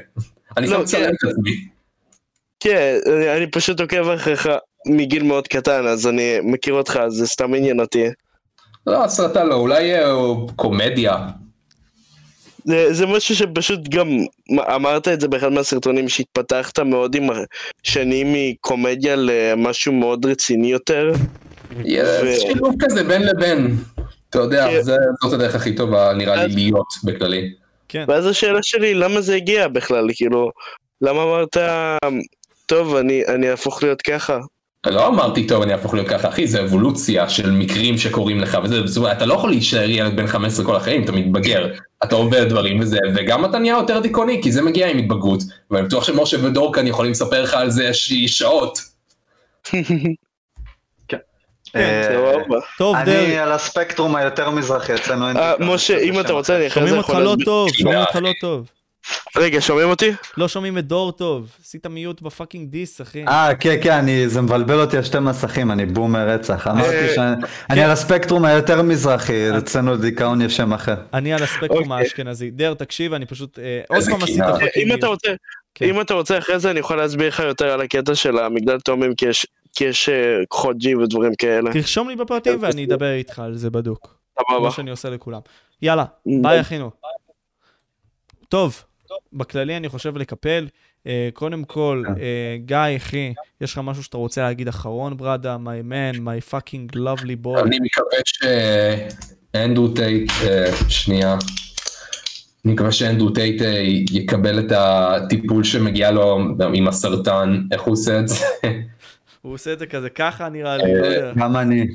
[0.58, 1.10] אני לא, סתם מצלם כן.
[1.10, 1.52] את עצמי.
[2.60, 2.98] כן,
[3.38, 4.50] אני- פשוט עוקב אחריך
[4.88, 8.04] מגיל מאוד קטן, אז אני מכיר אותך, זה סתם עניין אותי.
[8.88, 10.12] לא הסרטה לא אולי אה,
[10.56, 11.18] קומדיה
[12.70, 14.08] זה, זה משהו שפשוט גם
[14.76, 17.28] אמרת את זה באחד מהסרטונים שהתפתחת מאוד עם
[17.84, 21.12] השנים מקומדיה למשהו מאוד רציני יותר.
[21.86, 23.76] זה שילוב כזה בין לבין.
[24.30, 24.82] אתה יודע, כן.
[24.82, 27.54] זה- זאת הדרך הכי טובה נראה לי אז- להיות בכללי.
[27.90, 28.06] כן.
[28.08, 30.08] ואז השאלה שלי, למה זה הגיע בכלל?
[30.16, 30.52] כאילו,
[31.02, 31.58] למה אמרת,
[32.66, 34.40] טוב, אני, אני אהפוך להיות ככה?
[34.86, 39.00] לא אמרתי טוב אני אהפוך להיות ככה אחי זה אבולוציה של מקרים שקורים לך וזה
[39.00, 41.68] אומרת, אתה לא יכול להישאר ילד בן 15 כל החיים אתה מתבגר
[42.04, 45.40] אתה עובר דברים וזה וגם אתה נהיה יותר דיכאוני כי זה מגיע עם התבגרות
[45.72, 48.80] ואני בטוח שמשה ודור כאן יכולים לספר לך על זה ש- שעות.
[51.76, 52.60] אה, סבבה.
[52.78, 55.38] טוב, אני על הספקטרום היותר מזרחי, אצלנו אין...
[55.38, 56.58] אה, משה, אם אתה רוצה.
[56.58, 57.46] אני אחרי שומעים זה אותך יכול לא להסביר.
[57.46, 58.79] טוב, שומעים אותך לא טוב.
[59.38, 60.12] רגע, שומעים אותי?
[60.38, 61.52] לא שומעים את דור טוב.
[61.64, 63.26] עשית mute ב fucking דיס, אחי.
[63.28, 66.68] אה, כן, כן, אני, זה מבלבל אותי על שתי מסכים, אני בומר רצח.
[66.68, 67.48] אמרתי אה, שאני כן.
[67.70, 70.96] אני על הספקטרום היותר מזרחי, אצלנו דיכאון יש שם אחר.
[71.14, 72.04] אני על הספקטרום אוקיי.
[72.06, 72.52] האשכנזי.
[72.52, 73.60] דר, תקשיב, אני פשוט...
[73.60, 74.52] אה, עוד פעם עשית קנאה.
[74.60, 75.00] fucking אם mute.
[75.00, 75.30] אתה רוצה,
[75.76, 75.86] כן.
[75.86, 79.16] אם אתה רוצה אחרי זה אני יכול להסביר לך יותר על הקטע של המגדל תאומים
[79.16, 79.46] כי יש-
[79.76, 80.16] כי יש אה,
[80.48, 81.74] כוחות G ודברים כאלה.
[81.74, 84.16] תרשום לי בפרטים ואני אדבר איתך על זה בדוק.
[84.40, 84.60] סבבה.
[84.60, 85.40] כמו שאני עושה לכולם.
[85.82, 86.06] יאללה,
[86.42, 86.92] ביי אחינו.
[88.50, 88.84] טוב,
[89.34, 90.68] בכללי אני חושב לקפל.
[91.08, 95.58] אה, קודם כל, אה, גיא, אחי, יש לך משהו שאתה רוצה להגיד אחרון, brother?
[95.64, 97.60] My man, my fucking lovely boy.
[97.66, 98.18] אני מקווה
[99.56, 101.38] שאנדרו טייט, אה, שנייה,
[102.66, 103.62] אני מקווה שאנדרו טייט
[104.12, 106.40] יקבל את הטיפול שמגיע לו
[106.74, 108.46] עם הסרטן, איך הוא עושה את זה?
[109.42, 111.34] הוא עושה את זה כזה ככה, נראה לי, לא.
[111.36, 111.86] גם אני.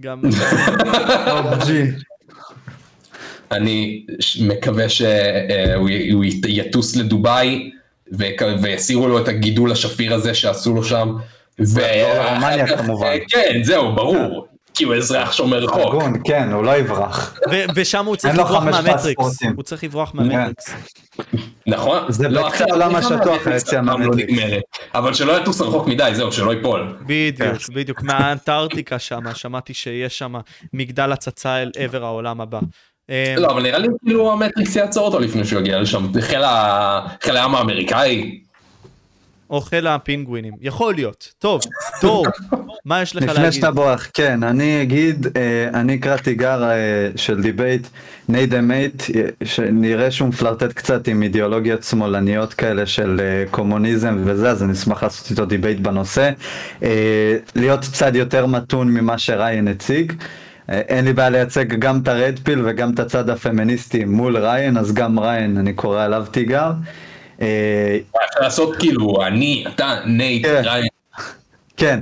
[0.00, 0.22] גם...
[3.52, 4.06] אני
[4.42, 5.90] מקווה שהוא
[6.24, 7.70] י- יטוס לדובאי
[8.62, 11.16] והסירו לו את הגידול השפיר הזה שעשו לו שם.
[11.60, 13.16] ו- לרומניה, כמובן.
[13.28, 14.46] כן, זהו, ברור.
[14.74, 15.78] כי הוא אזרח שומר חוק.
[15.94, 17.38] הגון, כן, הוא לא יברח.
[17.74, 19.42] ושם הוא צריך לברוח מהמטריקס.
[19.56, 20.64] הוא צריך לברוח מהמטריקס.
[21.66, 21.98] נכון?
[22.08, 24.32] זה לא, בקצה העולם לא השטוח, היציאה לא מהמטריקס.
[24.94, 26.96] אבל שלא יטוס רחוק מדי, זהו, שלא ייפול.
[27.06, 28.02] בדיוק, בדיוק.
[28.02, 30.34] מהאנטארקטיקה שם, שמעתי שיש שם
[30.72, 32.60] מגדל הצצה אל עבר העולם הבא.
[33.10, 36.06] אה, לא, אבל נראה לי כאילו המטריקס יעצור אותו לפני שהוא יגיע לשם.
[37.20, 38.40] חיל הים האמריקאי.
[39.50, 40.52] או חיל הפינגווינים.
[40.60, 41.32] יכול להיות.
[41.38, 41.60] טוב,
[42.00, 42.26] טוב.
[42.84, 43.52] מה יש לך לפני להגיד?
[43.52, 47.86] שאתה בורח, כן, אני אגיד, אה, אני אקרא תיגר אה, של debate,
[48.28, 49.02] נייט דה מייט,
[49.44, 55.02] שנראה שהוא מפלרטט קצת עם אידיאולוגיות שמאלניות כאלה של אה, קומוניזם וזה, אז אני אשמח
[55.02, 56.30] לעשות איתו debate בנושא.
[56.82, 60.12] אה, להיות צד יותר מתון ממה שריין הציג.
[60.68, 64.76] אין לי בעיה לייצג גם את ה red pill וגם את הצד הפמיניסטי מול ריין,
[64.76, 66.72] אז גם ריין, אני קורא עליו תיגר.
[67.42, 67.98] אה,
[68.28, 70.62] אפשר לעשות כאילו, אני, אתה, נייט, כן.
[70.64, 70.86] ריין.
[71.76, 72.00] כן,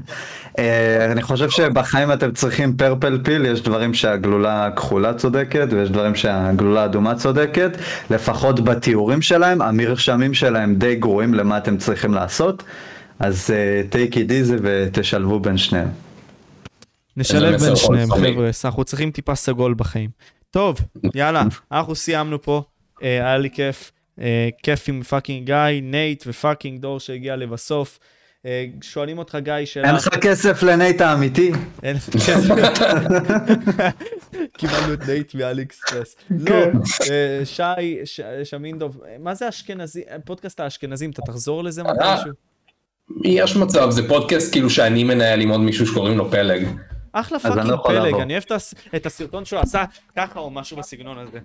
[0.59, 6.15] אה, אני חושב שבחיים אתם צריכים purple pill, יש דברים שהגלולה הכחולה צודקת ויש דברים
[6.15, 7.71] שהגלולה האדומה צודקת,
[8.11, 12.63] לפחות בתיאורים שלהם, המרשמים שלהם די גרועים למה אתם צריכים לעשות,
[13.19, 16.04] אז אה, take it easy ותשלבו בין שניהם.
[17.17, 18.11] נשלב בין שניהם.
[18.11, 20.11] חבר'ה, אנחנו צריכים טיפה סגול בחיים.
[20.51, 20.79] טוב,
[21.15, 21.43] יאללה,
[21.73, 22.63] אנחנו סיימנו פה,
[23.03, 23.93] אה, היה לי כיף.
[24.21, 27.99] אה, כיף עם fucking גיא, נייט ו fucking דור שהגיע לבסוף.
[28.47, 29.87] אה, שואלים אותך גיא שאלה...
[29.87, 31.53] אין לך כסף לנייט האמיתי?
[31.83, 32.41] אין כסף.
[34.59, 36.17] קיבלנו את נייט מאליקספרס.
[36.31, 36.55] לא,
[37.11, 37.63] אה, שי,
[38.05, 42.31] ש- שמינדוב, מה זה אשכנזי, פודקאסט האשכנזים, אתה תחזור לזה מתישהו?
[43.25, 46.67] יש מצב, זה פודקאסט כאילו שאני מנהל עם עוד מישהו שקוראים לו פלג.
[47.15, 48.23] אחלה אני לא fucking יכול פלג, לבוא.
[48.23, 49.85] אני אוהב את הס- את הסרטון שהוא עשה
[50.17, 51.39] ככה או משהו בסגנון הזה.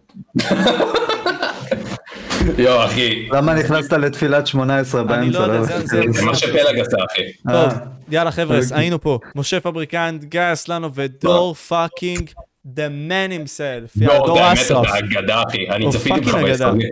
[2.57, 5.39] יואו אחי, למה נכנסת לתפילת 18 אני באמצע?
[5.47, 7.21] לא יודע, לא זה- מה שפלג עשה אחי.
[7.43, 7.69] טוב, אה,
[8.09, 8.77] יאללה חבר'ה, אוקיי.
[8.77, 9.19] היינו פה.
[9.35, 12.29] משה פבריקנט, גיא אסלנו ודור פאקינג
[12.65, 14.05] the man himself.
[14.05, 14.85] לא, דור באמת אסרף.
[14.89, 16.35] אתה אגדה אחי, אני צפיתי בך.
[16.35, 16.87] ביסודי.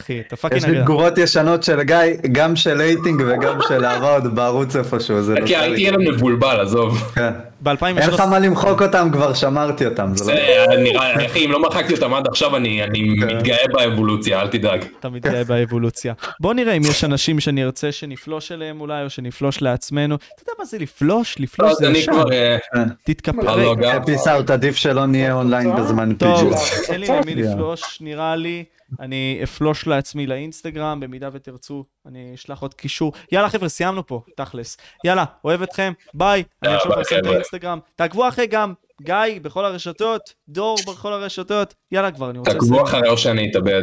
[0.00, 0.82] אחי, אתה יש fucking לי אגדה.
[0.84, 1.96] תגובות ישנות של גיא,
[2.32, 5.80] גם של אייטינג וגם של עוד בערוץ איפשהו, זה לא כי הייתי.
[5.82, 7.12] ילד מבולבל, עזוב.
[7.14, 7.30] כן.
[7.60, 10.10] ב-2013 אין לך מה למחוק אותם, כבר שמרתי אותם.
[10.14, 13.36] זה לא- נראה, אחי, אם לא מחקתי אותם עד עכשיו, אני אני כן.
[13.36, 14.84] מתגאה באבולוציה, אל תדאג.
[15.00, 16.12] אתה מתגאה באבולוציה.
[16.40, 20.14] בוא נראה אם יש אנשים שנרצה שנפלוש אליהם אולי, או שנפלוש לעצמנו.
[20.14, 21.36] אתה יודע מה זה לפלוש?
[21.38, 22.12] לא, לפלוש אז זה אני ישר.
[22.12, 22.32] כבר...
[22.32, 22.56] אה,
[23.04, 23.42] תתקפל.
[23.46, 24.04] לא, לא, גם.
[24.04, 26.90] peace out, עדיף שלא נהיה אונליין בזמן טוב, פיג'וס.
[26.90, 28.64] אין לי למי לפלוש, נראה לי.
[29.00, 33.12] אני אפלוש לעצמי לאינסטגרם, במידה ותרצו, אני אשלח עוד קישור.
[33.32, 34.76] יאללה חבר'ה, סיימנו פה, תכלס.
[35.04, 36.42] יאללה, אוהב אתכם, ביי.
[36.62, 37.26] אני עכשיו מפרסם את.
[37.26, 37.78] האינסטגרם.
[37.96, 41.74] תעקבו אחרי גם גיא בכל הרשתות, דור בכל הרשתות.
[41.92, 43.82] יאללה כבר, אני רוצה תעקבו אחרי או שאני אתאבד.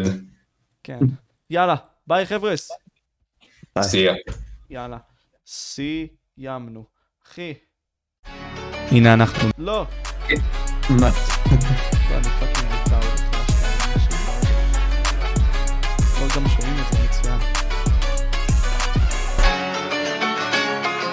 [0.83, 0.99] כן.
[1.49, 1.75] יאללה,
[2.07, 2.71] ביי חבר'ס.
[3.81, 4.13] סייע.
[4.69, 4.97] יאללה.
[5.45, 6.83] סיימנו.
[7.27, 7.53] אחי.
[8.91, 9.49] הנה אנחנו.
[9.57, 9.85] לא.
[10.89, 11.09] מה?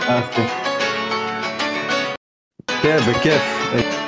[0.09, 0.43] אהבתי.
[2.83, 4.06] כן, בכיף.